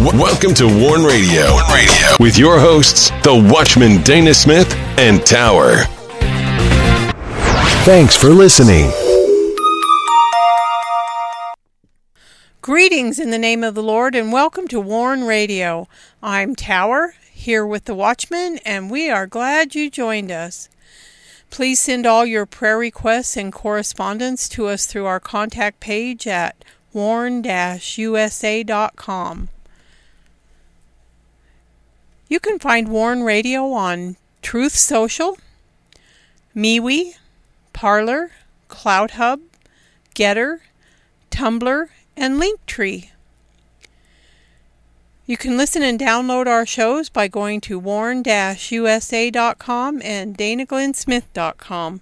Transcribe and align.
Welcome 0.00 0.54
to 0.54 0.66
Warn 0.66 1.04
Radio. 1.04 1.52
Warn 1.52 1.72
Radio 1.72 2.16
with 2.18 2.36
your 2.36 2.58
hosts, 2.58 3.10
the 3.22 3.48
Watchman 3.52 4.02
Dana 4.02 4.34
Smith 4.34 4.74
and 4.98 5.24
Tower. 5.24 5.84
Thanks 7.84 8.16
for 8.16 8.30
listening. 8.30 8.90
Greetings 12.60 13.20
in 13.20 13.30
the 13.30 13.38
name 13.38 13.62
of 13.62 13.76
the 13.76 13.84
Lord 13.84 14.16
and 14.16 14.32
welcome 14.32 14.66
to 14.66 14.80
Warn 14.80 15.22
Radio. 15.22 15.86
I'm 16.20 16.56
Tower 16.56 17.14
here 17.30 17.64
with 17.64 17.84
the 17.84 17.94
Watchman 17.94 18.58
and 18.64 18.90
we 18.90 19.08
are 19.08 19.28
glad 19.28 19.76
you 19.76 19.90
joined 19.90 20.32
us. 20.32 20.68
Please 21.50 21.78
send 21.78 22.04
all 22.04 22.26
your 22.26 22.46
prayer 22.46 22.78
requests 22.78 23.36
and 23.36 23.52
correspondence 23.52 24.48
to 24.48 24.66
us 24.66 24.86
through 24.86 25.06
our 25.06 25.20
contact 25.20 25.78
page 25.78 26.26
at 26.26 26.64
warn-usa.com. 26.92 27.44
You 32.28 32.40
can 32.40 32.58
find 32.58 32.88
Warn 32.88 33.22
Radio 33.22 33.72
on 33.72 34.16
Truth 34.40 34.74
Social, 34.74 35.36
MeWe, 36.56 37.14
Parler, 37.72 38.30
CloutHub, 38.68 39.40
Getter, 40.14 40.62
Tumblr, 41.30 41.88
and 42.16 42.40
Linktree. 42.40 43.08
You 45.26 45.36
can 45.36 45.56
listen 45.56 45.82
and 45.82 45.98
download 45.98 46.46
our 46.46 46.66
shows 46.66 47.08
by 47.08 47.28
going 47.28 47.60
to 47.62 47.78
warn-usa.com 47.78 50.02
and 50.02 50.36
danaglennsmith.com. 50.36 52.00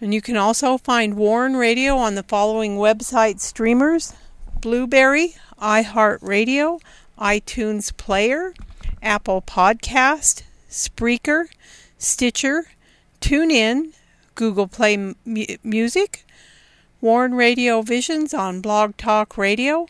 And 0.00 0.14
you 0.14 0.22
can 0.22 0.36
also 0.36 0.78
find 0.78 1.16
Warn 1.16 1.56
Radio 1.56 1.96
on 1.96 2.14
the 2.14 2.22
following 2.22 2.76
website 2.76 3.40
streamers 3.40 4.14
Blubrry, 4.60 5.34
iHeartRadio, 5.60 6.80
iTunes 7.18 7.96
Player, 7.96 8.54
Apple 9.02 9.42
Podcast, 9.42 10.42
Spreaker, 10.70 11.46
Stitcher, 11.98 12.66
TuneIn, 13.20 13.92
Google 14.34 14.68
Play 14.68 14.94
M- 14.94 15.16
Music, 15.62 16.24
Warn 17.00 17.34
Radio 17.34 17.82
Visions 17.82 18.32
on 18.34 18.60
Blog 18.60 18.96
Talk 18.96 19.36
Radio, 19.36 19.86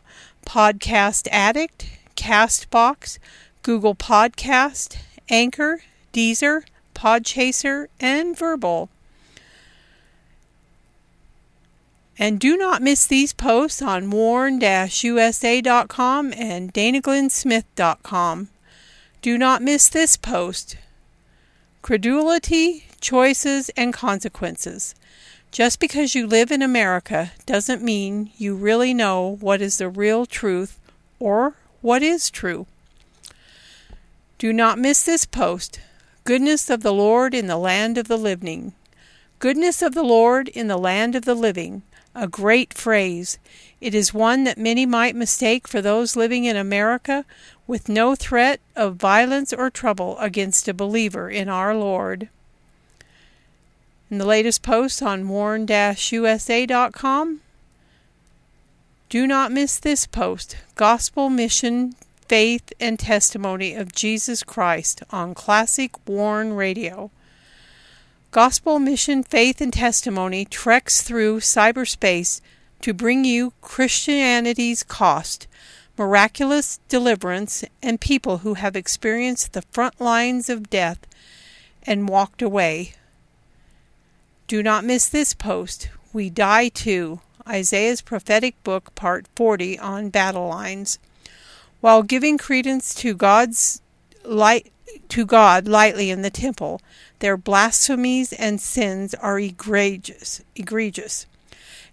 Podcast 0.47 1.28
Addict, 1.30 1.86
Castbox, 2.17 3.19
Google 3.62 3.95
Podcast, 3.95 4.97
Anchor, 5.28 5.80
Deezer, 6.12 6.62
Podchaser, 6.95 7.86
and 8.00 8.36
Vurbl. 8.36 8.89
And 12.19 12.41
do 12.41 12.56
not 12.56 12.83
miss 12.83 13.06
these 13.06 13.33
posts 13.33 13.80
on 13.80 14.11
warn-usa.com 14.11 14.62
and 16.33 16.74
danaglennsmith.com. 16.74 18.48
Do 19.22 19.38
not 19.38 19.62
miss 19.62 19.88
this 19.88 20.16
post. 20.16 20.77
Credulity, 21.83 22.86
choices, 23.00 23.69
and 23.70 23.92
consequences. 23.94 24.96
Just 25.50 25.80
because 25.80 26.14
you 26.14 26.27
live 26.27 26.50
in 26.50 26.61
America 26.61 27.33
doesn't 27.46 27.83
mean 27.83 28.30
you 28.36 28.55
really 28.55 28.92
know 28.92 29.36
what 29.41 29.62
is 29.62 29.78
the 29.78 29.89
real 29.89 30.27
truth 30.27 30.78
or 31.19 31.55
what 31.80 32.02
is 32.02 32.30
true. 32.30 32.66
Do 34.39 34.52
not 34.52 34.78
miss 34.78 35.02
this 35.02 35.24
post. 35.24 35.80
Goodness 36.24 36.69
of 36.69 36.83
the 36.83 36.92
Lord 36.92 37.33
in 37.33 37.46
the 37.46 37.56
land 37.56 37.96
of 37.96 38.08
the 38.08 38.19
living. 38.19 38.72
Goodness 39.39 39.83
of 39.83 39.94
the 39.94 40.02
Lord 40.02 40.48
in 40.48 40.66
the 40.66 40.77
land 40.77 41.14
of 41.14 41.24
the 41.24 41.34
living. 41.34 41.83
A 42.20 42.27
great 42.27 42.74
phrase. 42.74 43.38
It 43.80 43.94
is 43.94 44.12
one 44.12 44.42
that 44.42 44.58
many 44.58 44.84
might 44.84 45.14
mistake 45.14 45.69
for 45.69 45.80
those 45.80 46.16
living 46.16 46.44
in 46.47 46.56
America 46.56 47.24
with 47.69 47.88
no 47.88 48.16
threat 48.16 48.58
of 48.74 48.97
violence 48.97 49.52
or 49.52 49.70
trouble 49.70 50.19
against 50.19 50.66
a 50.66 50.74
believer 50.74 51.30
in 51.30 51.48
our 51.48 51.77
Lord. 51.77 52.29
In 54.11 54.18
the 54.18 54.27
latest 54.27 54.62
post 54.62 55.01
on 55.01 55.29
warn-usa.com, 55.29 55.70
do 59.08 59.27
not 59.29 59.52
miss 59.52 59.79
this 59.79 60.08
post 60.08 60.56
Gospel 60.74 61.30
Mission, 61.30 61.95
Faith, 62.27 62.73
and 62.80 62.98
Testimony 62.98 63.74
of 63.74 63.92
Jesus 63.92 64.42
Christ 64.42 65.05
on 65.11 65.35
Classic 65.35 65.92
Warn 66.05 66.55
Radio. 66.55 67.12
Gospel 68.30 68.78
Mission, 68.78 69.22
Faith, 69.22 69.58
and 69.62 69.72
Testimony 69.72 70.44
treks 70.44 71.00
through 71.00 71.40
cyberspace 71.40 72.42
to 72.83 72.92
bring 72.92 73.24
you 73.24 73.55
Christianity's 73.62 74.83
cost, 74.83 75.46
miraculous 75.96 76.78
deliverance, 76.90 77.64
and 77.83 77.98
people 77.98 78.38
who 78.38 78.52
have 78.55 78.77
experienced 78.77 79.55
the 79.55 79.62
front 79.62 79.98
lines 79.98 80.50
of 80.50 80.68
death 80.68 80.98
and 81.84 82.06
walked 82.06 82.42
away. 82.42 82.92
Do 84.46 84.62
not 84.62 84.84
miss 84.84 85.08
this 85.08 85.33
post. 85.33 85.88
We 86.12 86.28
Die 86.28 86.68
Too, 86.68 87.20
Isaiah's 87.48 88.02
prophetic 88.02 88.62
book, 88.62 88.94
part 88.94 89.27
40 89.36 89.78
on 89.78 90.11
battle 90.11 90.48
lines. 90.48 90.98
While 91.80 92.02
giving 92.02 92.36
credence 92.36 92.94
to 92.96 93.14
God's 93.14 93.80
light 94.22 94.70
to 95.08 95.24
God 95.24 95.67
lightly 95.67 96.11
in 96.11 96.22
the 96.22 96.30
temple, 96.30 96.80
their 97.20 97.36
blasphemies 97.36 98.33
and 98.33 98.61
sins 98.61 99.14
are 99.14 99.39
egregious, 99.39 100.42
egregious. 100.55 101.27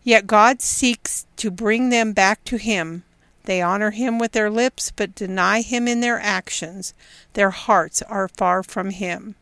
Yet 0.03 0.27
God 0.27 0.61
seeks 0.61 1.25
to 1.37 1.49
bring 1.49 1.89
them 1.89 2.13
back 2.13 2.43
to 2.45 2.57
him. 2.57 3.03
They 3.45 3.61
honor 3.61 3.91
him 3.91 4.19
with 4.19 4.33
their 4.33 4.49
lips, 4.49 4.91
but 4.95 5.15
deny 5.15 5.61
him 5.61 5.87
in 5.87 6.01
their 6.01 6.19
actions. 6.19 6.93
Their 7.33 7.51
hearts 7.51 8.01
are 8.03 8.27
far 8.27 8.63
from 8.63 8.91
him. 8.91 9.35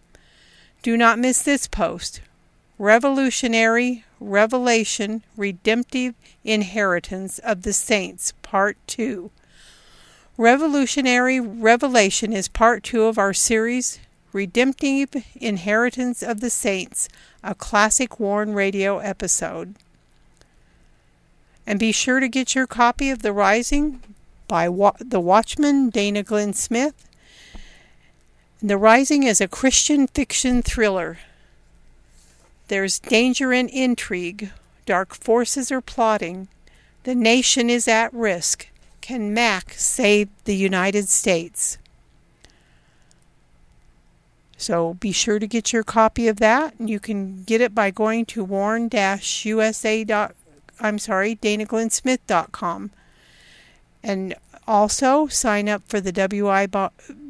Do 0.82 0.98
not 0.98 1.20
miss 1.20 1.42
this 1.42 1.68
post 1.68 2.22
revolutionary 2.80 4.04
revelation 4.20 5.24
redemptive 5.38 6.16
inheritance 6.44 7.40
of 7.40 7.62
the 7.62 7.72
saints 7.72 8.34
part 8.42 8.76
2 8.88 9.30
revolutionary 10.38 11.40
revelation 11.40 12.34
is 12.34 12.48
part 12.48 12.84
2 12.84 13.04
of 13.04 13.18
our 13.18 13.34
series 13.34 14.00
redemptive 14.34 15.16
inheritance 15.36 16.22
of 16.22 16.40
the 16.40 16.50
saints 16.50 17.08
a 17.44 17.56
classic 17.56 18.20
warn 18.20 18.54
radio 18.54 18.98
episode 19.00 19.76
and 21.66 21.80
be 21.80 21.92
sure 21.92 22.20
to 22.20 22.28
get 22.28 22.56
your 22.56 22.68
copy 22.68 23.10
of 23.10 23.22
the 23.22 23.32
rising 23.32 24.02
by 24.48 24.68
Wa- 24.68 24.96
the 25.00 25.20
watchman 25.20 25.90
dana 25.90 26.24
glenn 26.24 26.54
smith 26.54 27.08
the 28.62 28.78
rising 28.78 29.24
is 29.24 29.40
a 29.40 29.48
christian 29.48 30.08
fiction 30.08 30.62
thriller 30.62 31.20
there's 32.74 32.98
danger 33.00 33.52
and 33.54 33.70
intrigue. 33.70 34.52
Dark 34.86 35.14
forces 35.14 35.72
are 35.72 35.82
plotting. 35.82 36.48
The 37.04 37.16
nation 37.16 37.70
is 37.70 37.88
at 37.88 38.14
risk. 38.14 38.68
Can 39.02 39.34
Mac 39.34 39.74
save 39.74 40.30
the 40.46 40.56
United 40.56 41.10
States? 41.10 41.78
So 44.58 44.94
be 44.96 45.12
sure 45.12 45.40
to 45.40 45.48
get 45.48 45.74
your 45.74 45.84
copy 45.84 46.28
of 46.28 46.38
that. 46.38 46.80
And 46.80 46.90
you 46.90 47.00
can 47.00 47.44
get 47.44 47.62
it 47.62 47.76
by 47.76 47.92
going 47.92 48.26
to 48.28 48.44
warn-usa. 48.44 50.06
I'm 50.80 51.00
sorry, 51.00 51.36
danaglennsmith.com. 51.36 52.92
And 54.02 54.36
also 54.68 55.28
sign 55.28 55.70
up 55.70 55.84
for 55.88 56.00
the 56.00 56.14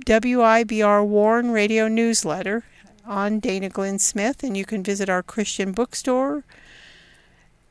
WIBR 0.06 1.06
Warn 1.06 1.52
Radio 1.52 1.88
newsletter 1.88 2.64
on 3.06 3.40
Dana 3.40 3.70
Glenn 3.70 4.00
Smith, 4.00 4.44
and 4.44 4.56
you 4.56 4.66
can 4.66 4.84
visit 4.84 5.10
our 5.10 5.22
Christian 5.24 5.72
bookstore 5.72 6.44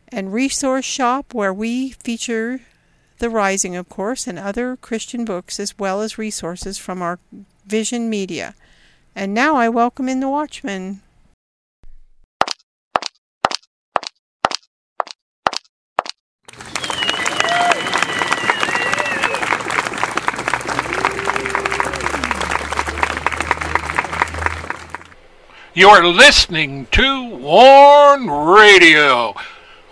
and 0.09 0.33
resource 0.33 0.85
shop 0.85 1.33
where 1.33 1.55
we 1.55 1.91
feature 1.91 2.61
The 3.19 3.31
Rising, 3.31 3.77
of 3.77 3.89
course, 3.89 4.27
and 4.27 4.39
other 4.39 4.77
Christian 4.77 5.25
books 5.25 5.59
as 5.59 5.79
well 5.79 6.03
as 6.03 6.19
resources 6.19 6.77
from 6.77 7.01
our 7.01 7.19
Vision 7.67 8.11
Media. 8.11 8.55
And 9.15 9.35
now 9.35 9.57
I 9.57 9.69
welcome 9.69 10.09
in 10.09 10.21
the 10.21 10.29
Watchman. 10.29 11.03
You're 25.75 26.07
listening 26.07 26.87
to 26.93 27.29
Warn 27.29 28.31
Radio 28.31 29.35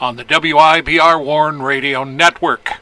on 0.00 0.16
the 0.16 0.24
WIBR 0.24 1.24
Warn 1.24 1.62
Radio 1.62 2.04
Network. 2.04 2.80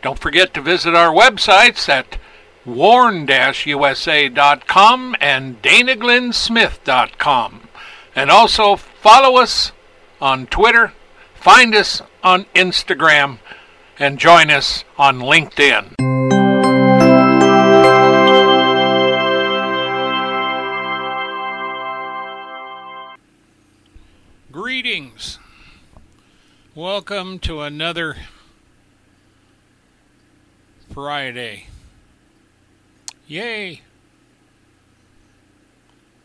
Don't 0.00 0.18
forget 0.18 0.54
to 0.54 0.62
visit 0.62 0.94
our 0.94 1.12
websites 1.12 1.88
at 1.88 2.18
warn-usa.com 2.64 5.16
and 5.20 5.62
danaglennsmith.com. 5.62 7.60
And 8.16 8.30
also 8.30 8.76
follow 8.76 9.36
us 9.36 9.72
on 10.20 10.46
Twitter, 10.46 10.92
find 11.34 11.74
us 11.74 12.00
on 12.22 12.46
Instagram, 12.54 13.40
and 13.98 14.18
join 14.18 14.50
us 14.50 14.84
on 14.96 15.18
LinkedIn. 15.18 15.94
Greetings. 24.50 25.38
Welcome 26.74 27.38
to 27.40 27.60
another 27.60 28.16
Friday. 30.92 31.66
Yay! 33.26 33.80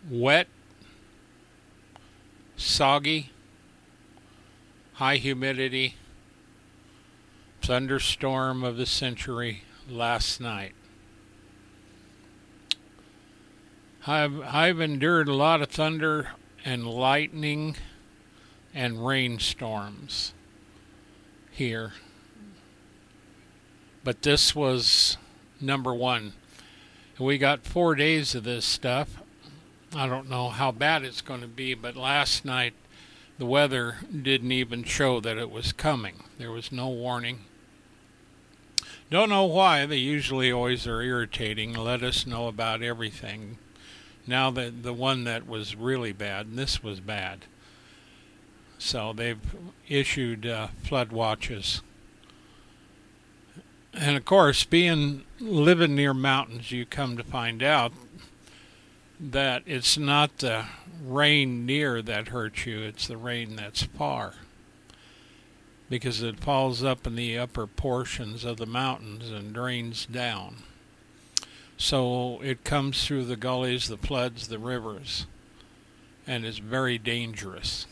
Wet, 0.09 0.47
soggy, 2.57 3.31
high 4.93 5.15
humidity, 5.15 5.95
thunderstorm 7.61 8.63
of 8.63 8.75
the 8.75 8.85
century 8.85 9.63
last 9.89 10.41
night. 10.41 10.73
I've, 14.05 14.41
I've 14.41 14.79
endured 14.81 15.27
a 15.27 15.35
lot 15.35 15.61
of 15.61 15.69
thunder 15.69 16.31
and 16.65 16.85
lightning 16.85 17.75
and 18.73 19.05
rainstorms 19.05 20.33
here. 21.51 21.93
But 24.03 24.21
this 24.21 24.55
was 24.55 25.17
number 25.61 25.93
one. 25.93 26.33
We 27.19 27.37
got 27.37 27.65
four 27.65 27.95
days 27.95 28.33
of 28.33 28.45
this 28.45 28.63
stuff. 28.63 29.21
I 29.93 30.07
don't 30.07 30.29
know 30.29 30.47
how 30.47 30.71
bad 30.71 31.03
it's 31.03 31.19
going 31.19 31.41
to 31.41 31.47
be, 31.47 31.73
but 31.73 31.97
last 31.97 32.45
night 32.45 32.73
the 33.37 33.45
weather 33.45 33.97
didn't 34.09 34.53
even 34.53 34.85
show 34.85 35.19
that 35.19 35.37
it 35.37 35.51
was 35.51 35.73
coming. 35.73 36.23
There 36.37 36.51
was 36.51 36.71
no 36.71 36.87
warning. 36.87 37.41
Don't 39.09 39.27
know 39.27 39.43
why. 39.43 39.85
They 39.85 39.97
usually 39.97 40.49
always 40.49 40.87
are 40.87 41.01
irritating. 41.01 41.73
Let 41.73 42.03
us 42.03 42.25
know 42.25 42.47
about 42.47 42.81
everything. 42.81 43.57
Now 44.25 44.49
that 44.51 44.83
the 44.83 44.93
one 44.93 45.25
that 45.25 45.45
was 45.45 45.75
really 45.75 46.13
bad, 46.13 46.45
and 46.45 46.57
this 46.57 46.81
was 46.81 47.01
bad. 47.01 47.45
So 48.77 49.11
they've 49.11 49.41
issued 49.89 50.45
uh, 50.45 50.67
flood 50.83 51.11
watches. 51.11 51.81
And 53.93 54.15
of 54.15 54.23
course, 54.23 54.63
being 54.63 55.25
living 55.39 55.95
near 55.95 56.13
mountains, 56.13 56.71
you 56.71 56.85
come 56.85 57.17
to 57.17 57.23
find 57.23 57.63
out 57.63 57.91
that 59.19 59.63
it's 59.65 59.97
not 59.97 60.37
the 60.37 60.65
rain 61.03 61.65
near 61.65 62.01
that 62.01 62.29
hurts 62.29 62.65
you, 62.65 62.81
it's 62.81 63.07
the 63.07 63.17
rain 63.17 63.55
that's 63.55 63.83
far. 63.83 64.35
Because 65.89 66.21
it 66.21 66.39
falls 66.39 66.83
up 66.83 67.07
in 67.07 67.15
the 67.15 67.37
upper 67.37 67.67
portions 67.67 68.45
of 68.45 68.57
the 68.57 68.65
mountains 68.65 69.31
and 69.31 69.53
drains 69.53 70.05
down. 70.05 70.57
So 71.77 72.39
it 72.41 72.63
comes 72.63 73.05
through 73.05 73.25
the 73.25 73.37
gullies, 73.37 73.87
the 73.87 73.97
floods, 73.97 74.49
the 74.49 74.59
rivers, 74.59 75.25
and 76.27 76.45
is 76.45 76.59
very 76.59 76.97
dangerous. 76.97 77.87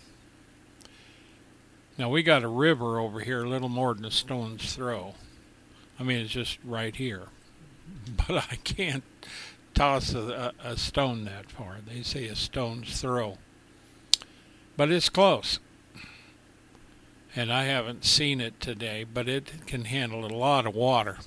Now 1.98 2.10
we 2.10 2.22
got 2.22 2.44
a 2.44 2.50
river 2.50 3.00
over 3.00 3.22
here, 3.22 3.44
a 3.44 3.50
little 3.50 3.70
more 3.70 3.94
than 3.94 4.06
a 4.06 4.12
stone's 4.12 4.76
throw. 4.76 5.16
I 6.00 6.04
mean, 6.04 6.20
it's 6.20 6.32
just 6.32 6.60
right 6.64 6.96
here, 6.96 7.24
but 8.28 8.46
I 8.52 8.56
can't 8.64 9.04
toss 9.74 10.14
a, 10.14 10.54
a, 10.64 10.76
stone 10.78 11.26
that 11.26 11.52
far. 11.52 11.78
They 11.86 12.02
say 12.02 12.26
a 12.26 12.36
stone's 12.36 13.00
throw. 13.00 13.38
But 14.76 14.92
it's 14.92 15.10
close. 15.10 15.60
And 17.36 17.54
I 17.54 17.66
haven't 17.66 18.04
seen 18.04 18.42
it 18.42 18.60
today, 18.60 19.04
but 19.04 19.30
it 19.30 19.68
can 19.68 19.86
handle 19.86 20.26
a 20.26 20.34
lot 20.34 20.66
of 20.66 20.74
water. 20.74 21.18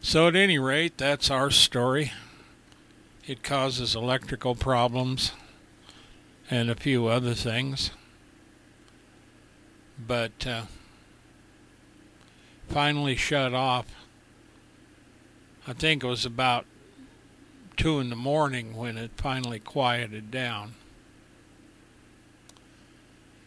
So, 0.00 0.26
at 0.28 0.34
any 0.34 0.58
rate, 0.58 0.98
that's 0.98 1.30
our 1.30 1.50
story. 1.50 2.12
It 3.26 3.42
causes 3.42 3.94
electrical 3.94 4.54
problems 4.54 5.32
and 6.50 6.68
a 6.68 6.74
few 6.74 7.06
other 7.06 7.34
things. 7.34 7.90
But 10.04 10.46
uh, 10.46 10.62
finally 12.68 13.16
shut 13.16 13.54
off 13.54 13.86
I 15.66 15.72
think 15.72 16.04
it 16.04 16.06
was 16.06 16.26
about 16.26 16.66
two 17.76 17.98
in 17.98 18.10
the 18.10 18.16
morning 18.16 18.76
when 18.76 18.98
it 18.98 19.12
finally 19.16 19.58
quieted 19.58 20.30
down. 20.30 20.74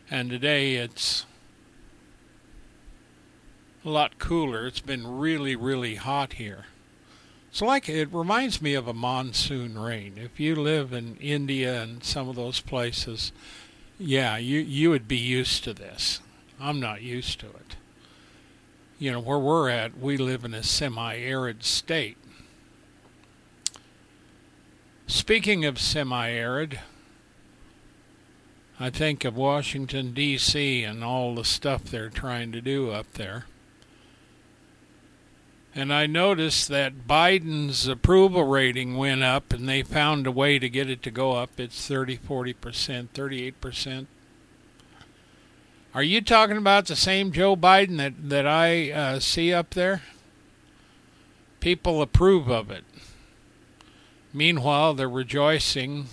And 0.09 0.29
today 0.29 0.75
it's 0.75 1.25
a 3.85 3.89
lot 3.89 4.17
cooler. 4.17 4.65
It's 4.65 4.79
been 4.79 5.19
really, 5.19 5.55
really 5.55 5.95
hot 5.95 6.33
here. 6.33 6.65
It's 7.49 7.61
like 7.61 7.87
it 7.87 8.11
reminds 8.11 8.63
me 8.63 8.73
of 8.73 8.87
a 8.87 8.93
monsoon 8.93 9.77
rain. 9.77 10.17
If 10.17 10.39
you 10.39 10.55
live 10.55 10.93
in 10.93 11.17
India 11.17 11.83
and 11.83 12.03
some 12.03 12.27
of 12.29 12.35
those 12.35 12.61
places, 12.61 13.31
yeah, 13.99 14.37
you 14.37 14.59
you 14.59 14.89
would 14.89 15.07
be 15.07 15.17
used 15.17 15.63
to 15.65 15.73
this. 15.73 16.19
I'm 16.59 16.79
not 16.79 17.01
used 17.03 17.39
to 17.41 17.47
it 17.47 17.75
you 18.99 19.11
know, 19.11 19.19
where 19.19 19.39
we're 19.39 19.69
at, 19.69 19.97
we 19.97 20.17
live 20.17 20.43
in 20.43 20.53
a 20.53 20.63
semi 20.63 21.17
arid 21.17 21.63
state. 21.63 22.17
Speaking 25.05 25.65
of 25.65 25.79
semi 25.79 26.31
arid, 26.31 26.79
I 28.79 28.89
think 28.89 29.23
of 29.23 29.35
Washington, 29.35 30.13
D.C., 30.13 30.83
and 30.83 31.03
all 31.03 31.35
the 31.35 31.45
stuff 31.45 31.85
they're 31.85 32.09
trying 32.09 32.51
to 32.51 32.61
do 32.61 32.91
up 32.91 33.11
there. 33.13 33.45
And 35.73 35.93
I 35.93 36.07
noticed 36.07 36.67
that 36.69 37.07
Biden's 37.07 37.87
approval 37.87 38.43
rating 38.43 38.97
went 38.97 39.23
up, 39.23 39.53
and 39.53 39.69
they 39.69 39.83
found 39.83 40.25
a 40.25 40.31
way 40.31 40.59
to 40.59 40.69
get 40.69 40.89
it 40.89 41.03
to 41.03 41.11
go 41.11 41.33
up. 41.33 41.59
It's 41.59 41.87
30, 41.87 42.17
40%, 42.17 43.09
38%. 43.13 44.07
Are 45.97 46.03
you 46.03 46.21
talking 46.21 46.57
about 46.57 46.85
the 46.85 46.95
same 46.95 47.31
Joe 47.31 47.55
Biden 47.55 47.97
that, 47.97 48.29
that 48.29 48.45
I 48.45 48.91
uh, 48.91 49.19
see 49.19 49.51
up 49.51 49.71
there? 49.71 50.03
People 51.59 52.03
approve 52.03 52.49
of 52.49 52.69
it. 52.69 52.83
Meanwhile, 54.31 54.93
they're 54.93 55.09
rejoicing 55.09 56.05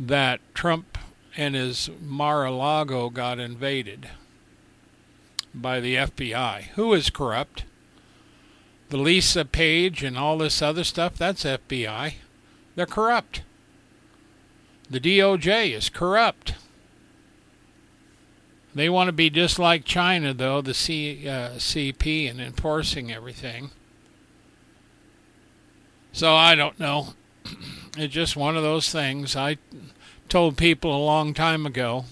that 0.00 0.40
Trump 0.52 0.98
and 1.36 1.54
his 1.54 1.88
Mar 2.02 2.44
a 2.44 2.50
Lago 2.50 3.08
got 3.08 3.38
invaded 3.38 4.08
by 5.54 5.78
the 5.78 5.94
FBI. 5.94 6.62
Who 6.74 6.92
is 6.92 7.08
corrupt? 7.08 7.62
The 8.88 8.96
Lisa 8.96 9.44
Page 9.44 10.02
and 10.02 10.18
all 10.18 10.38
this 10.38 10.60
other 10.60 10.82
stuff, 10.82 11.16
that's 11.16 11.44
FBI. 11.44 12.14
They're 12.74 12.84
corrupt. 12.84 13.42
The 14.90 14.98
DOJ 14.98 15.70
is 15.72 15.88
corrupt. 15.88 16.54
They 18.78 18.88
want 18.88 19.08
to 19.08 19.12
be 19.12 19.28
just 19.28 19.58
like 19.58 19.84
China, 19.84 20.32
though, 20.32 20.60
the 20.60 20.72
C, 20.72 21.28
uh, 21.28 21.54
CP, 21.56 22.30
and 22.30 22.40
enforcing 22.40 23.10
everything. 23.10 23.72
So 26.12 26.36
I 26.36 26.54
don't 26.54 26.78
know. 26.78 27.14
It's 27.96 28.14
just 28.14 28.36
one 28.36 28.56
of 28.56 28.62
those 28.62 28.92
things. 28.92 29.34
I 29.34 29.58
told 30.28 30.56
people 30.56 30.94
a 30.94 31.02
long 31.04 31.34
time 31.34 31.66
ago 31.66 32.04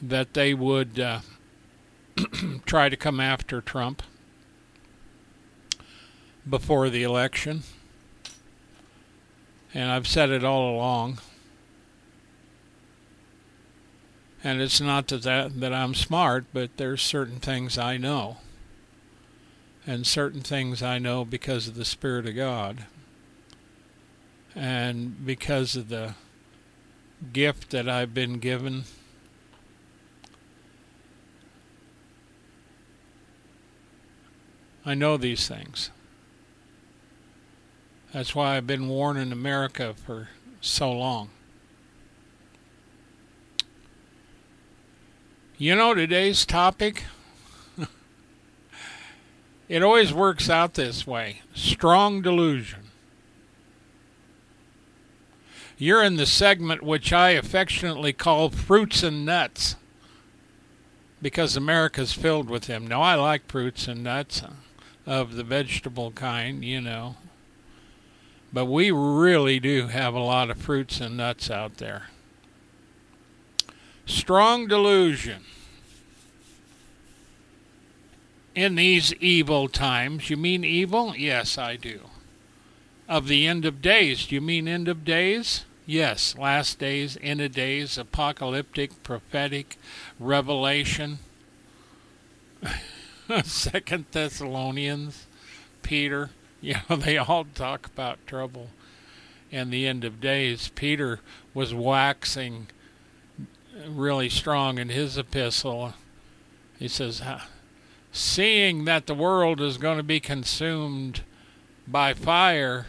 that 0.00 0.34
they 0.34 0.54
would 0.54 1.00
uh, 1.00 1.20
try 2.66 2.88
to 2.88 2.96
come 2.96 3.18
after 3.18 3.60
Trump 3.60 4.04
before 6.48 6.88
the 6.88 7.02
election. 7.02 7.64
And 9.74 9.90
I've 9.90 10.06
said 10.06 10.30
it 10.30 10.44
all 10.44 10.76
along. 10.76 11.18
And 14.46 14.62
it's 14.62 14.80
not 14.80 15.08
that, 15.08 15.60
that 15.60 15.74
I'm 15.74 15.92
smart, 15.92 16.44
but 16.52 16.76
there's 16.76 17.02
certain 17.02 17.40
things 17.40 17.76
I 17.76 17.96
know. 17.96 18.36
And 19.84 20.06
certain 20.06 20.40
things 20.40 20.84
I 20.84 21.00
know 21.00 21.24
because 21.24 21.66
of 21.66 21.74
the 21.74 21.84
Spirit 21.84 22.28
of 22.28 22.36
God. 22.36 22.86
And 24.54 25.26
because 25.26 25.74
of 25.74 25.88
the 25.88 26.14
gift 27.32 27.70
that 27.70 27.88
I've 27.88 28.14
been 28.14 28.38
given. 28.38 28.84
I 34.84 34.94
know 34.94 35.16
these 35.16 35.48
things. 35.48 35.90
That's 38.12 38.32
why 38.32 38.56
I've 38.56 38.68
been 38.68 38.88
warning 38.88 39.32
America 39.32 39.92
for 40.06 40.28
so 40.60 40.92
long. 40.92 41.30
You 45.58 45.74
know 45.74 45.94
today's 45.94 46.44
topic? 46.44 47.04
it 49.70 49.82
always 49.82 50.12
works 50.12 50.50
out 50.50 50.74
this 50.74 51.06
way 51.06 51.40
strong 51.54 52.20
delusion. 52.20 52.90
You're 55.78 56.02
in 56.02 56.16
the 56.16 56.26
segment 56.26 56.82
which 56.82 57.10
I 57.10 57.30
affectionately 57.30 58.12
call 58.12 58.50
fruits 58.50 59.02
and 59.02 59.24
nuts. 59.24 59.76
because 61.22 61.56
America's 61.56 62.12
filled 62.12 62.50
with 62.50 62.64
them. 62.64 62.86
Now, 62.86 63.00
I 63.00 63.14
like 63.14 63.50
fruits 63.50 63.88
and 63.88 64.04
nuts 64.04 64.42
uh, 64.42 64.50
of 65.06 65.36
the 65.36 65.42
vegetable 65.42 66.10
kind, 66.10 66.62
you 66.62 66.82
know. 66.82 67.16
But 68.52 68.66
we 68.66 68.90
really 68.90 69.58
do 69.58 69.86
have 69.86 70.12
a 70.12 70.18
lot 70.18 70.50
of 70.50 70.58
fruits 70.58 71.00
and 71.00 71.16
nuts 71.16 71.50
out 71.50 71.78
there. 71.78 72.08
Strong 74.06 74.68
delusion. 74.68 75.42
In 78.54 78.76
these 78.76 79.12
evil 79.14 79.68
times, 79.68 80.30
you 80.30 80.36
mean 80.36 80.64
evil? 80.64 81.14
Yes, 81.14 81.58
I 81.58 81.76
do. 81.76 82.00
Of 83.08 83.28
the 83.28 83.46
end 83.46 83.64
of 83.64 83.82
days, 83.82 84.26
do 84.26 84.36
you 84.36 84.40
mean 84.40 84.66
end 84.66 84.88
of 84.88 85.04
days? 85.04 85.64
Yes, 85.84 86.36
last 86.36 86.78
days, 86.78 87.18
end 87.20 87.40
of 87.40 87.52
days, 87.52 87.98
apocalyptic, 87.98 89.02
prophetic, 89.02 89.76
revelation. 90.18 91.18
Second 93.44 94.06
Thessalonians, 94.10 95.26
Peter, 95.82 96.30
you 96.60 96.76
know, 96.88 96.96
they 96.96 97.18
all 97.18 97.44
talk 97.44 97.86
about 97.86 98.24
trouble 98.26 98.70
and 99.52 99.70
the 99.70 99.86
end 99.86 100.04
of 100.04 100.20
days. 100.20 100.70
Peter 100.74 101.20
was 101.54 101.74
waxing 101.74 102.68
really 103.88 104.28
strong 104.28 104.78
in 104.78 104.88
his 104.88 105.18
epistle. 105.18 105.94
He 106.78 106.88
says, 106.88 107.22
Seeing 108.12 108.84
that 108.84 109.06
the 109.06 109.14
world 109.14 109.60
is 109.60 109.78
going 109.78 109.98
to 109.98 110.02
be 110.02 110.20
consumed 110.20 111.22
by 111.86 112.14
fire, 112.14 112.86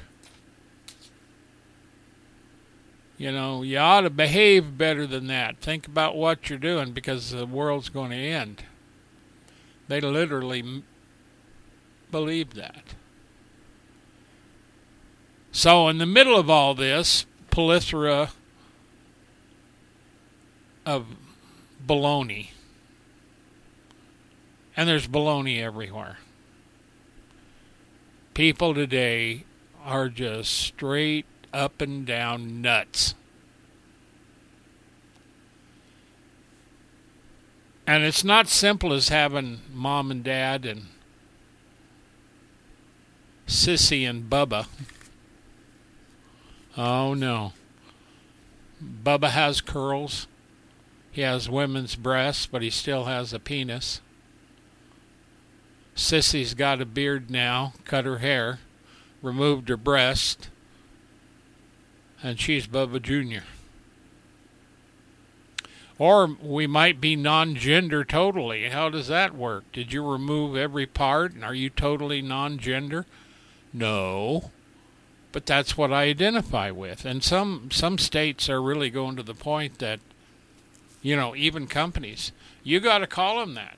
you 3.18 3.32
know, 3.32 3.64
you 3.64 3.78
ought 3.78 4.02
to 4.02 4.10
behave 4.10 4.78
better 4.78 5.08
than 5.08 5.28
that. 5.28 5.58
Think 5.58 5.88
about 5.88 6.16
what 6.16 6.50
you're 6.50 6.60
doing 6.60 6.92
because 6.92 7.32
the 7.32 7.46
world's 7.46 7.90
going 7.90 8.12
to 8.12 8.18
end. 8.18 8.64
They 9.88 10.02
literally 10.02 10.84
believe 12.12 12.54
that. 12.54 12.94
So, 15.52 15.88
in 15.88 15.98
the 15.98 16.06
middle 16.06 16.38
of 16.38 16.50
all 16.50 16.76
this, 16.76 17.26
plethora 17.50 18.30
of 20.88 21.06
baloney. 21.86 22.52
And 24.78 24.88
there's 24.88 25.06
baloney 25.08 25.62
everywhere. 25.62 26.18
People 28.34 28.74
today 28.74 29.44
are 29.84 30.08
just 30.08 30.54
straight 30.54 31.26
up 31.54 31.82
and 31.82 32.06
down 32.06 32.62
nuts. 32.62 33.16
And 37.86 38.04
it's 38.04 38.24
not 38.24 38.48
simple 38.48 38.94
as 38.94 39.10
having 39.10 39.62
mom 39.74 40.10
and 40.10 40.24
dad 40.24 40.66
and 40.66 40.86
Sissy 43.46 44.10
and 44.10 44.30
Bubba. 44.30 44.68
Oh 46.78 47.14
no. 47.14 47.54
Bubba 48.82 49.30
has 49.32 49.60
curls. 49.60 50.28
He 51.18 51.24
has 51.24 51.50
women's 51.50 51.96
breasts, 51.96 52.46
but 52.46 52.62
he 52.62 52.70
still 52.70 53.06
has 53.06 53.34
a 53.34 53.40
penis. 53.40 54.02
Sissy's 55.96 56.54
got 56.54 56.80
a 56.80 56.86
beard 56.86 57.32
now, 57.32 57.74
cut 57.86 58.06
her 58.06 58.20
hair, 58.20 58.60
removed 59.24 59.68
her 59.70 59.78
breast, 59.78 60.50
and 62.22 62.40
she's 62.40 62.68
Bubba 62.68 63.02
Jr. 63.02 63.48
Or 65.98 66.28
we 66.28 66.68
might 66.68 67.02
be 67.02 67.16
non 67.16 67.56
gender 67.56 68.06
totally. 68.06 68.70
How 68.70 68.88
does 68.92 69.08
that 69.08 69.34
work? 69.34 69.64
Did 69.72 69.92
you 69.92 70.08
remove 70.08 70.56
every 70.56 70.86
part 70.86 71.34
and 71.34 71.44
are 71.44 71.56
you 71.56 71.72
totally 71.72 72.22
non 72.22 72.60
gender? 72.60 73.08
No. 73.74 74.52
But 75.32 75.48
that's 75.48 75.76
what 75.76 75.92
I 75.92 76.04
identify 76.04 76.70
with. 76.70 77.06
And 77.06 77.24
some 77.24 77.72
some 77.72 77.98
states 77.98 78.52
are 78.52 78.62
really 78.62 78.92
going 78.92 79.16
to 79.16 79.24
the 79.24 79.34
point 79.34 79.80
that 79.80 80.00
you 81.08 81.16
know, 81.16 81.36
even 81.36 81.68
companies, 81.68 82.32
you 82.64 82.80
got 82.80 83.00
to 83.00 83.08
call 83.08 83.40
them 83.40 83.54
that. 83.54 83.78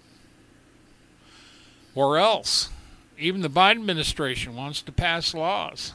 Or 1.95 2.17
else 2.17 2.69
even 3.17 3.41
the 3.41 3.49
Biden 3.49 3.79
administration 3.79 4.55
wants 4.55 4.81
to 4.81 4.91
pass 4.91 5.33
laws 5.33 5.93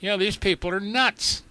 you 0.00 0.10
know, 0.10 0.16
these 0.16 0.36
people 0.36 0.70
are 0.70 0.80
nuts. 0.80 1.42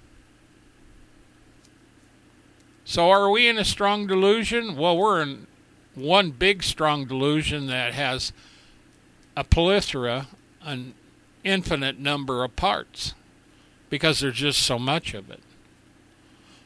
So 2.83 3.09
are 3.09 3.29
we 3.29 3.47
in 3.47 3.57
a 3.57 3.65
strong 3.65 4.05
delusion? 4.07 4.75
Well, 4.75 4.97
we're 4.97 5.21
in 5.21 5.47
one 5.95 6.31
big 6.31 6.61
strong 6.61 7.05
delusion 7.05 7.67
that 7.67 7.93
has 7.93 8.31
a 9.35 9.43
plethora, 9.43 10.27
an 10.61 10.93
infinite 11.43 11.99
number 11.99 12.43
of 12.43 12.55
parts, 12.55 13.13
because 13.89 14.19
there's 14.19 14.35
just 14.35 14.61
so 14.61 14.77
much 14.77 15.13
of 15.13 15.31
it. 15.31 15.41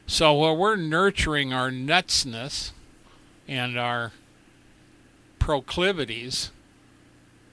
So 0.09 0.33
while 0.33 0.57
we're 0.57 0.75
nurturing 0.75 1.53
our 1.53 1.69
nutsness 1.69 2.71
and 3.47 3.77
our 3.77 4.11
proclivities, 5.37 6.49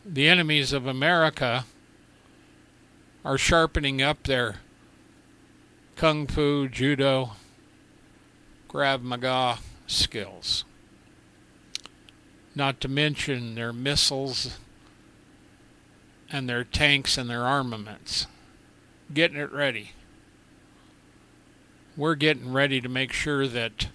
the 0.06 0.26
enemies 0.26 0.72
of 0.72 0.86
America 0.86 1.66
are 3.26 3.36
sharpening 3.36 4.00
up 4.00 4.22
their 4.22 4.56
kung 5.96 6.26
fu, 6.26 6.66
judo, 6.66 7.32
Krav 8.70 9.02
Maga 9.02 9.58
skills. 9.86 10.64
Not 12.54 12.80
to 12.80 12.88
mention 12.88 13.54
their 13.54 13.74
missiles 13.74 14.58
and 16.30 16.48
their 16.48 16.64
tanks 16.64 17.18
and 17.18 17.28
their 17.28 17.44
armaments. 17.44 18.26
Getting 19.12 19.36
it 19.36 19.52
ready. 19.52 19.90
We're 21.96 22.14
getting 22.14 22.52
ready 22.52 22.80
to 22.80 22.88
make 22.88 23.12
sure 23.12 23.46
that 23.46 23.88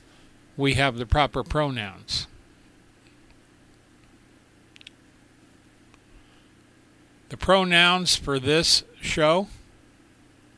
we 0.58 0.74
have 0.74 0.98
the 0.98 1.06
proper 1.06 1.44
pronouns. 1.44 2.28
The 7.30 7.38
pronouns 7.38 8.16
for 8.16 8.40
this 8.40 8.84
show 9.00 9.48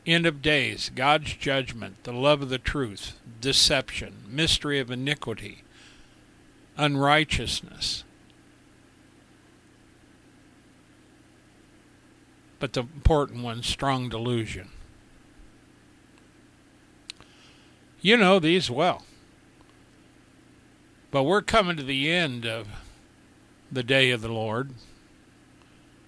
end 0.06 0.26
of 0.26 0.42
days, 0.42 0.90
God's 0.94 1.34
judgment, 1.34 2.04
the 2.04 2.12
love 2.12 2.42
of 2.42 2.48
the 2.48 2.58
truth, 2.58 3.18
deception, 3.40 4.24
mystery 4.28 4.78
of 4.78 4.90
iniquity, 4.90 5.62
unrighteousness. 6.76 8.04
But 12.58 12.72
the 12.72 12.80
important 12.80 13.42
one, 13.42 13.62
strong 13.62 14.08
delusion. 14.08 14.70
You 18.04 18.18
know 18.18 18.38
these 18.38 18.70
well. 18.70 19.02
But 21.10 21.22
we're 21.22 21.40
coming 21.40 21.78
to 21.78 21.82
the 21.82 22.10
end 22.10 22.44
of 22.44 22.68
the 23.72 23.82
day 23.82 24.10
of 24.10 24.20
the 24.20 24.28
Lord 24.28 24.72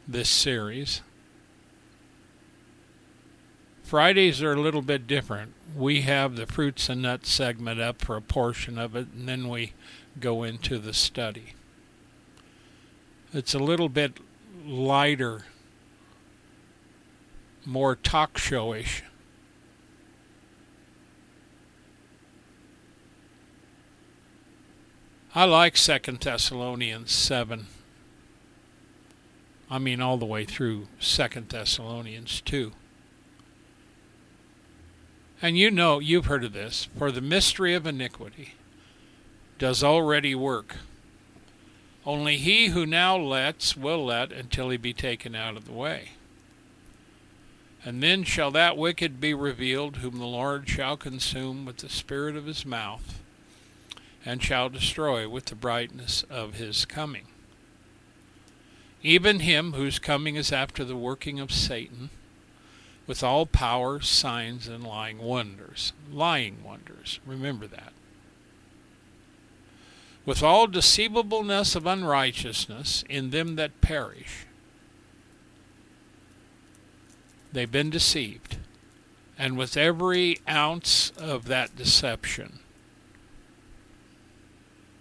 this 0.06 0.28
series. 0.28 1.00
Fridays 3.82 4.42
are 4.42 4.52
a 4.52 4.60
little 4.60 4.82
bit 4.82 5.06
different. 5.06 5.54
We 5.74 6.02
have 6.02 6.36
the 6.36 6.44
fruits 6.44 6.90
and 6.90 7.00
nuts 7.00 7.30
segment 7.30 7.80
up 7.80 8.02
for 8.02 8.14
a 8.14 8.20
portion 8.20 8.78
of 8.78 8.94
it, 8.94 9.08
and 9.16 9.26
then 9.26 9.48
we 9.48 9.72
go 10.20 10.42
into 10.42 10.78
the 10.78 10.92
study. 10.92 11.54
It's 13.32 13.54
a 13.54 13.58
little 13.58 13.88
bit 13.88 14.18
lighter, 14.66 15.46
more 17.64 17.96
talk 17.96 18.36
showish. 18.36 19.00
I 25.36 25.44
like 25.44 25.76
Second 25.76 26.20
Thessalonians 26.20 27.12
7. 27.12 27.66
I 29.70 29.78
mean, 29.78 30.00
all 30.00 30.16
the 30.16 30.24
way 30.24 30.46
through 30.46 30.88
Second 30.98 31.50
Thessalonians 31.50 32.40
2. 32.40 32.72
And 35.42 35.58
you 35.58 35.70
know, 35.70 35.98
you've 35.98 36.24
heard 36.24 36.42
of 36.42 36.54
this, 36.54 36.88
for 36.96 37.12
the 37.12 37.20
mystery 37.20 37.74
of 37.74 37.86
iniquity 37.86 38.54
does 39.58 39.84
already 39.84 40.34
work. 40.34 40.76
Only 42.06 42.38
he 42.38 42.68
who 42.68 42.86
now 42.86 43.18
lets 43.18 43.76
will 43.76 44.06
let 44.06 44.32
until 44.32 44.70
he 44.70 44.78
be 44.78 44.94
taken 44.94 45.34
out 45.34 45.58
of 45.58 45.66
the 45.66 45.74
way. 45.74 46.12
And 47.84 48.02
then 48.02 48.24
shall 48.24 48.52
that 48.52 48.78
wicked 48.78 49.20
be 49.20 49.34
revealed, 49.34 49.98
whom 49.98 50.16
the 50.16 50.24
Lord 50.24 50.66
shall 50.66 50.96
consume 50.96 51.66
with 51.66 51.76
the 51.76 51.90
spirit 51.90 52.36
of 52.36 52.46
his 52.46 52.64
mouth, 52.64 53.20
and 54.26 54.42
shall 54.42 54.68
destroy 54.68 55.26
with 55.26 55.46
the 55.46 55.54
brightness 55.54 56.24
of 56.28 56.54
his 56.54 56.84
coming 56.84 57.28
even 59.06 59.38
him 59.38 59.74
whose 59.74 60.00
coming 60.00 60.34
is 60.34 60.50
after 60.50 60.84
the 60.84 60.96
working 60.96 61.38
of 61.38 61.52
Satan, 61.52 62.10
with 63.06 63.22
all 63.22 63.46
power, 63.46 64.00
signs, 64.00 64.66
and 64.66 64.82
lying 64.82 65.18
wonders. 65.18 65.92
Lying 66.10 66.64
wonders. 66.64 67.20
Remember 67.24 67.68
that. 67.68 67.92
with 70.24 70.42
all 70.42 70.66
deceivableness 70.66 71.76
of 71.76 71.86
unrighteousness 71.86 73.04
in 73.08 73.30
them 73.30 73.54
that 73.54 73.80
perish. 73.80 74.44
They've 77.52 77.70
been 77.70 77.90
deceived. 77.90 78.56
And 79.38 79.56
with 79.56 79.76
every 79.76 80.40
ounce 80.48 81.12
of 81.16 81.44
that 81.44 81.76
deception, 81.76 82.58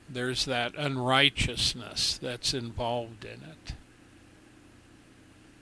there's 0.09 0.45
that 0.45 0.73
unrighteousness 0.77 2.19
that's 2.21 2.53
involved 2.53 3.25
in 3.25 3.41
it. 3.43 3.73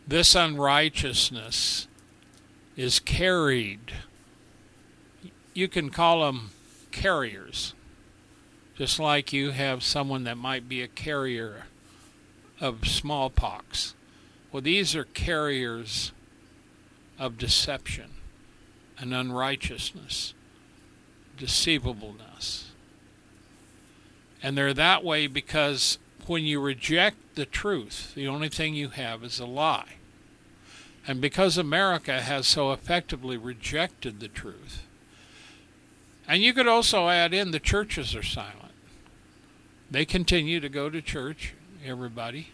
This 0.08 0.36
unrighteousness 0.36 1.88
is 2.76 3.00
carried. 3.00 3.94
You 5.54 5.68
can 5.68 5.90
call 5.90 6.26
them 6.26 6.52
carriers 6.92 7.74
just 8.78 9.00
like 9.00 9.32
you 9.32 9.52
have 9.52 9.84
someone 9.84 10.24
that 10.24 10.38
might 10.38 10.68
be 10.68 10.82
a 10.82 10.88
carrier 10.88 11.66
of 12.60 12.88
smallpox. 12.88 13.94
Well, 14.52 14.62
these 14.62 14.96
are 14.96 15.04
carriers 15.04 16.12
of 17.20 17.38
deception 17.38 18.12
and 18.98 19.14
unrighteousness, 19.14 20.34
deceivableness. 21.38 22.72
And 24.44 24.58
they're 24.58 24.74
that 24.74 25.06
way 25.06 25.26
because 25.28 25.98
when 26.28 26.44
you 26.44 26.60
reject 26.60 27.36
the 27.36 27.46
truth, 27.46 28.14
the 28.14 28.28
only 28.28 28.50
thing 28.50 28.76
you 28.76 28.90
have 28.90 29.24
is 29.24 29.40
a 29.40 29.46
lie. 29.46 29.96
And 31.08 31.22
because 31.22 31.58
America 31.58 32.22
has 32.22 32.46
so 32.46 32.74
effectively 32.74 33.38
rejected 33.38 34.20
the 34.20 34.28
truth, 34.28 34.84
and 36.28 36.42
you 36.42 36.54
could 36.54 36.68
also 36.68 37.10
add 37.10 37.34
in 37.34 37.52
the 37.52 37.60
churches 37.60 38.16
are 38.16 38.24
silent. 38.24 38.72
They 39.90 40.06
continue 40.06 40.60
to 40.60 40.70
go 40.70 40.90
to 40.90 41.02
church, 41.02 41.54
everybody. 41.86 42.50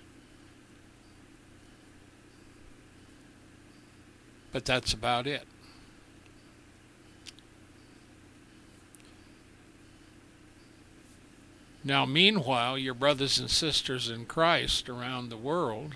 But 4.52 4.66
that's 4.66 4.94
about 4.94 5.28
it. 5.28 5.44
Now, 11.84 12.06
meanwhile, 12.06 12.78
your 12.78 12.94
brothers 12.94 13.40
and 13.40 13.50
sisters 13.50 14.10
in 14.10 14.26
Christ 14.26 14.90
around 14.90 15.30
the 15.30 15.38
world. 15.38 15.96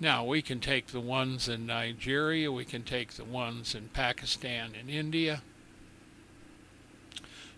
Now, 0.00 0.24
we 0.24 0.40
can 0.40 0.60
take 0.60 0.88
the 0.88 1.00
ones 1.00 1.48
in 1.48 1.66
Nigeria, 1.66 2.50
we 2.50 2.64
can 2.64 2.84
take 2.84 3.12
the 3.12 3.24
ones 3.24 3.74
in 3.74 3.88
Pakistan 3.88 4.72
and 4.78 4.88
India. 4.88 5.42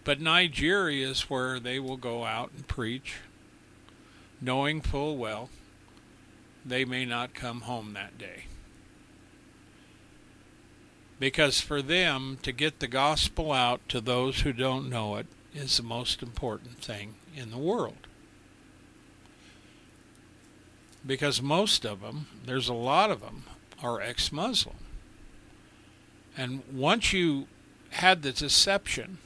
But 0.03 0.21
Nigeria 0.21 1.09
is 1.09 1.31
where 1.31 1.61
they 1.61 1.79
will 1.79 1.99
go 1.99 2.25
out 2.25 2.51
and 2.57 2.67
preach, 2.67 3.17
knowing 4.41 4.81
full 4.81 5.17
well 5.17 5.51
they 6.65 6.85
may 6.85 7.05
not 7.05 7.35
come 7.35 7.63
home 7.63 7.93
that 7.93 8.19
day. 8.19 8.45
Because 11.19 11.61
for 11.61 11.83
them 11.83 12.39
to 12.43 12.51
get 12.51 12.81
the 12.81 12.89
gospel 12.89 13.53
out 13.53 13.87
to 13.91 14.01
those 14.01 14.41
who 14.41 14.53
don't 14.53 14.89
know 14.89 15.17
it 15.17 15.27
is 15.55 15.77
the 15.77 15.83
most 15.83 16.23
important 16.23 16.83
thing 16.83 17.15
in 17.37 17.51
the 17.51 17.59
world. 17.59 18.07
Because 21.05 21.41
most 21.41 21.85
of 21.85 22.01
them, 22.01 22.27
there's 22.45 22.69
a 22.69 22.75
lot 22.75 23.11
of 23.11 23.21
them, 23.21 23.45
are 23.83 24.01
ex 24.01 24.31
Muslim. 24.31 24.77
And 26.37 26.63
once 26.71 27.13
you 27.13 27.49
had 27.91 28.23
the 28.23 28.33
deception, 28.33 29.19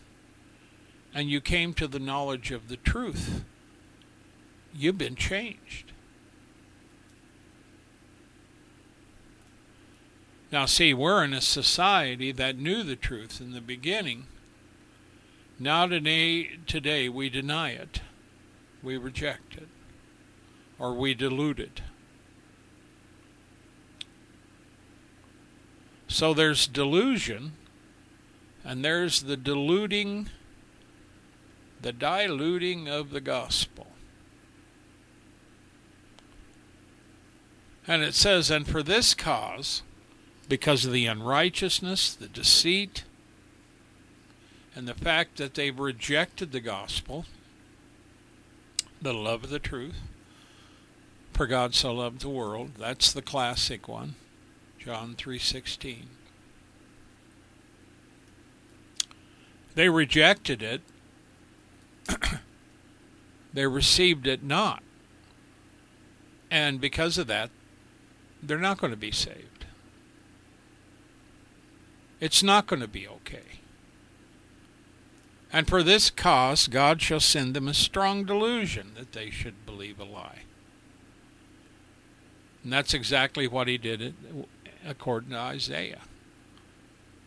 and 1.15 1.31
you 1.31 1.41
came 1.41 1.73
to 1.75 1.87
the 1.87 2.01
knowledge 2.01 2.51
of 2.51 2.69
the 2.69 2.77
truth, 2.77 3.45
you've 4.75 4.99
been 4.99 5.15
changed. 5.15 5.93
Now, 10.51 10.67
see, 10.67 10.93
we're 10.93 11.25
in 11.25 11.33
a 11.33 11.41
society 11.41 12.33
that 12.33 12.59
knew 12.59 12.83
the 12.83 12.97
truth 12.97 13.41
in 13.41 13.53
the 13.53 13.61
beginning. 13.61 14.27
Now, 15.59 15.87
today, 15.87 16.51
today 16.67 17.09
we 17.09 17.31
deny 17.31 17.71
it, 17.71 18.01
we 18.83 18.97
reject 18.97 19.55
it, 19.55 19.69
or 20.79 20.95
we 20.95 21.15
dilute 21.15 21.61
it. 21.61 21.81
So 26.09 26.35
there's 26.35 26.67
delusion, 26.67 27.53
and 28.65 28.85
there's 28.85 29.23
the 29.23 29.37
diluting 29.37 30.29
the 31.85 31.93
diluting 31.93 32.89
of 32.89 33.11
the 33.11 33.21
gospel. 33.21 33.89
And 37.87 38.03
it 38.03 38.15
says, 38.15 38.51
And 38.51 38.67
for 38.67 38.83
this 38.83 39.15
cause, 39.15 39.83
because 40.49 40.87
of 40.87 40.93
the 40.93 41.05
unrighteousness, 41.05 42.15
the 42.15 42.29
deceit, 42.29 43.05
and 44.75 44.89
the 44.89 44.95
fact 44.95 45.37
that 45.37 45.55
they've 45.55 45.79
rejected 45.79 46.53
the 46.53 46.61
gospel, 46.61 47.27
the 49.01 49.15
love 49.15 49.45
of 49.45 49.51
the 49.51 49.59
truth, 49.59 49.97
for 51.33 51.47
God 51.47 51.75
so 51.75 51.93
loved 51.93 52.21
the 52.21 52.29
world, 52.29 52.73
that's 52.79 53.13
the 53.13 53.23
classic 53.23 53.89
one, 53.89 54.15
John 54.79 55.15
3:16. 55.15 56.07
They 59.75 59.89
rejected 59.89 60.63
it 60.63 60.81
they 63.53 63.67
received 63.67 64.27
it 64.27 64.43
not. 64.43 64.83
And 66.51 66.81
because 66.81 67.19
of 67.19 67.27
that, 67.27 67.51
they're 68.43 68.59
not 68.59 68.79
going 68.79 68.93
to 68.93 68.97
be 68.97 69.11
saved. 69.11 69.67
It's 72.21 72.43
not 72.43 72.67
going 72.67 72.81
to 72.81 72.89
be 72.89 73.09
okay. 73.09 73.54
And 75.55 75.69
for 75.69 75.85
this 75.85 76.11
cause, 76.11 76.67
God 76.67 77.01
shall 77.01 77.21
send 77.21 77.55
them 77.55 77.69
a 77.69 77.75
strong 77.75 78.25
delusion 78.25 78.91
that 78.97 79.13
they 79.13 79.31
should 79.31 79.65
believe 79.65 80.01
a 80.01 80.05
lie. 80.05 80.41
And 82.65 82.73
that's 82.73 82.93
exactly 82.93 83.47
what 83.47 83.69
he 83.69 83.79
did 83.79 84.17
according 84.85 85.31
to 85.31 85.37
Isaiah. 85.37 86.01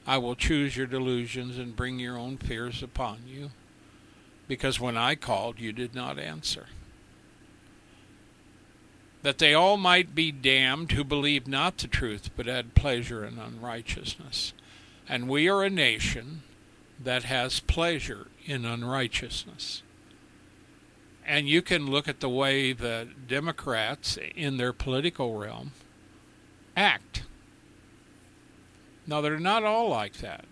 I 0.06 0.18
will 0.18 0.36
choose 0.36 0.76
your 0.76 0.88
delusions 0.88 1.58
and 1.58 1.74
bring 1.74 2.00
your 2.00 2.18
own 2.18 2.36
fears 2.36 2.84
upon 2.84 3.20
you 3.26 3.52
because 4.46 4.78
when 4.78 4.98
I 4.98 5.16
called, 5.16 5.62
you 5.62 5.72
did 5.72 5.96
not 5.96 6.20
answer. 6.20 6.66
That 9.22 9.38
they 9.38 9.54
all 9.54 9.78
might 9.78 10.14
be 10.14 10.34
damned 10.34 10.92
who 10.92 11.06
believe 11.06 11.48
not 11.48 11.78
the 11.78 11.88
truth, 11.88 12.30
but 12.36 12.46
had 12.46 12.76
pleasure 12.76 13.24
in 13.24 13.40
unrighteousness. 13.40 14.52
And 15.08 15.30
we 15.30 15.48
are 15.48 15.64
a 15.64 15.70
nation 15.70 16.44
that 17.04 17.24
has 17.24 17.60
pleasure 17.60 18.28
in 18.46 18.66
unrighteousness. 18.66 19.84
And 21.26 21.48
you 21.48 21.62
can 21.62 21.88
look 21.88 22.08
at 22.08 22.22
the 22.22 22.30
way 22.30 22.74
the 22.74 23.10
Democrats 23.28 24.18
in 24.36 24.58
their 24.58 24.74
political 24.74 25.38
realm 25.38 25.72
act. 26.76 27.24
Now, 29.06 29.22
they're 29.22 29.40
not 29.40 29.64
all 29.64 29.90
like 29.90 30.18
that. 30.18 30.46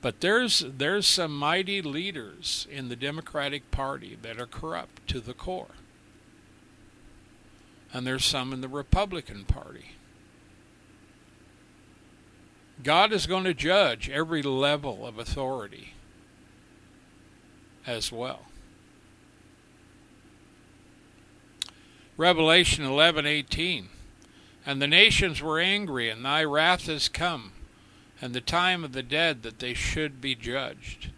But 0.00 0.20
there's 0.20 0.64
there's 0.66 1.06
some 1.06 1.36
mighty 1.36 1.82
leaders 1.82 2.66
in 2.70 2.88
the 2.88 2.96
Democratic 2.96 3.70
Party 3.70 4.16
that 4.22 4.40
are 4.40 4.46
corrupt 4.46 5.06
to 5.08 5.20
the 5.20 5.34
core. 5.34 5.74
And 7.92 8.06
there's 8.06 8.24
some 8.24 8.52
in 8.52 8.60
the 8.60 8.68
Republican 8.68 9.44
Party. 9.44 9.96
God 12.82 13.12
is 13.12 13.26
going 13.26 13.44
to 13.44 13.54
judge 13.54 14.08
every 14.08 14.42
level 14.42 15.06
of 15.06 15.18
authority 15.18 15.94
as 17.86 18.12
well. 18.12 18.46
Revelation 22.16 22.84
11:18 22.84 23.88
And 24.66 24.80
the 24.80 24.86
nations 24.86 25.40
were 25.40 25.58
angry 25.58 26.10
and 26.10 26.24
thy 26.24 26.44
wrath 26.44 26.88
is 26.88 27.08
come 27.08 27.52
and 28.20 28.34
the 28.34 28.40
time 28.40 28.84
of 28.84 28.92
the 28.92 29.02
dead 29.02 29.42
that 29.42 29.58
they 29.58 29.74
should 29.74 30.20
be 30.20 30.34
judged. 30.34 31.10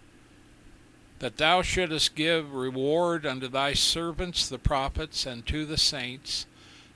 That 1.18 1.36
thou 1.36 1.62
shouldest 1.62 2.14
give 2.14 2.54
reward 2.54 3.26
unto 3.26 3.48
thy 3.48 3.74
servants 3.74 4.48
the 4.48 4.58
prophets, 4.58 5.26
and 5.26 5.46
to 5.46 5.66
the 5.66 5.76
saints, 5.76 6.46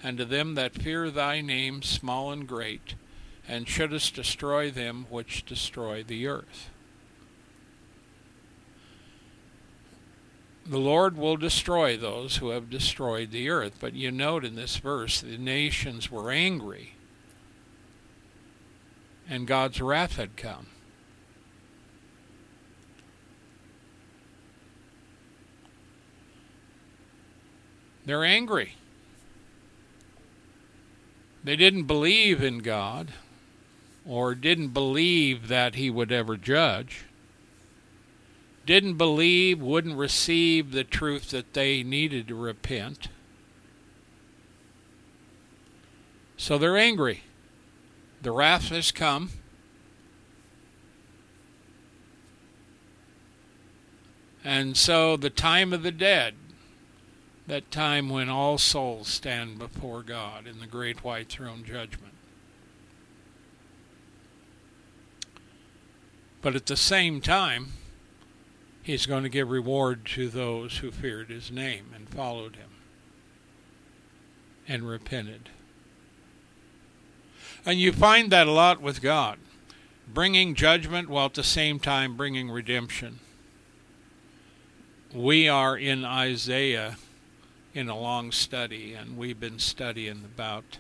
and 0.03 0.19
to 0.19 0.25
them 0.25 0.55
that 0.55 0.75
fear 0.75 1.11
thy 1.11 1.41
name, 1.41 1.83
small 1.83 2.31
and 2.33 2.47
great, 2.47 2.95
and 3.49 3.69
shouldest 3.69 4.15
destroy 4.15 4.71
them 4.71 5.07
which 5.09 5.45
destroy 5.45 6.03
the 6.03 6.27
earth. 6.27 6.71
The 10.69 10.79
Lord 10.79 11.17
will 11.17 11.37
destroy 11.37 11.97
those 11.97 12.39
who 12.39 12.49
have 12.49 12.69
destroyed 12.69 13.31
the 13.31 13.49
earth. 13.49 13.75
But 13.79 13.95
you 13.95 14.11
note 14.11 14.45
in 14.45 14.57
this 14.57 14.77
verse, 14.79 15.21
the 15.21 15.39
nations 15.39 16.11
were 16.11 16.33
angry, 16.33 16.95
and 19.29 19.47
God's 19.47 19.81
wrath 19.81 20.17
had 20.17 20.37
come. 20.37 20.67
They're 28.05 28.25
angry. 28.25 28.75
They 31.43 31.57
didn't 31.57 31.85
believe 31.85 32.43
in 32.43 32.59
God 32.59 33.13
or 34.07 34.35
didn't 34.35 34.69
believe 34.69 35.49
that 35.49 35.75
He 35.75 35.91
would 35.91 36.13
ever 36.13 36.37
judge, 36.37 37.05
didn't 38.65 38.95
believe, 38.95 39.61
wouldn't 39.61 39.97
receive 39.97 40.73
the 40.73 40.85
truth 40.85 41.31
that 41.31 41.55
they 41.55 41.83
needed 41.83 42.29
to 42.29 42.35
repent. 42.35 43.09
So 46.37 46.59
they're 46.59 46.77
angry. 46.77 47.23
The 48.23 48.33
wrath 48.33 48.69
has 48.69 48.93
come. 48.93 49.31
And 54.45 54.77
so 54.77 55.17
the 55.17 55.31
time 55.31 55.73
of 55.73 55.83
the 55.83 55.91
dead, 55.91 56.35
that 57.47 57.71
time 57.71 58.09
when 58.09 58.29
all 58.29 58.59
souls 58.59 59.09
stand 59.09 59.59
before 59.59 60.03
God 60.03 60.47
in 60.47 60.61
the 60.61 60.67
great 60.67 61.03
white 61.03 61.29
throne 61.29 61.65
judgment. 61.65 62.16
But 66.47 66.55
at 66.55 66.67
the 66.67 66.77
same 66.77 67.21
time, 67.21 67.73
he's 68.85 69.05
going 69.05 69.25
to 69.25 69.29
give 69.29 69.51
reward 69.51 70.07
to 70.15 70.29
those 70.29 70.77
who 70.77 70.93
feared 70.93 71.29
his 71.29 71.51
name 71.51 71.87
and 71.93 72.09
followed 72.09 72.55
him 72.55 72.69
and 74.69 74.89
repented. 74.89 75.49
And 77.65 77.81
you 77.81 77.91
find 77.91 78.31
that 78.31 78.47
a 78.47 78.53
lot 78.53 78.81
with 78.81 79.03
God, 79.03 79.41
bringing 80.07 80.55
judgment 80.55 81.09
while 81.09 81.27
at 81.27 81.35
the 81.35 81.43
same 81.43 81.81
time 81.81 82.17
bringing 82.17 82.49
redemption. 82.49 83.19
We 85.13 85.49
are 85.49 85.77
in 85.77 86.05
Isaiah 86.05 86.97
in 87.75 87.89
a 87.89 87.99
long 87.99 88.31
study, 88.31 88.95
and 88.95 89.19
we've 89.19 89.41
been 89.41 89.59
studying 89.59 90.23
about 90.25 90.79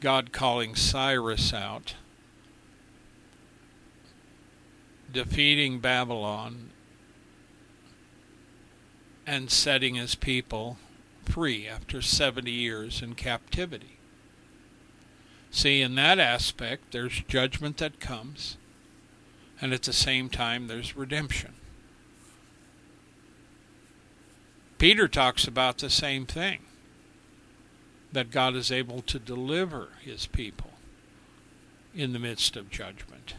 God 0.00 0.32
calling 0.32 0.74
Cyrus 0.74 1.52
out, 1.52 1.96
defeating 5.12 5.78
Babylon, 5.78 6.70
and 9.26 9.50
setting 9.50 9.94
his 9.94 10.14
people 10.14 10.78
free 11.24 11.68
after 11.68 12.02
70 12.02 12.50
years 12.50 13.02
in 13.02 13.14
captivity. 13.14 13.98
See, 15.50 15.80
in 15.80 15.94
that 15.96 16.18
aspect, 16.18 16.92
there's 16.92 17.22
judgment 17.28 17.76
that 17.76 18.00
comes, 18.00 18.56
and 19.60 19.72
at 19.72 19.82
the 19.82 19.92
same 19.92 20.28
time, 20.28 20.66
there's 20.66 20.96
redemption. 20.96 21.54
Peter 24.78 25.06
talks 25.06 25.46
about 25.46 25.78
the 25.78 25.90
same 25.90 26.26
thing 26.26 26.60
that 28.10 28.30
God 28.30 28.56
is 28.56 28.72
able 28.72 29.00
to 29.02 29.18
deliver 29.18 29.90
his 30.02 30.26
people 30.26 30.72
in 31.94 32.12
the 32.12 32.18
midst 32.18 32.56
of 32.56 32.70
judgment. 32.70 33.34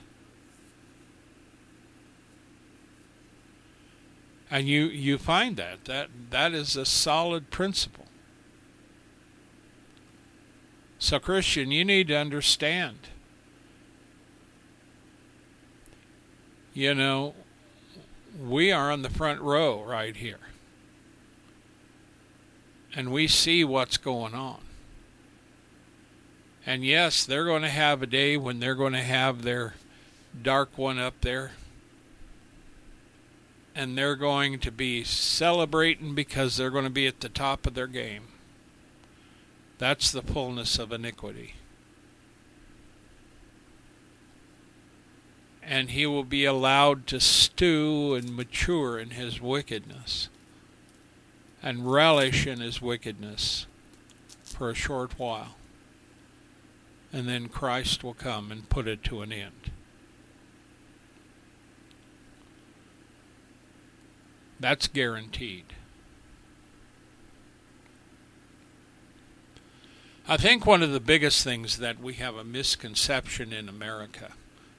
And 4.53 4.67
you, 4.67 4.85
you 4.85 5.17
find 5.17 5.57
that. 5.57 5.85
that. 5.85 6.09
That 6.29 6.53
is 6.53 6.75
a 6.75 6.85
solid 6.85 7.49
principle. 7.49 8.05
So, 10.99 11.17
Christian, 11.19 11.71
you 11.71 11.83
need 11.83 12.09
to 12.09 12.15
understand. 12.15 12.99
You 16.71 16.93
know, 16.93 17.33
we 18.39 18.71
are 18.71 18.91
on 18.91 19.01
the 19.01 19.09
front 19.09 19.41
row 19.41 19.81
right 19.81 20.15
here. 20.15 20.37
And 22.95 23.11
we 23.11 23.27
see 23.27 23.63
what's 23.63 23.97
going 23.97 24.35
on. 24.35 24.59
And 26.63 26.85
yes, 26.85 27.25
they're 27.25 27.45
going 27.45 27.63
to 27.63 27.69
have 27.69 28.03
a 28.03 28.07
day 28.07 28.37
when 28.37 28.59
they're 28.59 28.75
going 28.75 28.93
to 28.93 29.01
have 29.01 29.41
their 29.41 29.73
dark 30.39 30.77
one 30.77 30.99
up 30.99 31.21
there. 31.21 31.53
And 33.75 33.97
they're 33.97 34.15
going 34.15 34.59
to 34.59 34.71
be 34.71 35.03
celebrating 35.03 36.13
because 36.13 36.57
they're 36.57 36.69
going 36.69 36.83
to 36.83 36.89
be 36.89 37.07
at 37.07 37.21
the 37.21 37.29
top 37.29 37.65
of 37.65 37.73
their 37.73 37.87
game. 37.87 38.23
That's 39.79 40.11
the 40.11 40.21
fullness 40.21 40.77
of 40.77 40.91
iniquity. 40.91 41.55
And 45.61 45.89
he 45.89 46.05
will 46.05 46.23
be 46.23 46.45
allowed 46.45 47.07
to 47.07 47.19
stew 47.19 48.13
and 48.13 48.35
mature 48.35 48.99
in 48.99 49.11
his 49.11 49.41
wickedness 49.41 50.29
and 51.63 51.91
relish 51.91 52.45
in 52.45 52.59
his 52.59 52.81
wickedness 52.81 53.65
for 54.43 54.69
a 54.69 54.75
short 54.75 55.17
while. 55.17 55.55
And 57.11 57.27
then 57.27 57.47
Christ 57.47 58.03
will 58.03 58.13
come 58.13 58.51
and 58.51 58.69
put 58.69 58.87
it 58.87 59.03
to 59.05 59.21
an 59.21 59.31
end. 59.31 59.71
That's 64.63 64.87
guaranteed. 64.87 65.65
I 70.25 70.37
think 70.37 70.65
one 70.65 70.81
of 70.81 70.93
the 70.93 71.01
biggest 71.01 71.43
things 71.43 71.79
that 71.79 71.99
we 71.99 72.13
have 72.13 72.37
a 72.37 72.45
misconception 72.45 73.51
in 73.51 73.67
America 73.67 74.31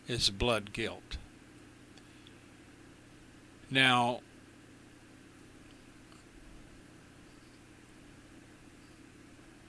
is 0.09 0.31
blood 0.31 0.73
guilt. 0.73 1.19
Now, 3.71 4.21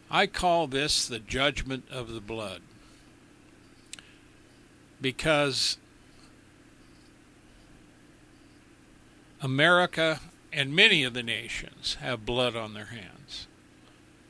I 0.10 0.28
call 0.28 0.68
this 0.68 1.06
the 1.06 1.20
judgment 1.20 1.84
of 1.92 2.14
the 2.14 2.22
blood 2.22 2.62
because 5.02 5.78
America 9.46 10.20
and 10.52 10.76
many 10.76 11.04
of 11.04 11.14
the 11.14 11.24
nations 11.24 11.98
have 12.02 12.26
blood 12.26 12.56
on 12.56 12.74
their 12.74 12.86
hands. 12.86 13.48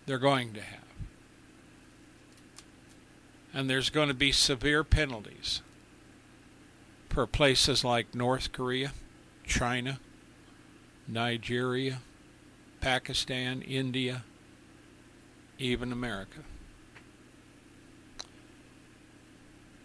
They're 0.06 0.20
going 0.20 0.54
to 0.54 0.62
have 0.62 0.86
and 3.56 3.70
there's 3.70 3.90
going 3.90 4.10
to 4.10 4.14
be 4.14 4.34
severe 4.34 4.84
penalties 4.84 5.62
for 7.10 7.26
places 7.26 7.86
like 7.86 8.14
North 8.14 8.52
Korea, 8.52 8.92
China, 9.46 10.02
Nigeria, 11.08 12.00
Pakistan, 12.82 13.62
India, 13.62 14.26
even 15.58 15.94
America. 15.94 16.40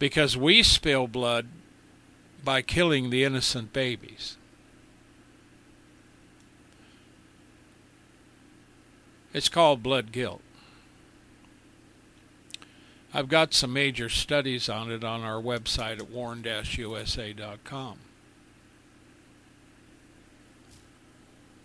Because 0.00 0.36
we 0.36 0.64
spill 0.64 1.06
blood 1.06 1.46
by 2.42 2.62
killing 2.62 3.10
the 3.10 3.22
innocent 3.22 3.72
babies. 3.72 4.36
It's 9.32 9.48
called 9.48 9.82
blood 9.82 10.12
guilt. 10.12 10.42
I've 13.12 13.28
got 13.28 13.54
some 13.54 13.72
major 13.72 14.08
studies 14.08 14.68
on 14.68 14.90
it 14.90 15.02
on 15.02 15.22
our 15.22 15.42
website 15.42 15.98
at 15.98 16.10
warn-usa.com. 16.10 17.98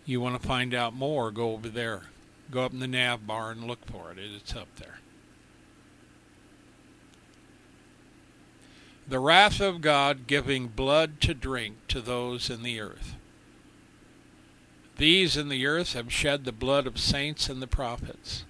You 0.06 0.21
want 0.21 0.39
to 0.39 0.47
find 0.47 0.73
out 0.73 0.93
more, 0.93 1.32
go 1.32 1.54
over 1.54 1.69
there. 1.69 2.04
Go 2.51 2.65
up 2.65 2.73
in 2.73 2.80
the 2.80 2.88
nav 2.88 3.25
bar 3.25 3.51
and 3.51 3.63
look 3.63 3.86
for 3.86 4.12
it. 4.12 4.17
It's 4.19 4.56
up 4.56 4.67
there. 4.78 4.99
The 9.08 9.19
wrath 9.19 9.60
of 9.60 9.82
God 9.82 10.25
giving 10.28 10.67
blood 10.67 11.21
to 11.21 11.34
drink 11.34 11.75
to 11.89 12.01
those 12.01 12.49
in 12.49 12.63
the 12.63 12.80
earth. 12.80 13.15
These 14.97 15.36
in 15.36 15.49
the 15.49 15.65
earth 15.65 15.93
have 15.93 16.12
shed 16.12 16.45
the 16.45 16.51
blood 16.51 16.88
of 16.88 16.99
saints 16.99 17.49
and 17.49 17.62
the 17.62 17.67
prophets. 17.67 18.45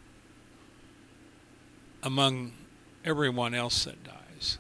Among 2.03 2.53
everyone 3.03 3.53
else 3.55 3.86
that 3.86 4.03
dies. 4.03 4.60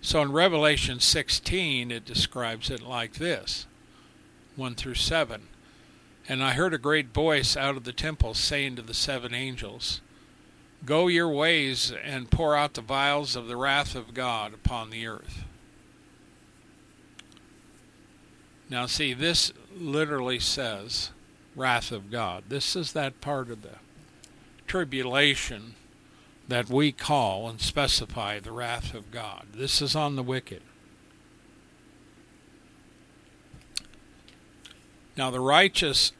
So 0.00 0.22
in 0.22 0.32
Revelation 0.32 1.00
16, 1.00 1.90
it 1.90 2.04
describes 2.04 2.70
it 2.70 2.82
like 2.82 3.14
this 3.14 3.66
1 4.54 4.74
through 4.74 4.94
7. 4.94 5.48
And 6.28 6.42
I 6.42 6.52
heard 6.52 6.72
a 6.72 6.78
great 6.78 7.08
voice 7.08 7.56
out 7.56 7.76
of 7.76 7.84
the 7.84 7.92
temple 7.92 8.34
saying 8.34 8.76
to 8.76 8.82
the 8.82 8.94
seven 8.94 9.34
angels, 9.34 10.00
Go 10.84 11.08
your 11.08 11.28
ways 11.28 11.92
and 12.04 12.30
pour 12.30 12.54
out 12.54 12.74
the 12.74 12.82
vials 12.82 13.36
of 13.36 13.46
the 13.46 13.56
wrath 13.56 13.94
of 13.94 14.14
God 14.14 14.54
upon 14.54 14.90
the 14.90 15.06
earth. 15.06 15.44
Now, 18.74 18.86
see, 18.86 19.14
this 19.14 19.52
literally 19.78 20.40
says 20.40 21.12
wrath 21.54 21.92
of 21.92 22.10
God. 22.10 22.42
This 22.48 22.74
is 22.74 22.92
that 22.92 23.20
part 23.20 23.48
of 23.48 23.62
the 23.62 23.76
tribulation 24.66 25.76
that 26.48 26.68
we 26.68 26.90
call 26.90 27.48
and 27.48 27.60
specify 27.60 28.40
the 28.40 28.50
wrath 28.50 28.92
of 28.92 29.12
God. 29.12 29.46
This 29.54 29.80
is 29.80 29.94
on 29.94 30.16
the 30.16 30.24
wicked. 30.24 30.60
Now, 35.16 35.30
the 35.30 35.38
righteous 35.38 36.10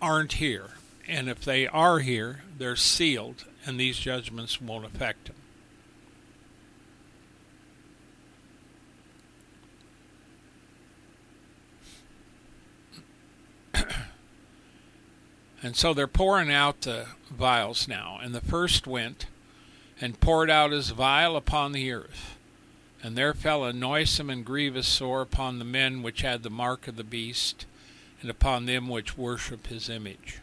aren't 0.00 0.32
here, 0.32 0.70
and 1.06 1.28
if 1.28 1.44
they 1.44 1.66
are 1.66 1.98
here, 1.98 2.44
they're 2.56 2.76
sealed, 2.76 3.44
and 3.66 3.78
these 3.78 3.98
judgments 3.98 4.58
won't 4.58 4.86
affect 4.86 5.26
them. 5.26 5.36
and 15.62 15.76
so 15.76 15.94
they're 15.94 16.06
pouring 16.06 16.50
out 16.50 16.82
the 16.82 17.06
vials 17.30 17.88
now. 17.88 18.18
And 18.22 18.34
the 18.34 18.40
first 18.40 18.86
went 18.86 19.26
and 20.00 20.20
poured 20.20 20.50
out 20.50 20.72
his 20.72 20.90
vial 20.90 21.36
upon 21.36 21.72
the 21.72 21.92
earth. 21.92 22.36
And 23.02 23.16
there 23.16 23.34
fell 23.34 23.64
a 23.64 23.72
noisome 23.72 24.30
and 24.30 24.44
grievous 24.44 24.86
sore 24.86 25.22
upon 25.22 25.58
the 25.58 25.64
men 25.64 26.02
which 26.02 26.22
had 26.22 26.42
the 26.42 26.50
mark 26.50 26.86
of 26.86 26.96
the 26.96 27.04
beast, 27.04 27.64
and 28.20 28.30
upon 28.30 28.66
them 28.66 28.88
which 28.88 29.16
worship 29.16 29.68
his 29.68 29.88
image. 29.88 30.38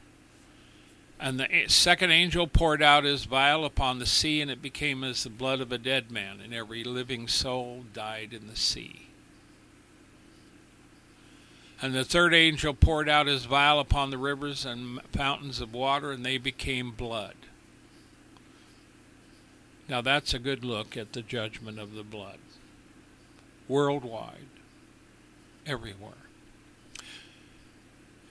And 1.20 1.40
the 1.40 1.66
second 1.68 2.12
angel 2.12 2.48
poured 2.48 2.82
out 2.82 3.04
his 3.04 3.26
vial 3.26 3.66
upon 3.66 4.00
the 4.00 4.06
sea, 4.06 4.42
and 4.42 4.52
it 4.52 4.62
became 4.62 5.04
as 5.04 5.24
the 5.24 5.30
blood 5.30 5.62
of 5.62 5.72
a 5.72 5.78
dead 5.78 6.12
man, 6.12 6.40
and 6.40 6.54
every 6.54 6.84
living 6.84 7.28
soul 7.28 7.86
died 7.94 8.34
in 8.34 8.48
the 8.48 8.56
sea. 8.56 9.07
And 11.82 11.94
the 11.94 12.04
third 12.04 12.34
angel 12.34 12.74
poured 12.74 13.08
out 13.08 13.28
his 13.28 13.46
vial 13.46 13.80
upon 13.80 14.10
the 14.10 14.18
rivers 14.18 14.66
and 14.66 15.00
fountains 15.12 15.62
of 15.62 15.74
water, 15.74 16.12
and 16.12 16.26
they 16.26 16.38
became 16.38 16.92
blood. 16.92 17.36
Now 19.88 20.02
that's 20.02 20.34
a 20.34 20.40
good 20.40 20.66
look 20.66 20.98
at 20.98 21.14
the 21.14 21.22
judgment 21.22 21.80
of 21.80 21.94
the 21.94 22.04
blood. 22.04 22.40
Worldwide, 23.68 24.48
everywhere. 25.66 26.14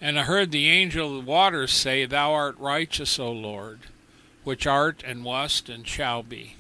And 0.01 0.19
I 0.19 0.25
heard 0.25 0.51
the 0.51 0.69
angel 0.69 1.19
of 1.19 1.25
the 1.25 1.31
waters 1.31 1.73
say, 1.73 2.05
Thou 2.05 2.33
art 2.33 2.59
righteous, 2.59 3.19
O 3.19 3.31
Lord, 3.31 3.81
which 4.45 4.67
art 4.67 5.03
and 5.07 5.25
wast 5.25 5.69
and 5.69 5.87
shall 5.87 6.23
be, 6.23 6.57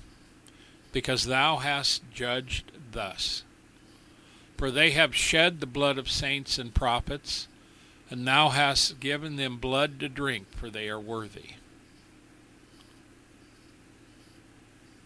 because 0.92 1.26
thou 1.26 1.58
hast 1.58 2.02
judged 2.14 2.72
thus. 2.92 3.42
For 4.56 4.70
they 4.70 4.90
have 4.92 5.14
shed 5.14 5.60
the 5.60 5.66
blood 5.66 5.98
of 5.98 6.10
saints 6.10 6.58
and 6.58 6.74
prophets, 6.74 7.48
and 8.10 8.26
thou 8.26 8.48
hast 8.50 9.00
given 9.00 9.36
them 9.36 9.58
blood 9.58 10.00
to 10.00 10.08
drink, 10.08 10.46
for 10.52 10.70
they 10.70 10.88
are 10.88 11.00
worthy. 11.00 11.54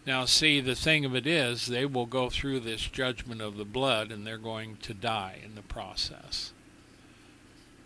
Now, 0.05 0.25
see, 0.25 0.61
the 0.61 0.75
thing 0.75 1.05
of 1.05 1.15
it 1.15 1.27
is, 1.27 1.67
they 1.67 1.85
will 1.85 2.07
go 2.07 2.29
through 2.29 2.61
this 2.61 2.81
judgment 2.87 3.41
of 3.41 3.57
the 3.57 3.65
blood 3.65 4.11
and 4.11 4.25
they're 4.25 4.37
going 4.37 4.77
to 4.77 4.93
die 4.93 5.39
in 5.45 5.53
the 5.53 5.61
process. 5.61 6.53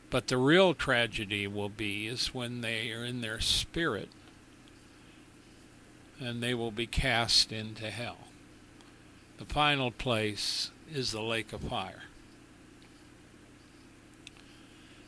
But 0.09 0.27
the 0.27 0.37
real 0.37 0.73
tragedy 0.73 1.45
will 1.45 1.69
be 1.69 2.07
is 2.07 2.33
when 2.33 2.61
they 2.61 2.91
are 2.91 3.03
in 3.03 3.19
their 3.19 3.41
spirit 3.41 4.09
and 6.19 6.41
they 6.41 6.53
will 6.53 6.71
be 6.71 6.87
cast 6.87 7.51
into 7.51 7.89
hell. 7.89 8.19
The 9.37 9.45
final 9.45 9.91
place 9.91 10.71
is 10.93 11.11
the 11.11 11.21
lake 11.21 11.53
of 11.53 11.61
fire. 11.61 12.03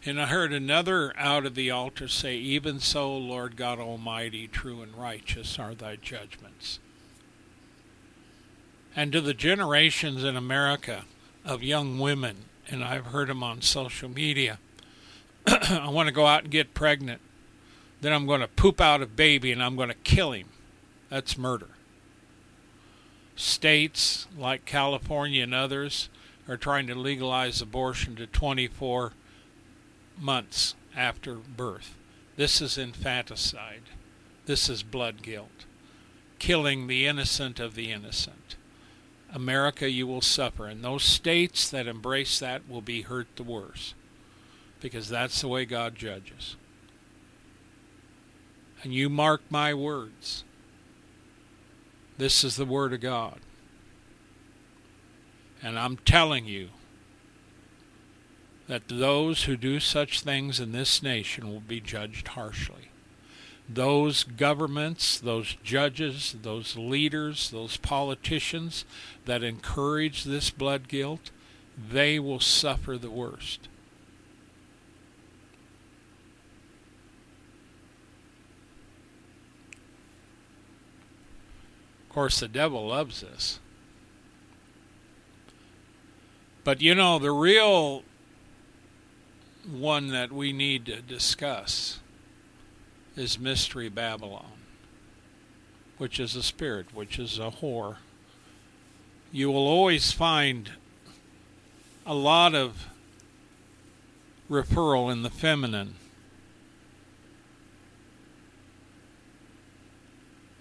And 0.05 0.21
I 0.21 0.27
heard 0.27 0.53
another 0.53 1.13
out 1.17 1.45
of 1.45 1.55
the 1.55 1.69
altar 1.69 2.07
say, 2.07 2.37
Even 2.37 2.79
so, 2.79 3.15
Lord 3.17 3.57
God 3.57 3.79
Almighty, 3.79 4.47
true 4.47 4.81
and 4.81 4.95
righteous 4.95 5.59
are 5.59 5.75
thy 5.75 5.97
judgments. 5.97 6.79
And 8.95 9.11
to 9.11 9.21
the 9.21 9.33
generations 9.33 10.23
in 10.23 10.35
America 10.35 11.03
of 11.43 11.61
young 11.61 11.99
women, 11.99 12.45
and 12.69 12.83
I've 12.83 13.07
heard 13.07 13.27
them 13.27 13.43
on 13.43 13.61
social 13.61 14.09
media, 14.09 14.59
I 15.47 15.89
want 15.89 16.07
to 16.07 16.13
go 16.13 16.25
out 16.25 16.43
and 16.43 16.51
get 16.51 16.73
pregnant. 16.73 17.21
Then 17.99 18.13
I'm 18.13 18.25
going 18.25 18.41
to 18.41 18.47
poop 18.47 18.79
out 18.79 19.01
a 19.01 19.07
baby 19.07 19.51
and 19.51 19.61
I'm 19.61 19.75
going 19.75 19.89
to 19.89 19.95
kill 19.95 20.31
him. 20.31 20.47
That's 21.09 21.37
murder 21.37 21.69
states 23.37 24.27
like 24.37 24.65
California 24.65 25.43
and 25.43 25.53
others 25.53 26.09
are 26.47 26.57
trying 26.57 26.87
to 26.87 26.95
legalize 26.95 27.61
abortion 27.61 28.15
to 28.15 28.27
24 28.27 29.13
months 30.19 30.75
after 30.95 31.35
birth. 31.35 31.95
This 32.35 32.61
is 32.61 32.77
infanticide. 32.77 33.83
This 34.45 34.69
is 34.69 34.83
blood 34.83 35.21
guilt. 35.21 35.65
Killing 36.39 36.87
the 36.87 37.05
innocent 37.05 37.59
of 37.59 37.75
the 37.75 37.91
innocent. 37.91 38.55
America, 39.33 39.89
you 39.89 40.07
will 40.07 40.21
suffer. 40.21 40.65
And 40.65 40.83
those 40.83 41.03
states 41.03 41.69
that 41.69 41.87
embrace 41.87 42.39
that 42.39 42.67
will 42.67 42.81
be 42.81 43.03
hurt 43.03 43.27
the 43.35 43.43
worst. 43.43 43.93
Because 44.79 45.09
that's 45.09 45.41
the 45.41 45.47
way 45.47 45.65
God 45.65 45.95
judges. 45.95 46.55
And 48.83 48.93
you 48.93 49.09
mark 49.09 49.41
my 49.49 49.73
words. 49.73 50.43
This 52.17 52.43
is 52.43 52.55
the 52.55 52.65
Word 52.65 52.93
of 52.93 53.01
God. 53.01 53.39
And 55.61 55.77
I'm 55.77 55.97
telling 55.97 56.45
you 56.45 56.69
that 58.67 58.87
those 58.87 59.43
who 59.43 59.55
do 59.55 59.79
such 59.79 60.21
things 60.21 60.59
in 60.59 60.71
this 60.71 61.01
nation 61.01 61.47
will 61.47 61.61
be 61.61 61.79
judged 61.79 62.29
harshly. 62.29 62.89
Those 63.69 64.23
governments, 64.23 65.19
those 65.19 65.57
judges, 65.63 66.35
those 66.41 66.77
leaders, 66.77 67.49
those 67.49 67.77
politicians 67.77 68.85
that 69.25 69.43
encourage 69.43 70.23
this 70.23 70.49
blood 70.49 70.87
guilt, 70.87 71.31
they 71.77 72.17
will 72.19 72.39
suffer 72.39 72.97
the 72.97 73.11
worst. 73.11 73.67
Course, 82.17 82.39
the 82.39 82.47
devil 82.47 82.87
loves 82.87 83.21
this. 83.21 83.59
But 86.63 86.81
you 86.81 86.95
know, 86.95 87.19
the 87.19 87.29
real 87.29 88.01
one 89.69 90.07
that 90.07 90.31
we 90.31 90.51
need 90.51 90.87
to 90.87 90.99
discuss 90.99 91.99
is 93.15 93.37
Mystery 93.37 93.87
Babylon, 93.87 94.53
which 95.99 96.19
is 96.19 96.35
a 96.35 96.41
spirit, 96.41 96.87
which 96.91 97.19
is 97.19 97.37
a 97.37 97.51
whore. 97.61 97.97
You 99.31 99.51
will 99.51 99.67
always 99.67 100.11
find 100.11 100.71
a 102.03 102.15
lot 102.15 102.55
of 102.55 102.87
referral 104.49 105.11
in 105.11 105.21
the 105.21 105.29
feminine. 105.29 105.93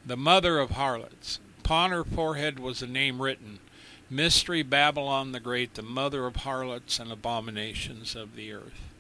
The 0.05 0.19
mother 0.19 0.59
of 0.59 0.73
harlots 0.73 1.41
upon 1.67 1.91
her 1.91 2.05
forehead 2.05 2.61
was 2.61 2.81
a 2.81 2.87
name 2.87 3.21
written 3.21 3.59
Mystery 4.09 4.63
Babylon 4.63 5.33
the 5.33 5.41
Great, 5.41 5.75
the 5.75 5.83
mother 5.83 6.25
of 6.25 6.37
harlots 6.37 7.01
and 7.01 7.11
abominations 7.11 8.15
of 8.15 8.37
the 8.37 8.53
earth. 8.53 8.95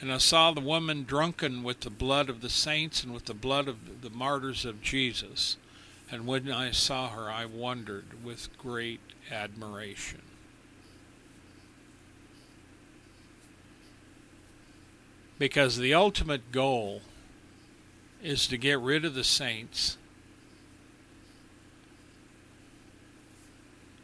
And 0.00 0.12
I 0.12 0.18
saw 0.18 0.50
the 0.50 0.60
woman 0.60 1.04
drunken 1.04 1.62
with 1.62 1.82
the 1.82 1.90
blood 1.90 2.28
of 2.28 2.40
the 2.40 2.50
saints 2.50 3.04
and 3.04 3.14
with 3.14 3.26
the 3.26 3.32
blood 3.32 3.68
of 3.68 4.02
the 4.02 4.10
martyrs 4.10 4.64
of 4.64 4.82
Jesus. 4.82 5.56
And 6.10 6.26
when 6.26 6.50
I 6.50 6.72
saw 6.72 7.10
her, 7.10 7.30
I 7.30 7.44
wondered 7.44 8.24
with 8.24 8.48
great 8.58 8.98
admiration. 9.30 10.22
Because 15.38 15.78
the 15.78 15.94
ultimate 15.94 16.50
goal 16.50 17.02
is 18.20 18.48
to 18.48 18.56
get 18.58 18.80
rid 18.80 19.04
of 19.04 19.14
the 19.14 19.22
saints 19.22 19.96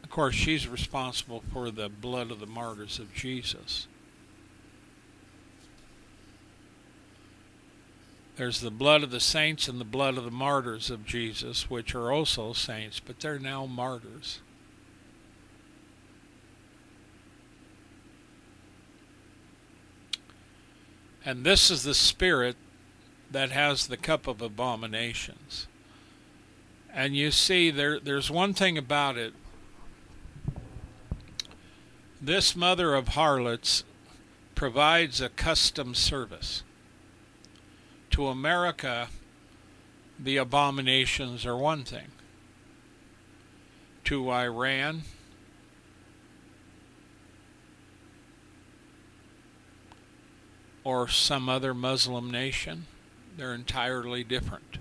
course, 0.11 0.35
she's 0.35 0.67
responsible 0.67 1.43
for 1.51 1.71
the 1.71 1.89
blood 1.89 2.31
of 2.31 2.39
the 2.39 2.45
martyrs 2.45 2.99
of 2.99 3.13
Jesus. 3.13 3.87
There's 8.35 8.61
the 8.61 8.71
blood 8.71 9.03
of 9.03 9.11
the 9.11 9.19
saints 9.19 9.67
and 9.67 9.79
the 9.79 9.85
blood 9.85 10.17
of 10.17 10.23
the 10.23 10.31
martyrs 10.31 10.89
of 10.89 11.05
Jesus, 11.05 11.69
which 11.69 11.93
are 11.93 12.11
also 12.11 12.53
saints, 12.53 12.99
but 12.99 13.19
they're 13.19 13.39
now 13.39 13.65
martyrs. 13.65 14.39
And 21.23 21.43
this 21.43 21.69
is 21.69 21.83
the 21.83 21.93
spirit 21.93 22.55
that 23.29 23.51
has 23.51 23.87
the 23.87 23.97
cup 23.97 24.27
of 24.27 24.41
abominations. 24.41 25.67
And 26.91 27.15
you 27.15 27.31
see, 27.31 27.69
there, 27.69 27.99
there's 27.99 28.31
one 28.31 28.53
thing 28.53 28.77
about 28.77 29.17
it 29.17 29.33
this 32.21 32.55
mother 32.55 32.93
of 32.93 33.09
harlots 33.09 33.83
provides 34.53 35.19
a 35.19 35.29
custom 35.29 35.95
service. 35.95 36.63
To 38.11 38.27
America, 38.27 39.07
the 40.19 40.37
abominations 40.37 41.45
are 41.45 41.57
one 41.57 41.83
thing. 41.83 42.07
To 44.05 44.29
Iran, 44.31 45.03
or 50.83 51.07
some 51.07 51.47
other 51.47 51.73
Muslim 51.73 52.29
nation, 52.29 52.85
they're 53.37 53.53
entirely 53.53 54.23
different. 54.23 54.77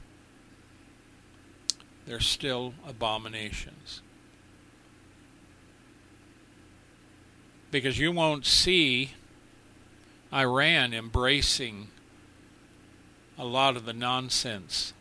They're 2.07 2.21
still 2.21 2.75
abominations. 2.87 4.03
Because 7.71 7.99
you 7.99 8.11
won't 8.11 8.47
see 8.47 9.13
Iran 10.33 10.93
embracing 10.93 11.89
a 13.39 13.45
lot 13.45 13.77
of 13.77 13.85
the 13.85 13.93
nonsense 13.93 14.93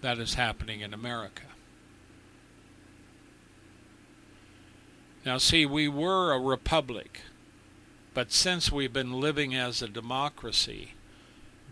that 0.00 0.18
is 0.18 0.34
happening 0.34 0.80
in 0.80 0.92
America. 0.92 1.42
Now, 5.24 5.38
see, 5.38 5.64
we 5.64 5.88
were 5.88 6.32
a 6.32 6.40
republic, 6.40 7.20
but 8.12 8.32
since 8.32 8.72
we've 8.72 8.92
been 8.92 9.20
living 9.20 9.54
as 9.54 9.80
a 9.80 9.88
democracy, 9.88 10.94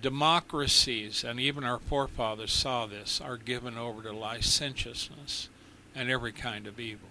democracies, 0.00 1.24
and 1.24 1.40
even 1.40 1.64
our 1.64 1.80
forefathers 1.80 2.52
saw 2.52 2.86
this, 2.86 3.20
are 3.20 3.36
given 3.36 3.76
over 3.76 4.02
to 4.02 4.12
licentiousness 4.12 5.48
and 5.94 6.10
every 6.10 6.32
kind 6.32 6.66
of 6.66 6.78
evil. 6.78 7.08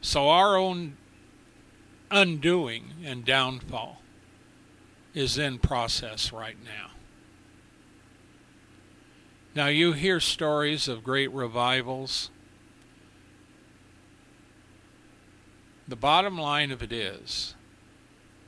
So, 0.00 0.28
our 0.28 0.56
own 0.56 0.96
undoing 2.10 2.92
and 3.04 3.24
downfall 3.24 4.02
is 5.14 5.38
in 5.38 5.58
process 5.58 6.32
right 6.32 6.56
now. 6.62 6.90
Now, 9.54 9.68
you 9.68 9.92
hear 9.92 10.20
stories 10.20 10.88
of 10.88 11.04
great 11.04 11.32
revivals 11.32 12.30
The 15.86 15.96
bottom 15.96 16.38
line 16.38 16.70
of 16.70 16.82
it 16.82 16.92
is 16.92 17.54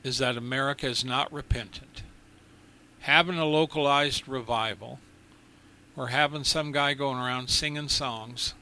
is 0.03 0.19
that 0.19 0.37
America 0.37 0.87
is 0.87 1.05
not 1.05 1.33
repentant. 1.33 2.03
Having 3.01 3.39
a 3.39 3.45
localized 3.45 4.27
revival 4.27 5.01
or 5.97 6.09
having 6.09 6.45
some 6.45 6.73
guy 6.73 6.95
going 6.95 7.19
around 7.19 7.49
singing 7.49 7.89
songs 7.89 8.55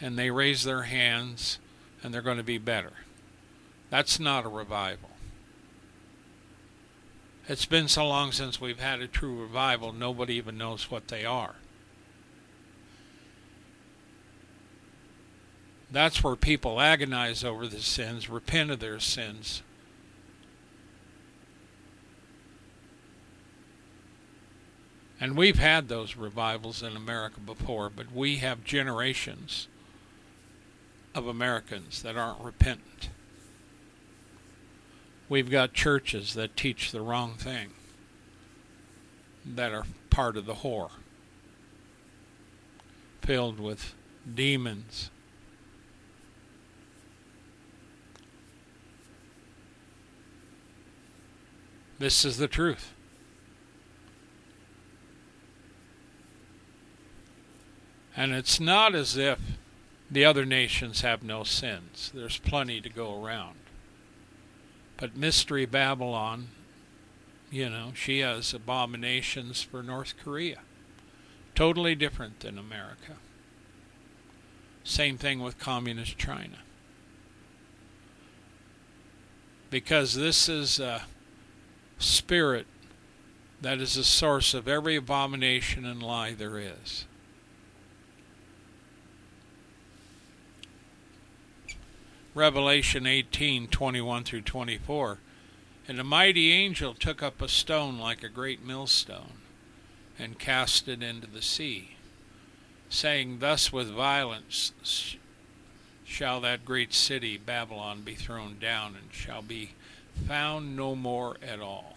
and 0.00 0.18
they 0.18 0.30
raise 0.30 0.64
their 0.64 0.82
hands 0.82 1.58
and 2.02 2.12
they're 2.12 2.22
going 2.22 2.38
to 2.38 2.42
be 2.42 2.58
better. 2.58 2.92
That's 3.90 4.18
not 4.18 4.44
a 4.44 4.48
revival. 4.48 5.10
It's 7.46 7.66
been 7.66 7.88
so 7.88 8.08
long 8.08 8.32
since 8.32 8.60
we've 8.60 8.80
had 8.80 9.00
a 9.00 9.06
true 9.06 9.40
revival, 9.40 9.92
nobody 9.92 10.34
even 10.34 10.56
knows 10.56 10.90
what 10.90 11.08
they 11.08 11.24
are. 11.24 11.56
That's 15.90 16.24
where 16.24 16.34
people 16.34 16.80
agonize 16.80 17.44
over 17.44 17.68
the 17.68 17.80
sins, 17.80 18.28
repent 18.28 18.70
of 18.70 18.80
their 18.80 18.98
sins. 18.98 19.62
And 25.20 25.36
we've 25.36 25.58
had 25.58 25.88
those 25.88 26.16
revivals 26.16 26.82
in 26.82 26.96
America 26.96 27.40
before, 27.40 27.88
but 27.88 28.12
we 28.12 28.36
have 28.36 28.64
generations 28.64 29.68
of 31.14 31.26
Americans 31.26 32.02
that 32.02 32.16
aren't 32.16 32.40
repentant. 32.40 33.10
We've 35.28 35.50
got 35.50 35.72
churches 35.72 36.34
that 36.34 36.56
teach 36.56 36.90
the 36.90 37.00
wrong 37.00 37.34
thing, 37.34 37.70
that 39.44 39.72
are 39.72 39.86
part 40.10 40.36
of 40.36 40.46
the 40.46 40.56
whore, 40.56 40.90
filled 43.22 43.60
with 43.60 43.94
demons 44.32 45.10
This 51.98 52.24
is 52.24 52.38
the 52.38 52.48
truth. 52.48 52.92
And 58.16 58.32
it's 58.32 58.60
not 58.60 58.94
as 58.94 59.16
if 59.16 59.38
the 60.10 60.24
other 60.24 60.44
nations 60.44 61.00
have 61.00 61.22
no 61.22 61.44
sins. 61.44 62.12
There's 62.14 62.38
plenty 62.38 62.80
to 62.80 62.88
go 62.88 63.22
around. 63.22 63.56
But 64.96 65.16
Mystery 65.16 65.66
Babylon, 65.66 66.48
you 67.50 67.68
know, 67.68 67.92
she 67.94 68.20
has 68.20 68.54
abominations 68.54 69.62
for 69.62 69.82
North 69.82 70.14
Korea. 70.22 70.60
Totally 71.54 71.94
different 71.94 72.40
than 72.40 72.58
America. 72.58 73.16
Same 74.84 75.18
thing 75.18 75.40
with 75.40 75.58
Communist 75.58 76.18
China. 76.18 76.58
Because 79.70 80.14
this 80.14 80.48
is. 80.48 80.78
a 80.78 81.04
spirit 81.98 82.66
that 83.60 83.80
is 83.80 83.94
the 83.94 84.04
source 84.04 84.52
of 84.52 84.68
every 84.68 84.96
abomination 84.96 85.86
and 85.86 86.02
lie 86.02 86.34
there 86.34 86.58
is. 86.58 87.06
Revelation 92.34 93.06
18 93.06 93.68
21 93.68 94.24
through 94.24 94.42
24. 94.42 95.18
And 95.86 96.00
a 96.00 96.04
mighty 96.04 96.50
angel 96.50 96.94
took 96.94 97.22
up 97.22 97.40
a 97.40 97.48
stone 97.48 97.98
like 97.98 98.22
a 98.22 98.28
great 98.28 98.64
millstone 98.64 99.38
and 100.18 100.38
cast 100.38 100.88
it 100.88 101.02
into 101.02 101.26
the 101.26 101.42
sea, 101.42 101.96
saying, 102.88 103.38
Thus 103.38 103.72
with 103.72 103.90
violence 103.90 105.16
shall 106.04 106.40
that 106.40 106.64
great 106.64 106.94
city 106.94 107.36
Babylon 107.36 108.02
be 108.02 108.14
thrown 108.14 108.58
down, 108.58 108.94
and 109.00 109.12
shall 109.12 109.42
be 109.42 109.72
found 110.26 110.76
no 110.76 110.94
more 110.94 111.36
at 111.42 111.60
all. 111.60 111.96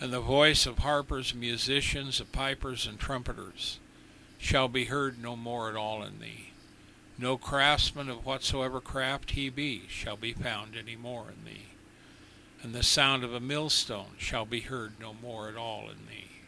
And 0.00 0.12
the 0.12 0.20
voice 0.20 0.66
of 0.66 0.80
harpers, 0.80 1.34
musicians, 1.34 2.20
of 2.20 2.30
pipers, 2.32 2.86
and 2.86 2.98
trumpeters 2.98 3.78
shall 4.38 4.68
be 4.68 4.84
heard 4.84 5.20
no 5.20 5.36
more 5.36 5.70
at 5.70 5.76
all 5.76 6.02
in 6.02 6.18
thee. 6.18 6.50
No 7.18 7.38
craftsman 7.38 8.08
of 8.08 8.24
whatsoever 8.24 8.80
craft 8.80 9.32
he 9.32 9.48
be 9.48 9.82
shall 9.88 10.16
be 10.16 10.32
found 10.32 10.76
any 10.76 10.96
more 10.96 11.26
in 11.30 11.44
thee. 11.44 11.66
And 12.62 12.74
the 12.74 12.82
sound 12.82 13.24
of 13.24 13.32
a 13.32 13.40
millstone 13.40 14.14
shall 14.18 14.44
be 14.44 14.60
heard 14.60 15.00
no 15.00 15.14
more 15.14 15.48
at 15.48 15.56
all 15.56 15.88
in 15.90 16.06
thee. 16.06 16.42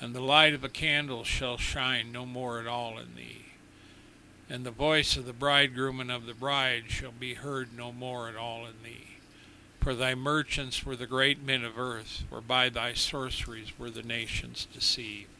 And 0.00 0.14
the 0.14 0.20
light 0.20 0.54
of 0.54 0.64
a 0.64 0.68
candle 0.68 1.24
shall 1.24 1.56
shine 1.56 2.12
no 2.12 2.26
more 2.26 2.60
at 2.60 2.66
all 2.66 2.98
in 2.98 3.14
thee 3.14 3.46
and 4.48 4.64
the 4.64 4.70
voice 4.70 5.16
of 5.16 5.26
the 5.26 5.32
bridegroom 5.32 6.00
and 6.00 6.10
of 6.10 6.26
the 6.26 6.34
bride 6.34 6.84
shall 6.88 7.12
be 7.12 7.34
heard 7.34 7.76
no 7.76 7.92
more 7.92 8.28
at 8.28 8.36
all 8.36 8.66
in 8.66 8.74
thee. 8.84 9.18
For 9.80 9.94
thy 9.94 10.14
merchants 10.14 10.84
were 10.84 10.96
the 10.96 11.06
great 11.06 11.42
men 11.42 11.64
of 11.64 11.78
earth, 11.78 12.24
for 12.28 12.40
by 12.40 12.68
thy 12.68 12.94
sorceries 12.94 13.78
were 13.78 13.90
the 13.90 14.02
nations 14.02 14.66
deceived. 14.72 15.30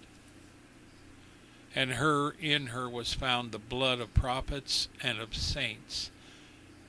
And 1.76 1.92
her 1.92 2.30
in 2.40 2.68
her 2.68 2.88
was 2.88 3.12
found 3.12 3.52
the 3.52 3.58
blood 3.58 4.00
of 4.00 4.14
prophets 4.14 4.88
and 5.02 5.20
of 5.20 5.36
saints, 5.36 6.10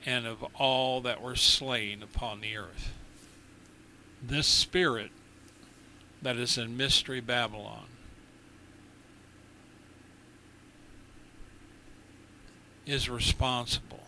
and 0.05 0.25
of 0.25 0.43
all 0.55 1.01
that 1.01 1.21
were 1.21 1.35
slain 1.35 2.01
upon 2.01 2.39
the 2.39 2.55
earth. 2.55 2.93
This 4.23 4.47
spirit 4.47 5.11
that 6.21 6.37
is 6.37 6.57
in 6.57 6.77
Mystery 6.77 7.19
Babylon 7.19 7.87
is 12.85 13.09
responsible 13.09 14.07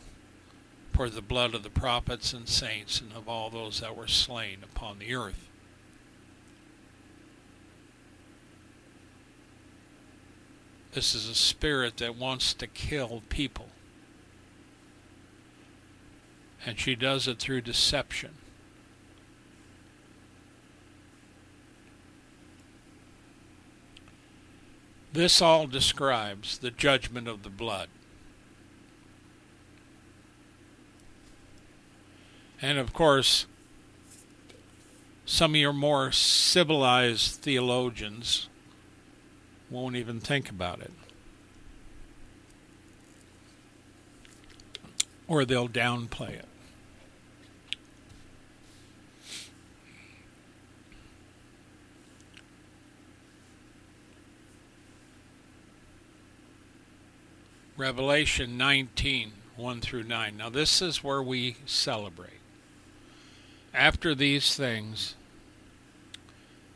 for 0.94 1.10
the 1.10 1.22
blood 1.22 1.54
of 1.54 1.64
the 1.64 1.70
prophets 1.70 2.32
and 2.32 2.48
saints 2.48 3.02
and 3.02 3.12
of 3.12 3.28
all 3.28 3.50
those 3.50 3.82
that 3.82 3.98
were 3.98 4.08
slain 4.08 4.60
upon 4.64 5.00
the 5.00 5.14
earth. 5.14 5.49
This 10.92 11.14
is 11.14 11.28
a 11.28 11.36
spirit 11.36 11.98
that 11.98 12.16
wants 12.16 12.54
to 12.56 12.68
kill 12.68 13.22
people. 13.30 13.70
And 16.66 16.80
she 16.80 16.96
does 16.96 17.28
it 17.28 17.40
through 17.40 17.62
deception. 17.62 18.32
This 25.12 25.42
all 25.42 25.68
describes 25.68 26.58
the 26.58 26.72
judgment 26.72 27.28
of 27.28 27.44
the 27.44 27.50
blood. 27.50 27.90
And 32.62 32.78
of 32.78 32.94
course, 32.94 33.46
some 35.26 35.52
of 35.52 35.62
your 35.62 35.74
more 35.74 36.12
civilized 36.12 37.42
theologians 37.42 38.50
won't 39.70 39.96
even 39.96 40.20
think 40.20 40.50
about 40.50 40.82
it. 40.82 40.92
Or 45.28 45.46
they'll 45.46 45.70
downplay 45.70 46.32
it. 46.32 46.46
Revelation 57.78 58.58
19, 58.58 59.32
1 59.56 59.82
through 59.82 60.04
9. 60.04 60.36
Now, 60.36 60.50
this 60.50 60.82
is 60.82 61.02
where 61.02 61.24
we 61.24 61.56
celebrate. 61.66 62.42
After 63.74 64.14
these 64.14 64.56
things, 64.56 65.16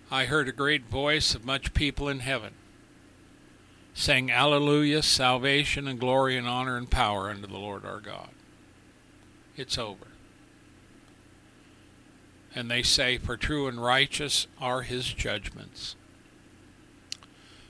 I 0.09 0.25
heard 0.25 0.47
a 0.47 0.53
great 0.53 0.83
voice 0.85 1.35
of 1.35 1.43
much 1.43 1.73
people 1.73 2.07
in 2.07 2.19
heaven 2.19 2.53
saying, 3.93 4.31
Alleluia, 4.31 5.01
salvation 5.03 5.87
and 5.87 5.99
glory 5.99 6.37
and 6.37 6.47
honor 6.47 6.77
and 6.77 6.89
power 6.89 7.29
unto 7.29 7.47
the 7.47 7.57
Lord 7.57 7.85
our 7.85 7.99
God. 7.99 8.29
It's 9.55 9.77
over. 9.77 10.07
And 12.55 12.69
they 12.69 12.83
say, 12.83 13.17
For 13.17 13.37
true 13.37 13.67
and 13.67 13.83
righteous 13.83 14.47
are 14.59 14.81
his 14.81 15.13
judgments. 15.13 15.95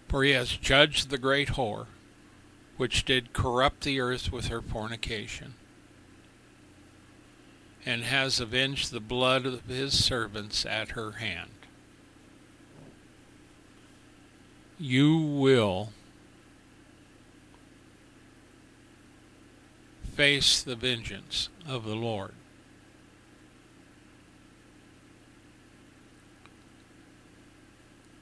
For 0.07 0.23
he 0.23 0.31
has 0.31 0.55
judged 0.57 1.09
the 1.09 1.17
great 1.17 1.49
whore, 1.49 1.87
which 2.77 3.05
did 3.05 3.33
corrupt 3.33 3.81
the 3.81 3.99
earth 3.99 4.31
with 4.31 4.47
her 4.47 4.61
fornication, 4.61 5.55
and 7.85 8.03
has 8.03 8.39
avenged 8.39 8.91
the 8.91 8.99
blood 8.99 9.45
of 9.45 9.65
his 9.65 10.03
servants 10.03 10.65
at 10.65 10.91
her 10.91 11.13
hand. 11.13 11.49
You 14.79 15.17
will 15.17 15.91
face 20.15 20.61
the 20.61 20.75
vengeance 20.75 21.49
of 21.67 21.85
the 21.85 21.95
Lord. 21.95 22.33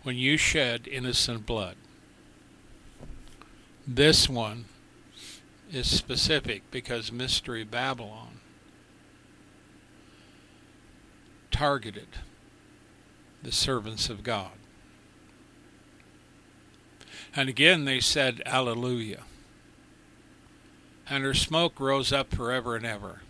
When 0.04 0.16
you 0.16 0.38
shed 0.38 0.88
innocent 0.88 1.46
blood, 1.46 1.76
this 3.86 4.30
one 4.30 4.66
is 5.72 5.88
specific 5.88 6.64
because 6.72 7.12
Mystery 7.12 7.64
Babylon 7.64 8.40
targeted 11.52 12.08
the 13.44 13.52
servants 13.52 14.10
of 14.10 14.24
God. 14.24 14.52
And 17.36 17.50
again 17.50 17.86
they 17.86 18.00
said, 18.00 18.42
Alleluia 18.46 19.24
and 21.12 21.26
her 21.26 21.34
smoke 21.34 21.78
rose 21.78 22.14
up 22.14 22.34
forever 22.34 22.78
and 22.78 22.86
ever. 22.86 23.22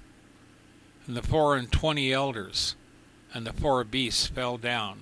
And 1.07 1.17
the 1.17 1.23
four 1.23 1.57
and 1.57 1.69
twenty 1.71 2.13
elders 2.13 2.75
and 3.34 3.45
the 3.45 3.53
four 3.53 3.84
beasts 3.84 4.27
fell 4.27 4.57
down 4.57 4.99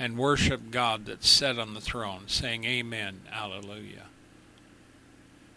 and 0.00 0.18
worshipped 0.18 0.72
God 0.72 1.06
that 1.06 1.22
sat 1.22 1.60
on 1.60 1.74
the 1.74 1.80
throne, 1.80 2.24
saying, 2.26 2.64
Amen, 2.64 3.20
Alleluia. 3.32 4.06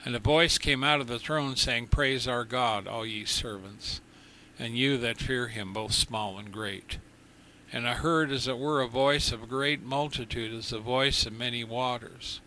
And 0.05 0.15
a 0.15 0.19
voice 0.19 0.59
came 0.59 0.83
out 0.83 1.01
of 1.01 1.07
the 1.07 1.17
throne, 1.17 1.55
saying, 1.55 1.87
Praise 1.87 2.27
our 2.27 2.43
God, 2.43 2.87
all 2.87 3.07
ye 3.07 3.25
servants, 3.25 3.99
and 4.59 4.77
you 4.77 4.99
that 4.99 5.17
fear 5.17 5.47
him, 5.47 5.73
both 5.73 5.93
small 5.93 6.37
and 6.37 6.51
great. 6.51 6.99
And 7.73 7.87
I 7.87 7.95
heard 7.95 8.31
as 8.31 8.47
it 8.47 8.59
were 8.59 8.81
a 8.81 8.87
voice 8.87 9.31
of 9.31 9.41
a 9.41 9.47
great 9.47 9.81
multitude, 9.81 10.53
as 10.53 10.69
the 10.69 10.77
voice 10.77 11.25
of 11.25 11.33
many 11.33 11.63
waters 11.63 12.39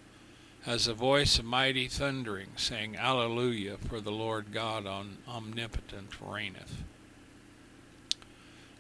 as 0.67 0.87
a 0.87 0.95
voice 0.95 1.39
of 1.39 1.45
mighty 1.45 1.89
thundering, 1.89 2.51
saying, 2.57 2.97
Alleluia, 2.97 3.77
for 3.77 4.01
the 4.01 4.13
Lord 4.13 4.53
God 4.53 4.87
on 4.87 5.19
omnipotent 5.29 6.11
reigneth. 6.21 6.83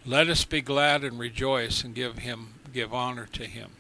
Let 0.05 0.29
us 0.29 0.45
be 0.45 0.61
glad 0.61 1.05
and 1.05 1.19
rejoice 1.19 1.85
and 1.85 1.95
give 1.95 2.19
him 2.19 2.55
give 2.73 2.93
honor 2.93 3.27
to 3.33 3.45
him. 3.45 3.71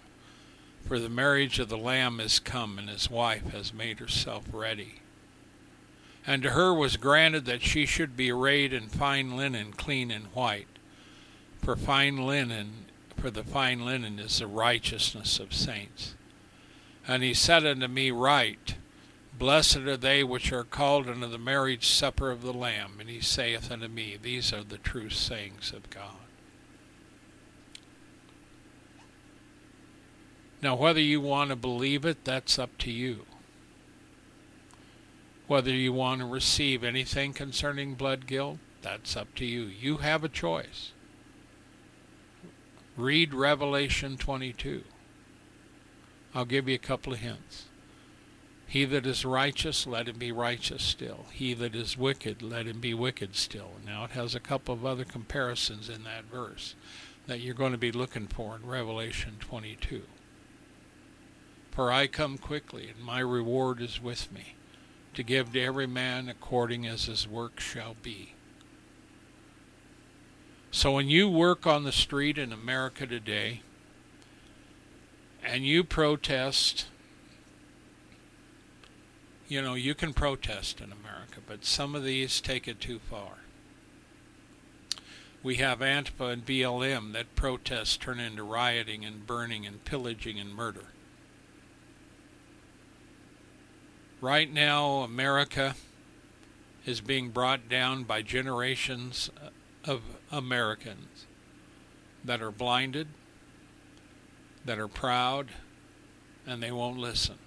For 0.86 0.99
the 0.99 1.09
marriage 1.09 1.59
of 1.59 1.68
the 1.68 1.76
Lamb 1.76 2.20
is 2.20 2.38
come, 2.38 2.78
and 2.78 2.88
his 2.88 3.11
wife 3.11 3.51
has 3.51 3.74
made 3.74 3.99
herself 3.99 4.44
ready. 4.53 5.01
And 6.26 6.42
to 6.42 6.51
her 6.51 6.72
was 6.72 6.96
granted 6.96 7.44
that 7.46 7.62
she 7.62 7.86
should 7.86 8.16
be 8.16 8.30
arrayed 8.30 8.72
in 8.72 8.88
fine 8.88 9.36
linen, 9.36 9.72
clean 9.72 10.11
and 10.11 10.26
white. 10.26 10.66
For 11.62 11.76
fine 11.76 12.26
linen, 12.26 12.86
for 13.16 13.30
the 13.30 13.44
fine 13.44 13.84
linen 13.84 14.18
is 14.18 14.38
the 14.38 14.46
righteousness 14.46 15.38
of 15.38 15.53
saints. 15.53 16.14
And 17.09 17.23
he 17.23 17.33
said 17.33 17.65
unto 17.65 17.89
me, 17.89 18.11
Write, 18.11 18.75
Blessed 19.39 19.79
are 19.79 19.97
they 19.97 20.23
which 20.23 20.53
are 20.53 20.65
called 20.65 21.09
unto 21.09 21.27
the 21.27 21.39
marriage 21.39 21.89
supper 21.89 22.31
of 22.31 22.43
the 22.43 22.53
Lamb. 22.53 22.99
And 23.01 23.09
he 23.09 23.21
saith 23.21 23.73
unto 23.73 23.89
me, 23.89 24.19
These 24.21 24.53
are 24.53 24.63
the 24.63 24.77
true 24.77 25.09
sayings 25.09 25.73
of 25.73 25.89
God. 25.89 26.17
Now, 30.61 30.75
whether 30.75 31.01
you 31.01 31.21
want 31.21 31.51
to 31.51 31.57
believe 31.57 32.05
it, 32.05 32.25
that's 32.25 32.59
up 32.59 32.77
to 32.79 32.91
you. 32.91 33.25
Whether 35.47 35.71
you 35.71 35.95
want 35.95 36.21
to 36.21 36.27
receive 36.27 36.85
anything 36.85 37.33
concerning 37.33 37.95
blood 37.95 38.27
guilt, 38.27 38.59
that's 38.83 39.17
up 39.17 39.35
to 39.37 39.47
you. 39.47 39.63
You 39.63 39.99
have 39.99 40.25
a 40.25 40.29
choice. 40.29 40.93
Read 42.97 43.33
Revelation 43.33 44.19
22. 44.19 44.83
I'll 46.39 46.45
give 46.45 46.68
you 46.68 46.76
a 46.76 46.78
couple 46.78 47.12
of 47.12 47.18
hints. 47.18 47.64
He 48.68 48.84
that 48.84 49.05
is 49.07 49.24
righteous, 49.24 49.89
let 49.89 50.07
him 50.07 50.18
be 50.18 50.30
righteous 50.30 50.84
still. 50.84 51.26
He 51.32 51.53
that 51.55 51.74
is 51.74 51.99
wicked, 51.99 52.43
let 52.43 52.66
him 52.66 52.78
be 52.78 52.95
wicked 52.95 53.34
still. 53.34 53.72
Now, 53.84 54.05
it 54.05 54.12
has 54.12 54.36
a 54.36 54.41
couple 54.41 54.72
of 54.72 54.86
other 54.86 55.05
comparisons 55.05 55.89
in 55.89 56.05
that 56.05 56.26
verse 56.26 56.76
that 57.26 57.41
you're 57.41 57.57
going 57.57 57.72
to 57.72 57.76
be 57.76 57.91
looking 57.91 58.28
for 58.28 58.55
in 58.55 58.64
Revelation 58.64 59.39
22. 59.41 60.03
For 61.72 61.91
I 61.91 62.07
come 62.07 62.39
quickly, 62.39 62.89
and 62.89 63.05
my 63.05 63.18
reward 63.18 63.82
is 63.82 64.01
with 64.01 64.30
me, 64.30 64.55
to 65.14 65.24
give 65.24 65.53
to 65.55 65.61
every 65.61 65.89
man 65.89 66.28
according 66.28 66.86
as 66.86 67.07
his 67.07 67.26
work 67.26 67.59
shall 67.59 67.97
be. 68.01 68.34
So 70.70 70.93
when 70.93 71.09
you 71.09 71.28
work 71.28 71.66
on 71.66 71.82
the 71.82 71.91
street 71.91 72.39
in 72.39 72.53
America 72.53 73.09
today, 73.09 73.62
and 75.45 75.64
you 75.64 75.84
protest, 75.84 76.86
you 79.49 79.62
know, 79.62 79.74
you 79.74 79.95
can 79.95 80.12
protest 80.12 80.80
in 80.80 80.93
America, 80.93 81.41
but 81.47 81.64
some 81.64 81.95
of 81.95 82.05
these 82.05 82.41
take 82.41 82.68
it 82.68 82.80
too 82.80 82.99
far. 82.99 83.39
We 85.43 85.57
have 85.57 85.78
Antifa 85.78 86.32
and 86.32 86.45
BLM 86.45 87.12
that 87.12 87.34
protests 87.36 87.97
turn 87.97 88.18
into 88.18 88.43
rioting 88.43 89.05
and 89.05 89.26
burning 89.26 89.66
and 89.66 89.84
pillaging 89.84 90.39
and 90.39 90.55
murder. 90.55 90.86
Right 94.20 94.53
now, 94.53 94.99
America 94.99 95.76
is 96.84 97.01
being 97.01 97.30
brought 97.30 97.68
down 97.68 98.03
by 98.03 98.22
generations 98.22 99.30
of 99.84 100.03
Americans 100.32 101.26
that 102.24 102.43
are 102.43 102.51
blinded, 102.51 103.07
that 104.69 104.79
are 104.79 104.87
proud 104.87 105.49
and 106.47 106.62
they 106.62 106.71
won't 106.71 106.99
listen. 106.99 107.39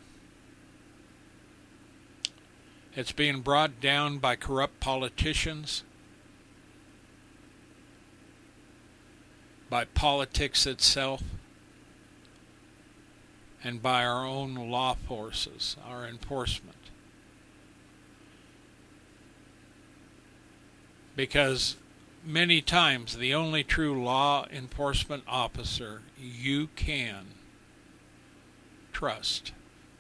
It's 2.96 3.12
being 3.12 3.42
brought 3.42 3.80
down 3.80 4.18
by 4.18 4.36
corrupt 4.36 4.80
politicians, 4.80 5.84
by 9.70 9.86
politics 9.86 10.66
itself, 10.66 11.22
and 13.64 13.84
by 13.84 14.04
our 14.04 14.26
own 14.26 14.56
law 14.56 14.96
forces, 14.96 15.78
our 15.88 16.08
enforcement. 16.08 16.76
Because 21.16 21.76
many 22.26 22.62
times 22.62 23.18
the 23.18 23.36
only 23.36 23.64
true 23.64 24.04
law 24.04 24.48
enforcement 24.52 25.24
officer 25.28 26.02
you 26.22 26.68
can 26.76 27.26
trust 28.94 29.54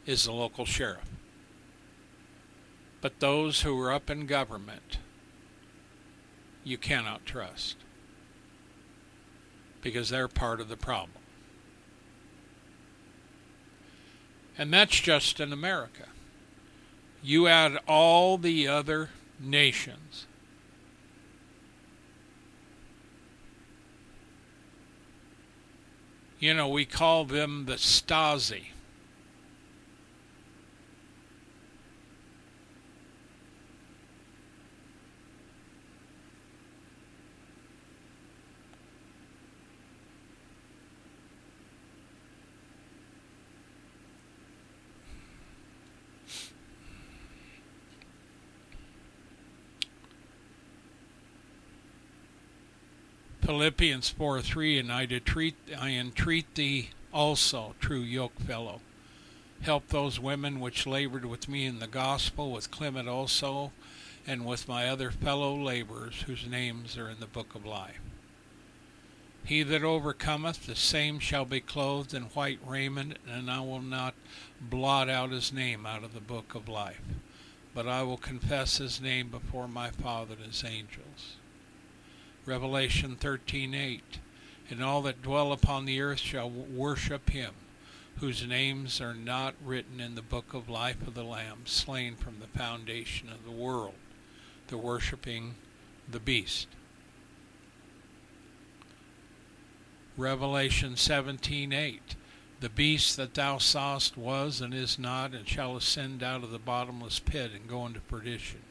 is 0.05 0.25
the 0.25 0.31
local 0.31 0.65
sheriff. 0.65 1.09
But 3.01 3.19
those 3.19 3.61
who 3.61 3.79
are 3.81 3.91
up 3.91 4.09
in 4.09 4.27
government, 4.27 4.99
you 6.63 6.77
cannot 6.77 7.25
trust 7.25 7.77
because 9.81 10.09
they're 10.09 10.27
part 10.27 10.61
of 10.61 10.69
the 10.69 10.77
problem. 10.77 11.23
And 14.57 14.71
that's 14.71 14.99
just 14.99 15.39
in 15.39 15.51
America. 15.51 16.05
You 17.23 17.47
add 17.47 17.79
all 17.87 18.37
the 18.37 18.67
other 18.67 19.09
nations 19.39 20.27
You 26.41 26.55
know, 26.55 26.67
we 26.67 26.85
call 26.85 27.25
them 27.25 27.65
the 27.67 27.75
Stasi. 27.75 28.69
Philippians 53.51 54.07
4 54.07 54.41
3, 54.41 54.79
and 54.79 54.89
I 54.93 55.03
entreat, 55.03 55.55
I 55.77 55.89
entreat 55.89 56.55
thee 56.55 56.91
also, 57.13 57.75
true 57.81 57.99
yoke 57.99 58.39
fellow. 58.39 58.79
Help 59.59 59.89
those 59.89 60.21
women 60.21 60.61
which 60.61 60.87
labored 60.87 61.25
with 61.25 61.49
me 61.49 61.65
in 61.65 61.79
the 61.79 61.87
gospel, 61.87 62.53
with 62.53 62.71
Clement 62.71 63.09
also, 63.09 63.73
and 64.25 64.45
with 64.45 64.69
my 64.69 64.87
other 64.87 65.11
fellow 65.11 65.53
laborers 65.53 66.21
whose 66.21 66.47
names 66.47 66.97
are 66.97 67.09
in 67.09 67.19
the 67.19 67.25
book 67.25 67.53
of 67.53 67.65
life. 67.65 67.99
He 69.43 69.63
that 69.63 69.83
overcometh, 69.83 70.65
the 70.65 70.73
same 70.73 71.19
shall 71.19 71.43
be 71.43 71.59
clothed 71.59 72.13
in 72.13 72.23
white 72.23 72.59
raiment, 72.65 73.17
and 73.27 73.51
I 73.51 73.59
will 73.59 73.81
not 73.81 74.13
blot 74.61 75.09
out 75.09 75.31
his 75.31 75.51
name 75.51 75.85
out 75.85 76.05
of 76.05 76.13
the 76.13 76.21
book 76.21 76.55
of 76.55 76.69
life, 76.69 77.01
but 77.75 77.85
I 77.85 78.01
will 78.03 78.15
confess 78.15 78.77
his 78.77 79.01
name 79.01 79.27
before 79.27 79.67
my 79.67 79.89
Father 79.89 80.35
and 80.35 80.53
his 80.53 80.63
angels. 80.63 81.35
Revelation 82.51 83.15
13:8 83.15 84.01
And 84.69 84.83
all 84.83 85.01
that 85.03 85.21
dwell 85.21 85.53
upon 85.53 85.85
the 85.85 86.01
earth 86.01 86.19
shall 86.19 86.49
worship 86.49 87.29
him, 87.29 87.53
whose 88.17 88.45
names 88.45 88.99
are 88.99 89.15
not 89.15 89.55
written 89.63 90.01
in 90.01 90.15
the 90.15 90.21
book 90.21 90.53
of 90.53 90.67
life 90.67 91.01
of 91.07 91.13
the 91.13 91.23
Lamb, 91.23 91.61
slain 91.63 92.17
from 92.17 92.41
the 92.41 92.59
foundation 92.59 93.29
of 93.29 93.45
the 93.45 93.51
world. 93.51 93.93
The 94.67 94.77
worshiping 94.77 95.55
the 96.09 96.19
beast. 96.19 96.67
Revelation 100.17 100.95
17:8 100.95 102.17
The 102.59 102.67
beast 102.67 103.15
that 103.15 103.33
thou 103.33 103.59
sawest 103.59 104.17
was 104.17 104.59
and 104.59 104.73
is 104.73 104.99
not 104.99 105.33
and 105.33 105.47
shall 105.47 105.77
ascend 105.77 106.21
out 106.21 106.43
of 106.43 106.51
the 106.51 106.59
bottomless 106.59 107.19
pit 107.19 107.51
and 107.53 107.69
go 107.69 107.85
into 107.85 108.01
perdition. 108.01 108.61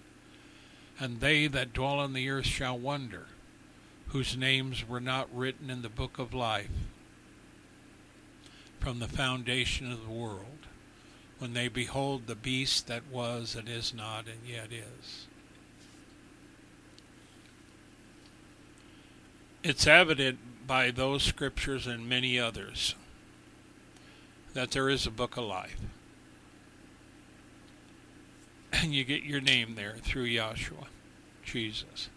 And 0.98 1.20
they 1.20 1.46
that 1.46 1.72
dwell 1.72 1.98
on 1.98 2.12
the 2.12 2.28
earth 2.28 2.46
shall 2.46 2.78
wonder 2.78 3.28
whose 4.11 4.36
names 4.36 4.86
were 4.88 5.00
not 5.00 5.28
written 5.32 5.70
in 5.70 5.82
the 5.82 5.88
book 5.88 6.18
of 6.18 6.34
life 6.34 6.70
from 8.80 8.98
the 8.98 9.08
foundation 9.08 9.90
of 9.90 10.02
the 10.02 10.12
world 10.12 10.66
when 11.38 11.52
they 11.52 11.68
behold 11.68 12.26
the 12.26 12.34
beast 12.34 12.86
that 12.88 13.02
was 13.11 13.54
and 13.54 13.68
is 13.68 13.94
not 13.94 14.26
and 14.26 14.46
yet 14.46 14.68
is. 14.72 15.26
It's 19.62 19.86
evident 19.86 20.38
by 20.66 20.90
those 20.90 21.22
scriptures 21.22 21.86
and 21.86 22.08
many 22.08 22.38
others 22.38 22.94
that 24.54 24.72
there 24.72 24.88
is 24.88 25.06
a 25.06 25.11
book 25.11 25.36
of 25.36 25.44
life. 25.44 25.80
And 28.72 28.94
you 28.94 29.04
get 29.04 29.22
your 29.22 29.40
name 29.40 29.74
there 29.74 29.96
through 30.02 30.26
Yahshua, 30.26 30.86
Jesus. 31.44 32.08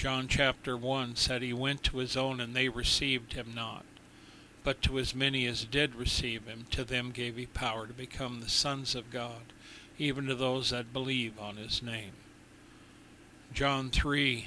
John 0.00 0.28
chapter 0.28 0.78
1 0.78 1.16
said 1.16 1.42
he 1.42 1.52
went 1.52 1.82
to 1.82 1.98
his 1.98 2.16
own 2.16 2.40
and 2.40 2.56
they 2.56 2.70
received 2.70 3.34
him 3.34 3.52
not. 3.54 3.84
But 4.64 4.80
to 4.80 4.98
as 4.98 5.14
many 5.14 5.44
as 5.44 5.66
did 5.66 5.94
receive 5.94 6.46
him, 6.46 6.64
to 6.70 6.84
them 6.84 7.10
gave 7.10 7.36
he 7.36 7.44
power 7.44 7.86
to 7.86 7.92
become 7.92 8.40
the 8.40 8.48
sons 8.48 8.94
of 8.94 9.10
God, 9.10 9.52
even 9.98 10.24
to 10.24 10.34
those 10.34 10.70
that 10.70 10.94
believe 10.94 11.38
on 11.38 11.56
his 11.56 11.82
name. 11.82 12.12
John 13.52 13.90
3 13.90 14.46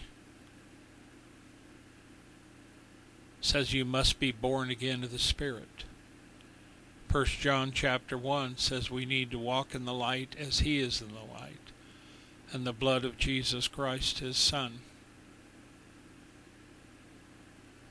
says 3.39 3.73
you 3.73 3.85
must 3.85 4.19
be 4.19 4.31
born 4.31 4.71
again 4.71 5.03
of 5.03 5.11
the 5.11 5.19
Spirit. 5.19 5.83
First 7.09 7.39
John 7.39 7.71
chapter 7.71 8.17
1 8.17 8.57
says 8.57 8.89
we 8.89 9.05
need 9.05 9.29
to 9.29 9.37
walk 9.37 9.75
in 9.75 9.85
the 9.85 9.93
light 9.93 10.35
as 10.39 10.61
he 10.61 10.79
is 10.79 10.99
in 10.99 11.09
the 11.09 11.31
light, 11.31 11.69
and 12.51 12.65
the 12.65 12.73
blood 12.73 13.05
of 13.05 13.19
Jesus 13.19 13.67
Christ 13.67 14.17
his 14.17 14.35
Son 14.35 14.79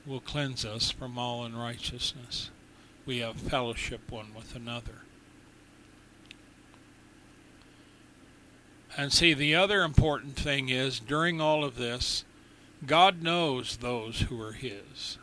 will 0.05 0.19
cleanse 0.19 0.65
us 0.65 0.91
from 0.91 1.17
all 1.17 1.43
unrighteousness. 1.43 2.49
We 3.05 3.19
have 3.19 3.35
fellowship 3.35 4.11
one 4.11 4.33
with 4.35 4.55
another. 4.55 5.03
And 8.95 9.11
see, 9.11 9.33
the 9.33 9.55
other 9.55 9.81
important 9.81 10.35
thing 10.35 10.69
is 10.69 10.99
during 10.99 11.41
all 11.41 11.63
of 11.63 11.75
this, 11.75 12.23
God 12.85 13.23
knows 13.23 13.77
those 13.77 14.21
who 14.21 14.39
are 14.41 14.53
His. 14.53 15.17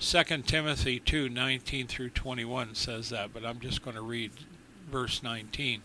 2 0.00 0.22
Timothy 0.42 1.00
2 1.00 1.28
19 1.28 1.86
through 1.86 2.10
21 2.10 2.74
says 2.74 3.10
that, 3.10 3.32
but 3.32 3.44
I'm 3.44 3.60
just 3.60 3.82
going 3.82 3.96
to 3.96 4.02
read 4.02 4.32
verse 4.90 5.22
19. 5.22 5.82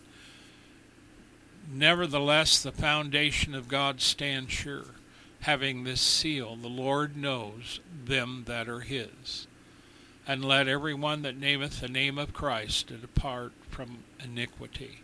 Nevertheless, 1.72 2.62
the 2.62 2.72
foundation 2.72 3.54
of 3.54 3.68
God 3.68 4.00
stands 4.00 4.52
sure, 4.52 4.86
having 5.40 5.84
this 5.84 6.00
seal 6.00 6.56
the 6.56 6.68
Lord 6.68 7.16
knows 7.16 7.80
them 8.04 8.44
that 8.46 8.68
are 8.68 8.80
His. 8.80 9.46
And 10.26 10.44
let 10.44 10.68
every 10.68 10.94
one 10.94 11.22
that 11.22 11.38
nameth 11.38 11.80
the 11.80 11.88
name 11.88 12.18
of 12.18 12.32
Christ 12.32 12.88
depart 13.00 13.52
from 13.68 14.04
iniquity. 14.22 15.00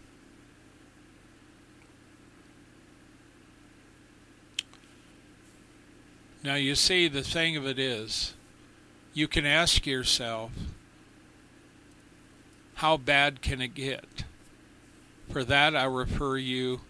Now, 6.44 6.54
you 6.54 6.76
see, 6.76 7.08
the 7.08 7.22
thing 7.22 7.56
of 7.56 7.66
it 7.66 7.78
is, 7.78 8.34
you 9.14 9.26
can 9.26 9.44
ask 9.44 9.84
yourself, 9.84 10.52
how 12.74 12.96
bad 12.96 13.42
can 13.42 13.60
it 13.60 13.74
get? 13.74 14.24
For 15.28 15.42
that, 15.42 15.74
I 15.74 15.84
refer 15.84 16.36
you 16.36 16.82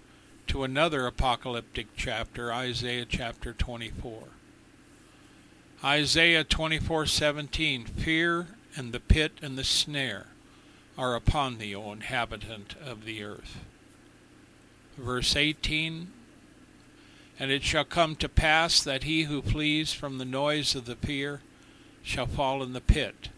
to 0.49 0.65
another 0.65 1.07
apocalyptic 1.07 1.89
chapter, 1.97 2.53
Isaiah 2.53 3.07
chapter 3.07 3.53
24. 3.53 4.29
Isaiah 5.85 6.45
24:17 6.45 7.87
Fear 7.87 8.49
and 8.75 8.93
the 8.93 9.01
pit 9.01 9.33
and 9.43 9.59
the 9.59 9.65
snare 9.65 10.29
are 10.97 11.15
upon 11.15 11.59
thee, 11.59 11.75
O 11.75 11.93
inhabitant 11.93 12.75
of 12.81 13.05
the 13.05 13.23
earth. 13.23 13.59
Verse 14.97 15.37
18 15.37 16.13
and 17.39 17.51
it 17.51 17.63
shall 17.63 17.85
come 17.85 18.17
to 18.17 18.29
pass 18.29 18.83
that 18.83 19.05
he 19.05 19.25
who 19.25 19.43
flees 19.43 19.93
from 19.93 20.19
the 20.19 20.25
noise 20.25 20.75
of 20.75 20.87
the 20.87 20.97
fear 20.97 21.43
shall 22.03 22.27
fall 22.27 22.63
in 22.63 22.73
the 22.73 22.81
pit, 22.81 23.29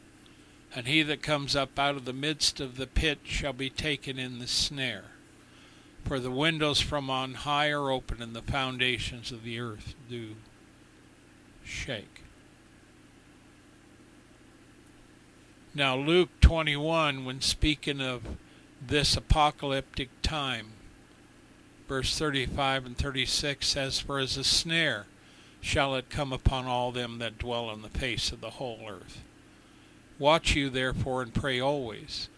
and 0.74 0.86
he 0.86 1.02
that 1.02 1.22
comes 1.22 1.56
up 1.56 1.78
out 1.78 1.96
of 1.96 2.04
the 2.04 2.12
midst 2.12 2.60
of 2.60 2.76
the 2.76 2.86
pit 2.86 3.18
shall 3.24 3.52
be 3.52 3.70
taken 3.70 4.18
in 4.18 4.38
the 4.38 4.46
snare. 4.46 5.06
For 6.08 6.18
the 6.18 6.30
windows 6.30 6.80
from 6.80 7.10
on 7.10 7.34
high 7.34 7.68
are 7.68 7.90
open, 7.90 8.22
and 8.22 8.34
the 8.34 8.40
foundations 8.40 9.30
of 9.30 9.44
the 9.44 9.60
earth 9.60 9.94
do 10.08 10.36
shake. 11.62 12.22
Now, 15.74 15.98
Luke 15.98 16.30
21, 16.40 17.26
when 17.26 17.42
speaking 17.42 18.00
of 18.00 18.22
this 18.80 19.18
apocalyptic 19.18 20.08
time, 20.22 20.68
verse 21.86 22.18
35 22.18 22.86
and 22.86 22.96
36 22.96 23.66
says, 23.68 24.00
For 24.00 24.18
as 24.18 24.38
a 24.38 24.44
snare 24.44 25.04
shall 25.60 25.94
it 25.94 26.08
come 26.08 26.32
upon 26.32 26.64
all 26.64 26.90
them 26.90 27.18
that 27.18 27.38
dwell 27.38 27.66
on 27.68 27.82
the 27.82 27.90
face 27.90 28.32
of 28.32 28.40
the 28.40 28.52
whole 28.52 28.80
earth. 28.88 29.20
Watch 30.18 30.56
you 30.56 30.70
therefore 30.70 31.20
and 31.20 31.34
pray 31.34 31.60
always, 31.60 32.30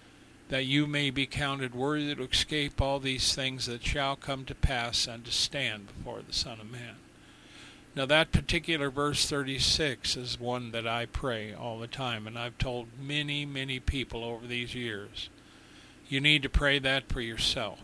that 0.51 0.67
you 0.67 0.85
may 0.85 1.11
be 1.11 1.27
counted 1.27 1.77
worthy 1.77 2.13
to 2.13 2.25
escape 2.25 2.81
all 2.81 2.99
these 2.99 3.35
things 3.35 3.67
that 3.67 3.85
shall 3.85 4.17
come 4.17 4.45
to 4.45 4.55
pass 4.55 5.07
and 5.07 5.25
to 5.25 5.31
stand 5.31 5.87
before 5.87 6.23
the 6.27 6.33
Son 6.33 6.61
of 6.61 6.69
Man. 6.69 6.97
Now, 7.95 8.05
that 8.07 8.33
particular 8.33 8.91
verse 8.91 9.29
36 9.29 10.17
is 10.17 10.41
one 10.41 10.73
that 10.73 10.89
I 10.89 11.07
pray 11.07 11.55
all 11.55 11.79
the 11.79 11.87
time, 11.87 12.27
and 12.27 12.37
I've 12.37 12.59
told 12.59 12.89
many, 13.01 13.47
many 13.47 13.79
people 13.79 14.25
over 14.25 14.45
these 14.45 14.75
years. 14.75 15.29
You 16.09 16.21
need 16.21 16.43
to 16.43 16.49
pray 16.49 16.81
that 16.81 17.09
for 17.09 17.21
yourself. 17.21 17.81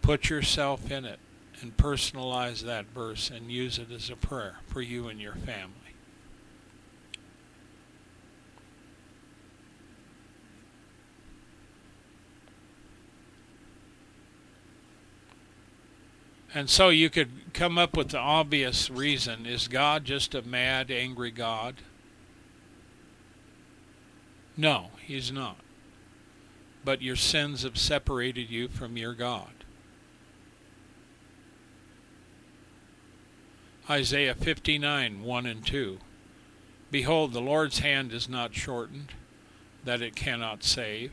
Put 0.00 0.30
yourself 0.30 0.90
in 0.90 1.04
it 1.04 1.18
and 1.60 1.76
personalize 1.76 2.62
that 2.62 2.86
verse 2.86 3.30
and 3.30 3.52
use 3.52 3.78
it 3.78 3.90
as 3.90 4.08
a 4.08 4.16
prayer 4.16 4.56
for 4.66 4.80
you 4.80 5.08
and 5.08 5.20
your 5.20 5.34
family. 5.34 5.87
And 16.54 16.70
so 16.70 16.88
you 16.88 17.10
could 17.10 17.52
come 17.52 17.76
up 17.76 17.96
with 17.96 18.08
the 18.08 18.18
obvious 18.18 18.88
reason 18.88 19.44
is 19.44 19.68
God 19.68 20.04
just 20.04 20.34
a 20.34 20.42
mad, 20.42 20.90
angry 20.90 21.30
God? 21.30 21.76
No, 24.56 24.90
He's 25.04 25.30
not. 25.30 25.58
But 26.84 27.02
your 27.02 27.16
sins 27.16 27.64
have 27.64 27.76
separated 27.76 28.48
you 28.48 28.68
from 28.68 28.96
your 28.96 29.12
God. 29.12 29.50
Isaiah 33.90 34.34
59, 34.34 35.22
1 35.22 35.46
and 35.46 35.66
2. 35.66 35.98
Behold, 36.90 37.32
the 37.32 37.40
Lord's 37.40 37.80
hand 37.80 38.12
is 38.12 38.28
not 38.28 38.54
shortened, 38.54 39.12
that 39.84 40.02
it 40.02 40.16
cannot 40.16 40.64
save, 40.64 41.12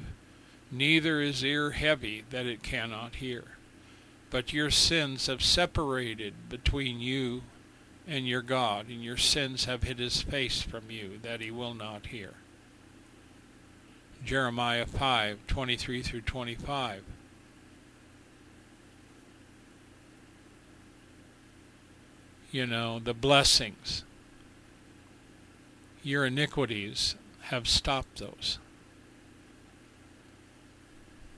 neither 0.72 1.22
is 1.22 1.44
ear 1.44 1.72
heavy 1.72 2.24
that 2.30 2.46
it 2.46 2.64
cannot 2.64 3.16
hear. 3.16 3.55
But 4.36 4.52
your 4.52 4.70
sins 4.70 5.28
have 5.28 5.42
separated 5.42 6.50
between 6.50 7.00
you 7.00 7.44
and 8.06 8.28
your 8.28 8.42
God, 8.42 8.90
and 8.90 9.02
your 9.02 9.16
sins 9.16 9.64
have 9.64 9.84
hid 9.84 9.98
his 9.98 10.22
face 10.22 10.62
from 10.62 10.92
you, 10.92 11.18
that 11.22 11.40
he 11.40 11.52
will 11.52 11.74
not 11.74 12.08
hear. 12.08 12.34
Jeremiah 14.26 14.86
5 14.86 15.48
23 15.48 16.02
through 16.02 16.24
25. 16.24 17.04
You 22.52 22.68
know, 22.68 23.00
the 23.00 23.14
blessings. 23.14 24.04
Your 26.04 26.26
iniquities 26.26 27.16
have 27.44 27.70
stopped 27.70 28.20
those. 28.20 28.60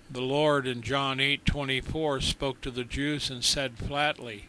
The 0.10 0.22
Lord 0.22 0.66
in 0.66 0.82
John 0.82 1.20
8:24 1.20 2.22
spoke 2.22 2.62
to 2.62 2.72
the 2.72 2.86
Jews 2.86 3.30
and 3.30 3.44
said 3.44 3.78
flatly, 3.78 4.46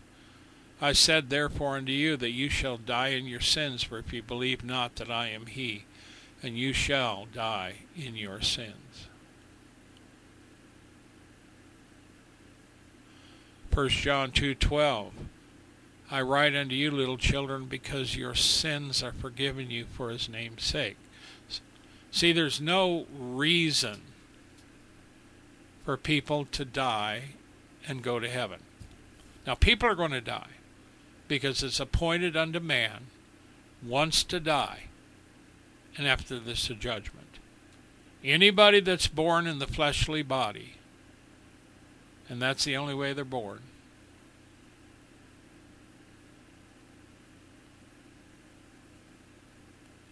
I 0.81 0.93
said 0.93 1.31
therefore 1.31 1.77
unto 1.77 1.91
you 1.91 2.17
that 2.17 2.31
you 2.31 2.49
shall 2.49 2.77
die 2.77 3.09
in 3.09 3.27
your 3.27 3.41
sins, 3.41 3.83
for 3.83 3.99
if 3.99 4.13
you 4.13 4.23
believe 4.23 4.63
not 4.63 4.95
that 4.97 5.11
I 5.11 5.29
am 5.31 5.47
he, 5.47 5.85
and 6.45 6.57
you 6.57 6.73
shall 6.73 7.27
die 7.27 7.79
in 7.97 8.15
your 8.15 8.41
sins. 8.41 9.09
1 13.73 13.89
John 13.89 14.31
2:12 14.31 15.13
I 16.11 16.21
write 16.23 16.55
unto 16.55 16.77
you 16.77 16.93
little 16.93 17.19
children 17.19 17.67
because 17.67 18.17
your 18.17 18.37
sins 18.37 19.03
are 19.03 19.13
forgiven 19.13 19.71
you 19.71 19.87
for 19.87 20.11
his 20.11 20.29
name's 20.29 20.63
sake. 20.63 20.97
See 22.13 22.33
there's 22.33 22.61
no 22.61 23.07
reason 23.13 24.08
for 25.89 25.97
people 25.97 26.45
to 26.45 26.66
die 26.66 27.22
and 27.86 28.03
go 28.03 28.20
to 28.20 28.28
heaven. 28.28 28.61
Now 29.47 29.55
people 29.55 29.89
are 29.89 29.95
going 29.95 30.11
to 30.11 30.20
die 30.20 30.51
because 31.28 31.62
it's 31.62 31.80
appointed 31.80 32.36
unto 32.36 32.61
man 32.61 33.07
once 33.82 34.22
to 34.24 34.39
die 34.39 34.89
and 35.97 36.07
after 36.07 36.39
this 36.39 36.68
a 36.68 36.74
judgment. 36.74 37.39
Anybody 38.22 38.80
that's 38.80 39.09
born 39.09 39.47
in 39.47 39.61
the 39.61 39.66
fleshly 39.66 40.20
body, 40.20 40.74
and 42.28 42.43
that's 42.43 42.64
the 42.64 42.76
only 42.76 42.95
way 42.95 43.14
they're 43.14 43.24
born, 43.24 43.61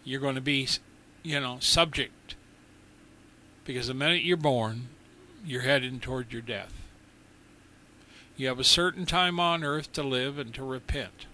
you're 0.03 0.21
going 0.21 0.33
to 0.33 0.41
be, 0.41 0.67
you 1.21 1.39
know, 1.39 1.57
subject. 1.59 2.33
Because 3.63 3.85
the 3.85 3.93
minute 3.93 4.23
you're 4.23 4.37
born, 4.37 4.87
you're 5.47 5.61
heading 5.61 5.99
toward 5.99 6.33
your 6.33 6.41
death. 6.41 6.73
You 8.35 8.47
have 8.49 8.59
a 8.59 8.65
certain 8.65 9.05
time 9.05 9.39
on 9.39 9.63
earth 9.63 9.93
to 9.93 10.03
live 10.03 10.37
and 10.37 10.53
to 10.53 10.63
repent. 10.63 11.25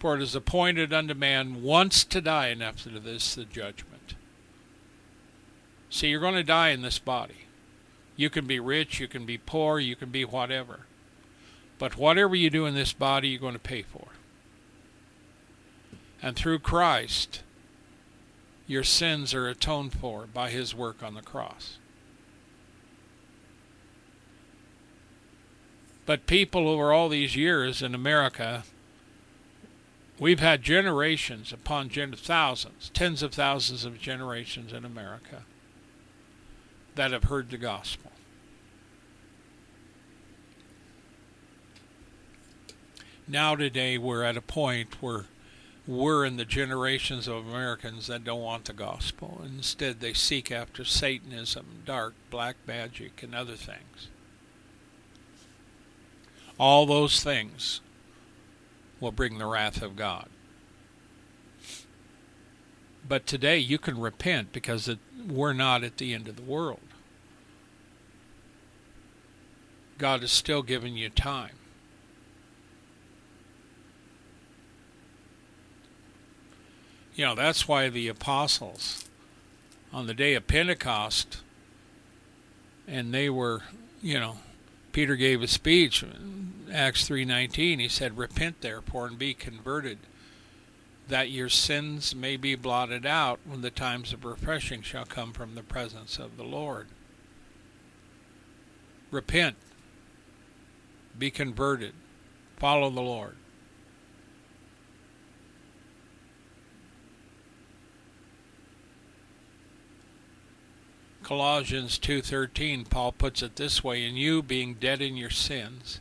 For 0.00 0.16
it 0.16 0.22
is 0.22 0.34
appointed 0.34 0.92
unto 0.92 1.14
man 1.14 1.62
once 1.62 2.04
to 2.04 2.20
die, 2.20 2.48
and 2.48 2.62
after 2.62 2.90
this 2.98 3.36
the 3.36 3.44
judgment. 3.44 4.16
See, 5.88 6.08
you're 6.08 6.20
going 6.20 6.34
to 6.34 6.42
die 6.42 6.70
in 6.70 6.82
this 6.82 6.98
body. 6.98 7.46
You 8.16 8.28
can 8.30 8.46
be 8.46 8.58
rich, 8.58 8.98
you 8.98 9.06
can 9.06 9.24
be 9.24 9.38
poor, 9.38 9.78
you 9.78 9.94
can 9.94 10.10
be 10.10 10.24
whatever. 10.24 10.80
But 11.78 11.96
whatever 11.96 12.34
you 12.34 12.50
do 12.50 12.66
in 12.66 12.74
this 12.74 12.92
body, 12.92 13.28
you're 13.28 13.40
going 13.40 13.54
to 13.54 13.60
pay 13.60 13.82
for. 13.82 14.08
And 16.20 16.36
through 16.36 16.58
Christ, 16.58 17.43
your 18.66 18.84
sins 18.84 19.34
are 19.34 19.48
atoned 19.48 19.92
for 19.92 20.26
by 20.26 20.50
his 20.50 20.74
work 20.74 21.02
on 21.02 21.14
the 21.14 21.22
cross. 21.22 21.78
But 26.06 26.26
people 26.26 26.68
over 26.68 26.92
all 26.92 27.08
these 27.08 27.36
years 27.36 27.82
in 27.82 27.94
America 27.94 28.64
We've 30.18 30.40
had 30.40 30.62
generations 30.62 31.52
upon 31.52 31.88
gen- 31.88 32.12
thousands, 32.12 32.90
tens 32.94 33.22
of 33.22 33.34
thousands 33.34 33.84
of 33.84 34.00
generations 34.00 34.72
in 34.72 34.84
America 34.84 35.42
that 36.94 37.10
have 37.10 37.24
heard 37.24 37.50
the 37.50 37.58
gospel. 37.58 38.12
Now, 43.26 43.56
today, 43.56 43.98
we're 43.98 44.22
at 44.22 44.36
a 44.36 44.42
point 44.42 45.02
where 45.02 45.24
we're 45.86 46.24
in 46.24 46.36
the 46.36 46.44
generations 46.44 47.28
of 47.28 47.46
Americans 47.46 48.06
that 48.06 48.24
don't 48.24 48.40
want 48.40 48.64
the 48.64 48.72
gospel. 48.72 49.42
Instead, 49.44 50.00
they 50.00 50.14
seek 50.14 50.50
after 50.50 50.84
Satanism, 50.84 51.82
dark, 51.84 52.14
black 52.30 52.56
magic, 52.66 53.22
and 53.22 53.34
other 53.34 53.54
things. 53.54 54.08
All 56.58 56.86
those 56.86 57.22
things 57.22 57.80
will 59.00 59.12
bring 59.12 59.38
the 59.38 59.46
wrath 59.46 59.82
of 59.82 59.96
God. 59.96 60.28
But 63.06 63.26
today 63.26 63.58
you 63.58 63.76
can 63.76 64.00
repent 64.00 64.52
because 64.52 64.88
it, 64.88 64.98
we're 65.28 65.52
not 65.52 65.84
at 65.84 65.98
the 65.98 66.14
end 66.14 66.28
of 66.28 66.36
the 66.36 66.42
world. 66.42 66.80
God 69.98 70.22
is 70.22 70.32
still 70.32 70.62
giving 70.62 70.96
you 70.96 71.10
time. 71.10 71.56
You 77.14 77.26
know, 77.26 77.34
that's 77.34 77.68
why 77.68 77.88
the 77.88 78.08
apostles 78.08 79.04
on 79.92 80.06
the 80.06 80.14
day 80.14 80.34
of 80.34 80.48
Pentecost, 80.48 81.40
and 82.88 83.14
they 83.14 83.30
were, 83.30 83.62
you 84.02 84.18
know, 84.18 84.38
Peter 84.92 85.14
gave 85.14 85.40
a 85.40 85.46
speech, 85.46 86.04
Acts 86.72 87.08
3:19. 87.08 87.78
He 87.78 87.88
said, 87.88 88.18
"Repent 88.18 88.60
therefore 88.60 89.06
and 89.06 89.18
be 89.18 89.32
converted, 89.32 89.98
that 91.06 91.30
your 91.30 91.48
sins 91.48 92.14
may 92.14 92.36
be 92.36 92.56
blotted 92.56 93.06
out 93.06 93.38
when 93.44 93.60
the 93.60 93.70
times 93.70 94.12
of 94.12 94.24
refreshing 94.24 94.82
shall 94.82 95.04
come 95.04 95.32
from 95.32 95.54
the 95.54 95.62
presence 95.62 96.18
of 96.18 96.36
the 96.36 96.44
Lord." 96.44 96.88
Repent. 99.12 99.56
Be 101.16 101.30
converted. 101.30 101.94
Follow 102.56 102.90
the 102.90 103.00
Lord. 103.00 103.36
Colossians 111.24 111.98
2:13 111.98 112.84
Paul 112.84 113.10
puts 113.10 113.42
it 113.42 113.56
this 113.56 113.82
way 113.82 114.04
in 114.04 114.14
you 114.14 114.42
being 114.42 114.74
dead 114.74 115.00
in 115.00 115.16
your 115.16 115.30
sins 115.30 116.00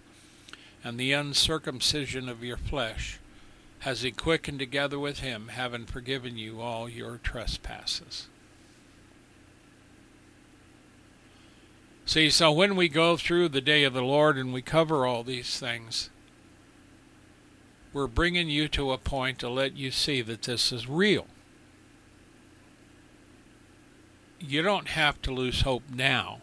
and 0.83 0.99
the 0.99 1.13
uncircumcision 1.13 2.27
of 2.27 2.43
your 2.43 2.57
flesh 2.57 3.19
has 3.79 4.01
he 4.01 4.11
quickened 4.11 4.59
together 4.59 4.99
with 4.99 5.19
him 5.19 5.47
having 5.47 5.85
forgiven 5.85 6.37
you 6.37 6.59
all 6.59 6.89
your 6.89 7.17
trespasses. 7.17 8.27
See, 12.05 12.29
so 12.29 12.51
when 12.51 12.75
we 12.75 12.89
go 12.89 13.15
through 13.15 13.47
the 13.47 13.61
day 13.61 13.85
of 13.85 13.93
the 13.93 14.01
Lord 14.01 14.37
and 14.37 14.51
we 14.51 14.61
cover 14.61 15.05
all 15.05 15.23
these 15.23 15.57
things, 15.57 16.09
we're 17.93 18.07
bringing 18.07 18.49
you 18.49 18.67
to 18.67 18.91
a 18.91 18.97
point 18.97 19.39
to 19.39 19.49
let 19.49 19.77
you 19.77 19.89
see 19.89 20.21
that 20.21 20.43
this 20.43 20.73
is 20.73 20.89
real. 20.89 21.27
You 24.45 24.61
don't 24.61 24.89
have 24.89 25.21
to 25.21 25.31
lose 25.31 25.61
hope 25.61 25.83
now 25.89 26.39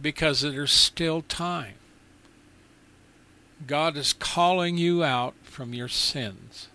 because 0.00 0.40
there's 0.40 0.72
still 0.72 1.20
time. 1.22 1.74
God 3.66 3.96
is 3.96 4.14
calling 4.14 4.78
you 4.78 5.04
out 5.04 5.34
from 5.42 5.74
your 5.74 5.88
sins. 5.88 6.68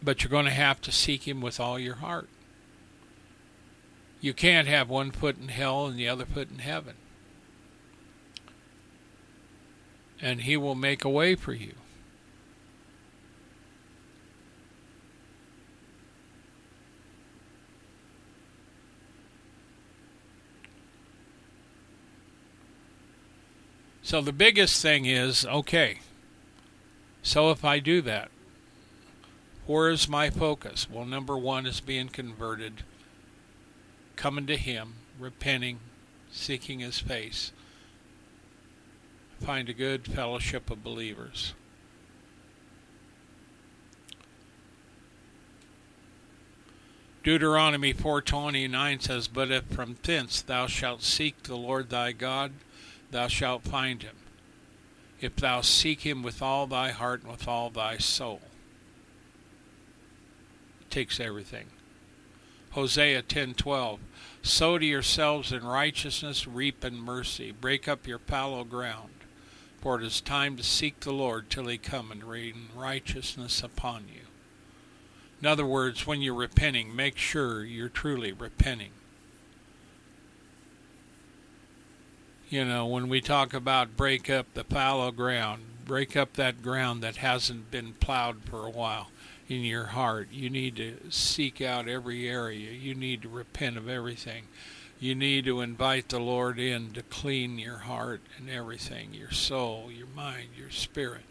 But 0.00 0.22
you're 0.22 0.30
going 0.30 0.44
to 0.44 0.52
have 0.52 0.80
to 0.82 0.92
seek 0.92 1.26
Him 1.26 1.40
with 1.40 1.58
all 1.58 1.78
your 1.78 1.96
heart. 1.96 2.28
You 4.20 4.32
can't 4.32 4.68
have 4.68 4.88
one 4.88 5.10
foot 5.10 5.38
in 5.40 5.48
hell 5.48 5.86
and 5.86 5.98
the 5.98 6.08
other 6.08 6.24
foot 6.24 6.50
in 6.50 6.58
heaven. 6.58 6.94
And 10.20 10.42
He 10.42 10.56
will 10.56 10.76
make 10.76 11.04
a 11.04 11.08
way 11.08 11.34
for 11.34 11.52
you. 11.52 11.74
So 24.02 24.20
the 24.20 24.32
biggest 24.32 24.82
thing 24.82 25.04
is 25.06 25.46
okay, 25.46 26.00
so 27.22 27.52
if 27.52 27.64
I 27.64 27.78
do 27.78 28.02
that, 28.02 28.30
where 29.64 29.90
is 29.90 30.08
my 30.08 30.28
focus? 30.28 30.90
Well, 30.90 31.04
number 31.04 31.38
one 31.38 31.66
is 31.66 31.80
being 31.80 32.08
converted, 32.08 32.82
coming 34.16 34.46
to 34.48 34.56
Him, 34.56 34.94
repenting, 35.20 35.78
seeking 36.32 36.80
His 36.80 36.98
face, 36.98 37.52
find 39.40 39.68
a 39.68 39.74
good 39.74 40.08
fellowship 40.08 40.68
of 40.68 40.82
believers. 40.82 41.54
Deuteronomy 47.22 47.92
4:29 47.92 48.98
says, 48.98 49.28
"But 49.28 49.52
if 49.52 49.64
from 49.66 49.96
thence 50.02 50.42
thou 50.42 50.66
shalt 50.66 51.04
seek 51.04 51.44
the 51.44 51.56
Lord 51.56 51.88
thy 51.88 52.10
God 52.10 52.52
thou 53.12 53.28
shalt 53.28 53.62
find 53.62 54.02
him, 54.02 54.16
if 55.20 55.36
thou 55.36 55.60
seek 55.60 56.00
him 56.00 56.22
with 56.22 56.42
all 56.42 56.66
thy 56.66 56.90
heart 56.90 57.22
and 57.22 57.30
with 57.30 57.46
all 57.46 57.70
thy 57.70 57.98
soul." 57.98 58.42
It 60.80 60.90
takes 60.90 61.20
everything. 61.20 61.70
Hosea 62.72 63.22
10:12 63.22 64.00
Sow 64.42 64.78
to 64.78 64.84
yourselves 64.84 65.52
in 65.52 65.62
righteousness, 65.62 66.46
reap 66.46 66.84
in 66.84 66.96
mercy. 66.96 67.52
Break 67.52 67.86
up 67.86 68.06
your 68.06 68.18
fallow 68.18 68.64
ground, 68.64 69.12
for 69.80 70.00
it 70.00 70.04
is 70.04 70.20
time 70.20 70.56
to 70.56 70.62
seek 70.62 71.00
the 71.00 71.12
Lord 71.12 71.48
till 71.48 71.66
he 71.66 71.78
come 71.78 72.10
and 72.10 72.24
rain 72.24 72.70
righteousness 72.74 73.62
upon 73.62 74.08
you. 74.08 74.22
In 75.40 75.46
other 75.46 75.66
words, 75.66 76.06
when 76.06 76.22
you're 76.22 76.34
repenting, 76.34 76.96
make 76.96 77.18
sure 77.18 77.64
you're 77.64 77.88
truly 77.88 78.32
repenting. 78.32 78.92
You 82.52 82.66
know, 82.66 82.84
when 82.84 83.08
we 83.08 83.22
talk 83.22 83.54
about 83.54 83.96
break 83.96 84.28
up 84.28 84.52
the 84.52 84.64
fallow 84.64 85.10
ground, 85.10 85.62
break 85.86 86.14
up 86.14 86.34
that 86.34 86.60
ground 86.60 87.02
that 87.02 87.16
hasn't 87.16 87.70
been 87.70 87.94
plowed 87.94 88.42
for 88.44 88.66
a 88.66 88.70
while 88.70 89.08
in 89.48 89.62
your 89.62 89.86
heart. 89.86 90.28
You 90.30 90.50
need 90.50 90.76
to 90.76 90.98
seek 91.08 91.62
out 91.62 91.88
every 91.88 92.28
area. 92.28 92.72
You 92.72 92.94
need 92.94 93.22
to 93.22 93.30
repent 93.30 93.78
of 93.78 93.88
everything. 93.88 94.48
You 95.00 95.14
need 95.14 95.46
to 95.46 95.62
invite 95.62 96.10
the 96.10 96.18
Lord 96.18 96.58
in 96.58 96.90
to 96.90 97.02
clean 97.02 97.58
your 97.58 97.78
heart 97.78 98.20
and 98.36 98.50
everything 98.50 99.14
your 99.14 99.30
soul, 99.30 99.88
your 99.90 100.08
mind, 100.08 100.48
your 100.54 100.68
spirit. 100.68 101.24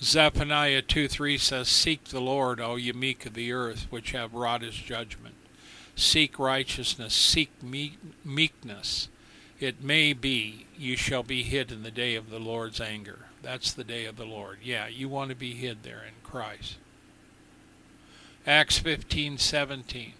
Zephaniah 0.00 0.82
2 0.82 1.06
3 1.06 1.38
says, 1.38 1.68
Seek 1.68 2.02
the 2.06 2.20
Lord, 2.20 2.60
O 2.60 2.74
ye 2.74 2.90
meek 2.90 3.26
of 3.26 3.34
the 3.34 3.52
earth, 3.52 3.86
which 3.90 4.10
have 4.10 4.34
wrought 4.34 4.62
his 4.62 4.74
judgment. 4.74 5.36
Seek 5.94 6.38
righteousness, 6.38 7.14
seek 7.14 7.50
meekness. 8.24 9.08
It 9.60 9.82
may 9.82 10.12
be 10.12 10.66
you 10.76 10.96
shall 10.96 11.22
be 11.22 11.42
hid 11.42 11.70
in 11.70 11.82
the 11.82 11.90
day 11.90 12.14
of 12.14 12.30
the 12.30 12.40
Lord's 12.40 12.80
anger. 12.80 13.26
That's 13.42 13.72
the 13.72 13.84
day 13.84 14.06
of 14.06 14.16
the 14.16 14.24
Lord. 14.24 14.58
Yeah, 14.62 14.88
you 14.88 15.08
want 15.08 15.30
to 15.30 15.36
be 15.36 15.54
hid 15.54 15.82
there 15.82 16.02
in 16.02 16.14
Christ. 16.24 16.76
Acts 18.46 18.78
15:17 18.78 20.14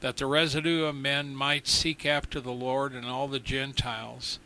that 0.00 0.16
the 0.16 0.26
residue 0.26 0.84
of 0.84 0.96
men 0.96 1.36
might 1.36 1.68
seek 1.68 2.06
after 2.06 2.40
the 2.40 2.52
Lord 2.52 2.94
and 2.94 3.06
all 3.06 3.28
the 3.28 3.38
Gentiles 3.38 4.38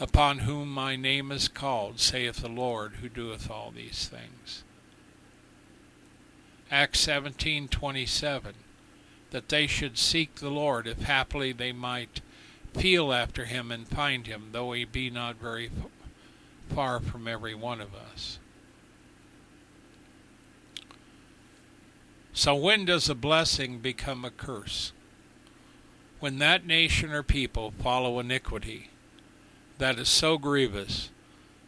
upon 0.00 0.40
whom 0.40 0.68
my 0.68 0.96
name 0.96 1.30
is 1.32 1.48
called, 1.48 2.00
saith 2.00 2.36
the 2.36 2.48
Lord 2.48 2.96
who 2.96 3.08
doeth 3.08 3.50
all 3.50 3.70
these 3.70 4.08
things. 4.08 4.64
Acts 6.70 7.00
17:27 7.06 8.54
that 9.30 9.48
they 9.48 9.66
should 9.66 9.98
seek 9.98 10.36
the 10.36 10.50
Lord 10.50 10.86
if 10.86 11.02
haply 11.02 11.52
they 11.52 11.72
might 11.72 12.20
feel 12.74 13.12
after 13.12 13.46
him 13.46 13.72
and 13.72 13.88
find 13.88 14.26
him 14.26 14.48
though 14.52 14.72
he 14.72 14.84
be 14.84 15.08
not 15.10 15.36
very 15.36 15.70
far 16.68 17.00
from 17.00 17.26
every 17.26 17.54
one 17.54 17.80
of 17.80 17.94
us. 17.94 18.38
So, 22.32 22.54
when 22.54 22.84
does 22.84 23.08
a 23.08 23.14
blessing 23.14 23.78
become 23.78 24.24
a 24.24 24.30
curse? 24.30 24.92
When 26.20 26.38
that 26.38 26.66
nation 26.66 27.10
or 27.10 27.22
people 27.22 27.72
follow 27.82 28.18
iniquity 28.18 28.90
that 29.78 29.98
is 29.98 30.08
so 30.08 30.36
grievous 30.36 31.10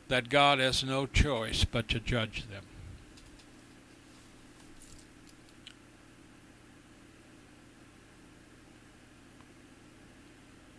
that 0.09 0.29
God 0.29 0.59
has 0.59 0.85
no 0.85 1.07
choice 1.07 1.65
but 1.65 1.89
to 1.89 2.01
judge 2.01 2.49
them. 2.49 2.65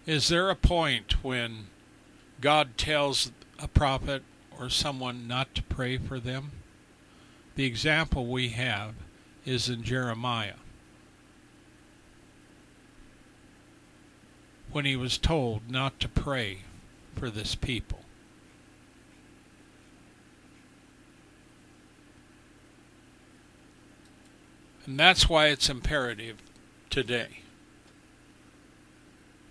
Is 0.09 0.29
there 0.29 0.49
a 0.49 0.55
point 0.55 1.23
when 1.23 1.67
God 2.41 2.79
tells 2.79 3.31
a 3.59 3.67
prophet 3.67 4.23
or 4.57 4.67
someone 4.67 5.27
not 5.27 5.53
to 5.53 5.61
pray 5.61 5.99
for 5.99 6.19
them? 6.19 6.49
The 7.53 7.65
example 7.65 8.25
we 8.25 8.49
have 8.49 8.95
is 9.45 9.69
in 9.69 9.83
Jeremiah. 9.83 10.55
When 14.71 14.83
he 14.83 14.95
was 14.95 15.19
told 15.19 15.69
not 15.69 15.99
to 15.99 16.09
pray 16.09 16.63
for 17.15 17.29
this 17.29 17.53
people. 17.53 17.99
And 24.87 24.99
that's 24.99 25.29
why 25.29 25.49
it's 25.49 25.69
imperative 25.69 26.37
today 26.89 27.41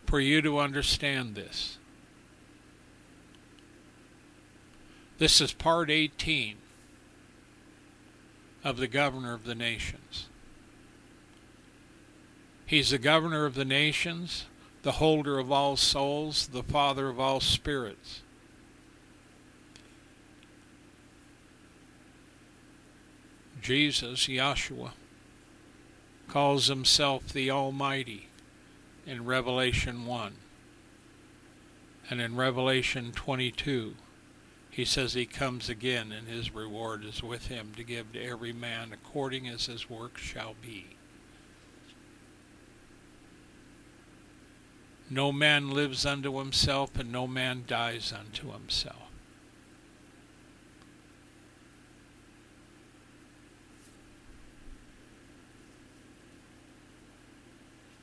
for 0.08 0.20
you 0.20 0.40
to 0.40 0.58
understand 0.58 1.34
this. 1.34 1.76
This 5.18 5.38
is 5.42 5.52
part 5.52 5.90
18 5.90 6.56
of 8.64 8.78
the 8.78 8.86
governor 8.86 9.34
of 9.34 9.44
the 9.44 9.54
nations. 9.54 10.28
He's 12.64 12.88
the 12.88 12.96
governor 12.96 13.44
of 13.44 13.54
the 13.54 13.66
nations, 13.66 14.46
the 14.80 14.92
holder 14.92 15.38
of 15.38 15.52
all 15.52 15.76
souls, 15.76 16.46
the 16.46 16.62
father 16.62 17.10
of 17.10 17.20
all 17.20 17.40
spirits. 17.40 18.22
Jesus, 23.60 24.26
Yahshua, 24.26 24.92
calls 26.28 26.68
himself 26.68 27.28
the 27.28 27.50
Almighty 27.50 28.27
in 29.08 29.24
Revelation 29.24 30.04
1. 30.04 30.34
And 32.10 32.20
in 32.20 32.36
Revelation 32.36 33.10
22, 33.12 33.94
he 34.70 34.84
says 34.84 35.14
he 35.14 35.24
comes 35.24 35.70
again, 35.70 36.12
and 36.12 36.28
his 36.28 36.54
reward 36.54 37.04
is 37.04 37.22
with 37.22 37.48
him 37.48 37.72
to 37.76 37.82
give 37.82 38.12
to 38.12 38.22
every 38.22 38.52
man 38.52 38.92
according 38.92 39.48
as 39.48 39.66
his 39.66 39.88
work 39.88 40.18
shall 40.18 40.54
be. 40.60 40.84
No 45.10 45.32
man 45.32 45.70
lives 45.70 46.04
unto 46.04 46.38
himself, 46.38 46.98
and 46.98 47.10
no 47.10 47.26
man 47.26 47.64
dies 47.66 48.12
unto 48.12 48.52
himself. 48.52 49.07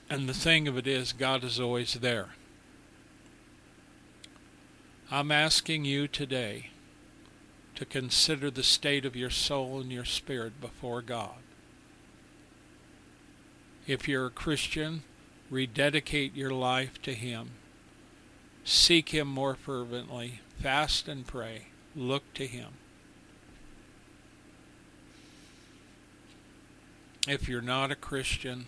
And 0.09 0.29
the 0.29 0.33
thing 0.33 0.67
of 0.67 0.77
it 0.77 0.87
is, 0.87 1.13
God 1.13 1.43
is 1.43 1.59
always 1.59 1.93
there. 1.95 2.29
I'm 5.11 5.31
asking 5.31 5.85
you 5.85 6.07
today 6.07 6.69
to 7.75 7.85
consider 7.85 8.49
the 8.49 8.63
state 8.63 9.05
of 9.05 9.15
your 9.15 9.29
soul 9.29 9.79
and 9.81 9.91
your 9.91 10.05
spirit 10.05 10.61
before 10.61 11.01
God. 11.01 11.37
If 13.87 14.07
you're 14.07 14.27
a 14.27 14.31
Christian, 14.31 15.03
rededicate 15.49 16.35
your 16.35 16.51
life 16.51 17.01
to 17.03 17.13
Him. 17.13 17.51
Seek 18.63 19.09
Him 19.09 19.27
more 19.27 19.55
fervently. 19.55 20.39
Fast 20.59 21.07
and 21.07 21.27
pray. 21.27 21.67
Look 21.95 22.33
to 22.35 22.47
Him. 22.47 22.69
If 27.27 27.47
you're 27.47 27.61
not 27.61 27.91
a 27.91 27.95
Christian, 27.95 28.65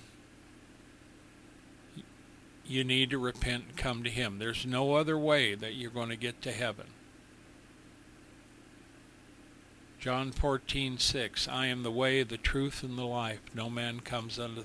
you 2.67 2.83
need 2.83 3.09
to 3.09 3.17
repent 3.17 3.65
and 3.67 3.77
come 3.77 4.03
to 4.03 4.09
Him. 4.09 4.39
There's 4.39 4.65
no 4.65 4.95
other 4.95 5.17
way 5.17 5.55
that 5.55 5.75
you're 5.75 5.91
going 5.91 6.09
to 6.09 6.15
get 6.15 6.41
to 6.43 6.51
heaven. 6.51 6.87
John 9.99 10.31
14:6 10.31 11.47
I 11.51 11.65
am 11.67 11.83
the 11.83 11.91
way, 11.91 12.23
the 12.23 12.37
truth, 12.37 12.83
and 12.83 12.97
the 12.97 13.05
life. 13.05 13.39
No 13.53 13.69
man 13.69 13.99
comes 14.01 14.37
unto 14.37 14.63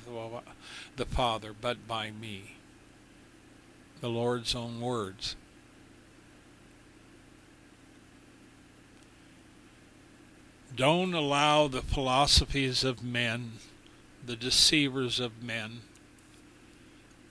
the 0.97 1.07
Father 1.07 1.55
but 1.59 1.89
by 1.89 2.11
me. 2.11 2.57
The 4.01 4.11
Lord's 4.11 4.55
own 4.55 4.81
words. 4.81 5.37
Don't 10.75 11.15
allow 11.15 11.69
the 11.69 11.83
philosophies 11.83 12.83
of 12.83 13.03
men, 13.03 13.53
the 14.25 14.37
deceivers 14.37 15.21
of 15.21 15.43
men, 15.43 15.83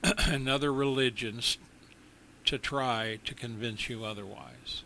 and 0.28 0.50
other 0.50 0.74
religions 0.74 1.58
to 2.46 2.58
try 2.58 3.20
to 3.26 3.34
convince 3.34 3.90
you 3.90 4.04
otherwise. 4.04 4.84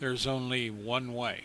There's 0.00 0.26
only 0.26 0.70
one 0.70 1.14
way. 1.14 1.44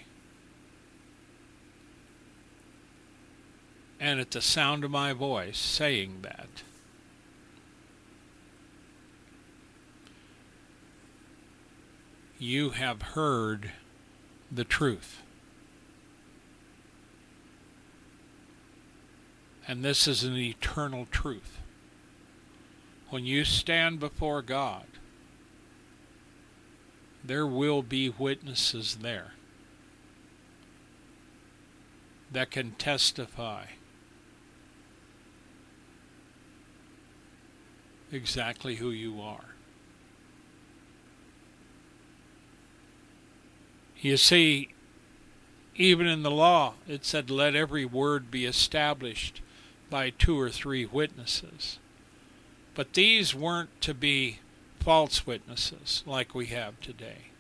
And 4.00 4.20
at 4.20 4.32
the 4.32 4.41
sound 4.41 4.84
of 4.84 4.91
my 4.91 5.12
voice 5.14 5.58
saying 5.58 6.20
that, 6.22 6.64
you 12.38 12.70
have 12.72 13.02
heard 13.02 13.72
the 14.50 14.64
truth. 14.64 15.22
And 19.70 19.86
this 19.86 20.07
is 20.07 20.24
an 20.24 20.36
eternal 20.36 21.05
truth. 21.11 21.59
When 23.11 23.24
you 23.24 23.45
stand 23.45 23.99
before 23.99 24.41
God, 24.41 24.88
there 27.24 27.45
will 27.45 27.84
be 27.84 28.09
witnesses 28.09 28.97
there 29.03 29.34
that 32.32 32.49
can 32.49 32.72
testify 32.72 33.65
exactly 38.11 38.78
who 38.78 38.89
you 38.89 39.22
are. 39.22 39.53
You 43.99 44.17
see, 44.17 44.70
even 45.76 46.07
in 46.07 46.24
the 46.24 46.32
law, 46.32 46.74
it 46.88 47.05
said, 47.05 47.30
Let 47.30 47.53
every 47.53 47.86
word 47.86 48.32
be 48.32 48.47
established 48.47 49.43
by 49.89 50.09
two 50.11 50.39
or 50.39 50.49
three 50.49 50.85
witnesses. 50.85 51.79
But 52.75 52.93
these 52.93 53.35
weren't 53.35 53.81
to 53.81 53.93
be 53.93 54.39
false 54.79 55.27
witnesses 55.27 56.03
like 56.05 56.33
we 56.33 56.47
have 56.47 56.79
today, 56.79 57.31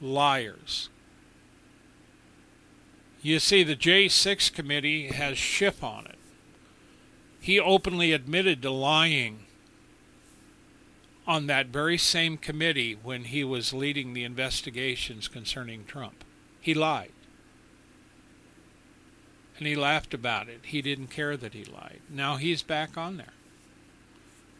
liars. 0.00 0.88
You 3.22 3.38
see, 3.38 3.62
the 3.62 3.76
J6 3.76 4.52
committee 4.52 5.08
has 5.08 5.36
Schiff 5.36 5.84
on 5.84 6.06
it. 6.06 6.18
He 7.40 7.58
openly 7.58 8.12
admitted 8.12 8.62
to 8.62 8.70
lying 8.70 9.46
on 11.26 11.46
that 11.46 11.66
very 11.66 11.96
same 11.96 12.36
committee 12.36 12.98
when 13.00 13.24
he 13.24 13.44
was 13.44 13.72
leading 13.72 14.12
the 14.12 14.24
investigations 14.24 15.28
concerning 15.28 15.84
Trump. 15.84 16.24
He 16.60 16.74
lied. 16.74 17.12
And 19.60 19.68
he 19.68 19.76
laughed 19.76 20.14
about 20.14 20.48
it. 20.48 20.60
He 20.64 20.80
didn't 20.80 21.08
care 21.08 21.36
that 21.36 21.52
he 21.52 21.64
lied. 21.64 22.00
Now 22.08 22.36
he's 22.36 22.62
back 22.62 22.96
on 22.96 23.18
there. 23.18 23.34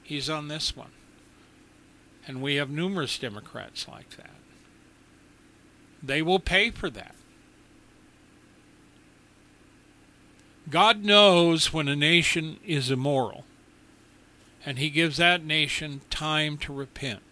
He's 0.03 0.29
on 0.29 0.49
this 0.49 0.77
one. 0.77 0.91
And 2.27 2.43
we 2.43 2.57
have 2.57 2.69
numerous 2.69 3.19
Democrats 3.19 3.89
like 3.89 4.11
that. 4.19 4.31
They 6.03 6.21
will 6.21 6.39
pay 6.39 6.71
for 6.71 6.91
that. 6.91 7.15
God 10.69 11.03
knows 11.03 11.73
when 11.73 11.89
a 11.89 11.97
nation 11.97 12.59
is 12.65 12.91
immoral, 12.91 13.45
and 14.65 14.79
He 14.79 14.91
gives 14.91 15.17
that 15.17 15.45
nation 15.45 16.03
time 16.11 16.59
to 16.59 16.73
repent. 16.73 17.23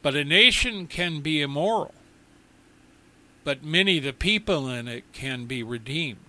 But 0.00 0.16
a 0.16 0.24
nation 0.24 0.86
can 0.86 1.20
be 1.20 1.40
immoral, 1.42 1.94
but 3.44 3.62
many 3.62 3.98
the 4.00 4.12
people 4.12 4.68
in 4.68 4.88
it 4.88 5.04
can 5.12 5.44
be 5.44 5.62
redeemed. 5.62 6.27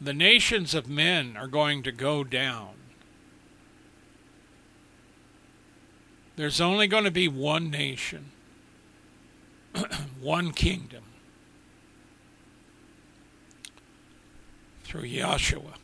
The 0.00 0.12
nations 0.12 0.74
of 0.74 0.88
men 0.88 1.36
are 1.36 1.46
going 1.46 1.82
to 1.84 1.92
go 1.92 2.22
down. 2.22 2.74
There's 6.36 6.60
only 6.60 6.86
going 6.86 7.04
to 7.04 7.10
be 7.10 7.28
one 7.28 7.70
nation 7.70 8.32
one 10.20 10.52
kingdom 10.52 11.04
through 14.84 15.02
Yahshua. 15.02 15.74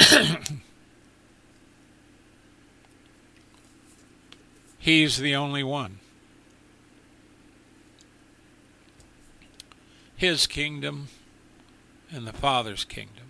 He's 4.78 5.18
the 5.18 5.34
only 5.34 5.62
one. 5.62 5.98
His 10.16 10.46
kingdom 10.46 11.08
and 12.14 12.26
the 12.26 12.32
Father's 12.32 12.84
kingdom. 12.84 13.24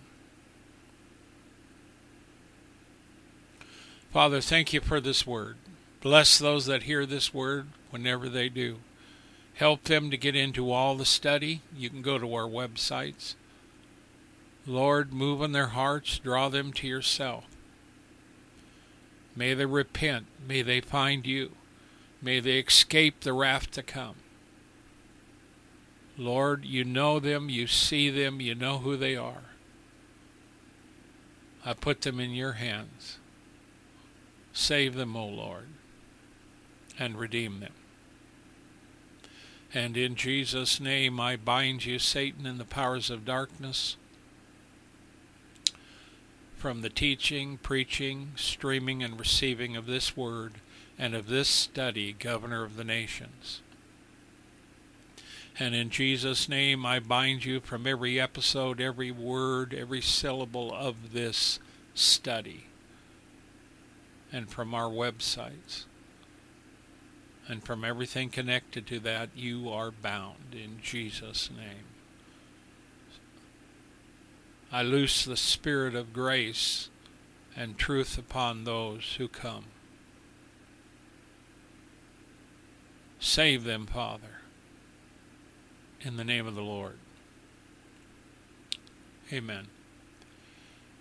Father, 4.11 4.39
thank 4.39 4.71
you 4.73 4.79
for 4.79 5.01
this 5.01 5.25
word. 5.25 5.57
Bless 6.01 6.37
those 6.37 6.67
that 6.67 6.83
hear 6.83 7.05
this 7.05 7.33
word 7.33 7.67
whenever 7.89 8.29
they 8.29 8.47
do 8.49 8.77
help 9.55 9.83
them 9.83 10.11
to 10.11 10.17
get 10.17 10.35
into 10.35 10.71
all 10.71 10.95
the 10.95 11.05
study. 11.05 11.61
You 11.75 11.89
can 11.89 12.01
go 12.01 12.17
to 12.17 12.33
our 12.33 12.47
websites. 12.47 13.35
Lord, 14.67 15.13
move 15.13 15.41
in 15.41 15.51
their 15.51 15.67
hearts, 15.67 16.19
draw 16.19 16.49
them 16.49 16.73
to 16.73 16.87
yourself. 16.87 17.45
May 19.35 19.53
they 19.53 19.65
repent. 19.65 20.25
May 20.47 20.61
they 20.61 20.81
find 20.81 21.25
you. 21.25 21.51
May 22.21 22.39
they 22.39 22.59
escape 22.59 23.21
the 23.21 23.33
wrath 23.33 23.71
to 23.71 23.83
come. 23.83 24.15
Lord, 26.17 26.65
you 26.65 26.83
know 26.83 27.19
them, 27.19 27.49
you 27.49 27.67
see 27.67 28.09
them, 28.09 28.39
you 28.39 28.55
know 28.55 28.77
who 28.77 28.95
they 28.95 29.15
are. 29.15 29.43
I 31.65 31.73
put 31.73 32.01
them 32.01 32.19
in 32.19 32.31
your 32.31 32.53
hands. 32.53 33.17
Save 34.53 34.95
them, 34.95 35.15
O 35.17 35.27
Lord, 35.27 35.67
and 36.97 37.17
redeem 37.17 37.59
them. 37.59 37.73
And 39.73 39.97
in 39.97 40.15
Jesus' 40.15 40.79
name 40.79 41.19
I 41.19 41.35
bind 41.35 41.85
you, 41.85 41.99
Satan, 41.99 42.45
and 42.45 42.59
the 42.59 42.65
powers 42.65 43.09
of 43.09 43.25
darkness 43.25 43.97
from 46.55 46.81
the 46.81 46.89
teaching, 46.89 47.57
preaching, 47.57 48.31
streaming, 48.35 49.03
and 49.03 49.19
receiving 49.19 49.75
of 49.75 49.85
this 49.85 50.15
word 50.15 50.53
and 50.97 51.13
of 51.13 51.27
this 51.27 51.49
study, 51.49 52.13
Governor 52.13 52.63
of 52.63 52.77
the 52.77 52.85
nations. 52.85 53.61
And 55.57 55.73
in 55.73 55.89
Jesus' 55.89 56.49
name 56.49 56.85
I 56.85 56.99
bind 56.99 57.45
you 57.45 57.61
from 57.61 57.87
every 57.87 58.19
episode, 58.19 58.81
every 58.81 59.11
word, 59.11 59.73
every 59.73 60.01
syllable 60.01 60.73
of 60.73 61.13
this 61.13 61.59
study, 61.93 62.65
and 64.31 64.49
from 64.49 64.73
our 64.73 64.89
websites 64.89 65.85
and 67.47 67.63
from 67.63 67.85
everything 67.85 68.29
connected 68.29 68.87
to 68.87 68.99
that, 69.01 69.29
you 69.35 69.69
are 69.69 69.91
bound 69.91 70.53
in 70.53 70.79
Jesus' 70.81 71.49
name. 71.55 71.85
I 74.71 74.81
loose 74.81 75.23
the 75.23 75.37
Spirit 75.37 75.95
of 75.95 76.11
grace 76.11 76.89
and 77.55 77.77
truth 77.77 78.17
upon 78.17 78.63
those 78.63 79.15
who 79.17 79.27
come. 79.27 79.65
Save 83.19 83.63
them, 83.63 83.85
Father, 83.85 84.34
in 86.05 86.17
the 86.17 86.23
name 86.23 86.45
of 86.45 86.55
the 86.55 86.61
Lord. 86.61 86.97
Amen. 89.33 89.67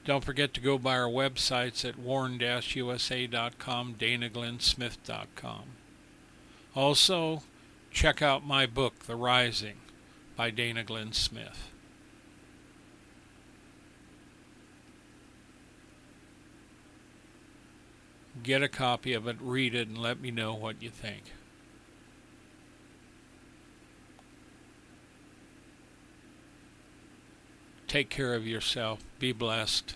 Don't 0.05 0.24
forget 0.24 0.55
to 0.55 0.61
go 0.61 0.78
by 0.78 0.96
our 0.98 1.09
websites 1.09 1.86
at 1.86 1.98
warn-usa.com, 1.98 3.94
danaglennsmith.com. 3.98 5.62
Also, 6.74 7.42
check 7.90 8.22
out 8.22 8.46
my 8.46 8.66
book, 8.66 9.00
The 9.00 9.16
Rising, 9.16 9.76
by 10.36 10.50
Dana 10.50 10.82
Glenn 10.84 11.12
Smith. 11.12 11.70
Get 18.42 18.62
a 18.62 18.68
copy 18.68 19.12
of 19.12 19.28
it, 19.28 19.36
read 19.40 19.74
it, 19.74 19.88
and 19.88 19.96
let 19.96 20.20
me 20.20 20.30
know 20.30 20.55
what 20.55 20.82
you 20.82 20.90
think. 20.90 21.32
Take 27.95 28.11
care 28.11 28.34
of 28.34 28.45
yourself. 28.45 29.05
Be 29.20 29.30
blessed. 29.30 29.95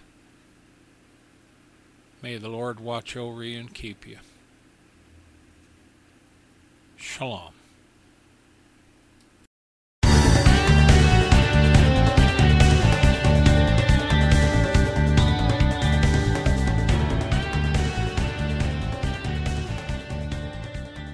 May 2.23 2.37
the 2.37 2.49
Lord 2.49 2.79
watch 2.79 3.17
over 3.17 3.43
you 3.43 3.59
and 3.59 3.75
keep 3.75 4.07
you. 4.07 4.19
Shalom. 6.95 7.55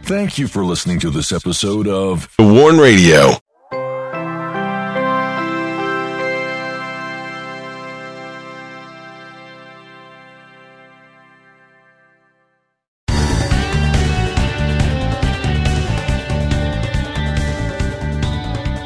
Thank 0.03 0.37
you 0.37 0.49
for 0.49 0.67
listening 0.67 1.01
to 1.01 1.09
this 1.09 1.33
episode 1.33 1.89
of 1.89 2.31
The 2.37 2.45
Warn 2.45 2.77
Radio. 2.77 3.39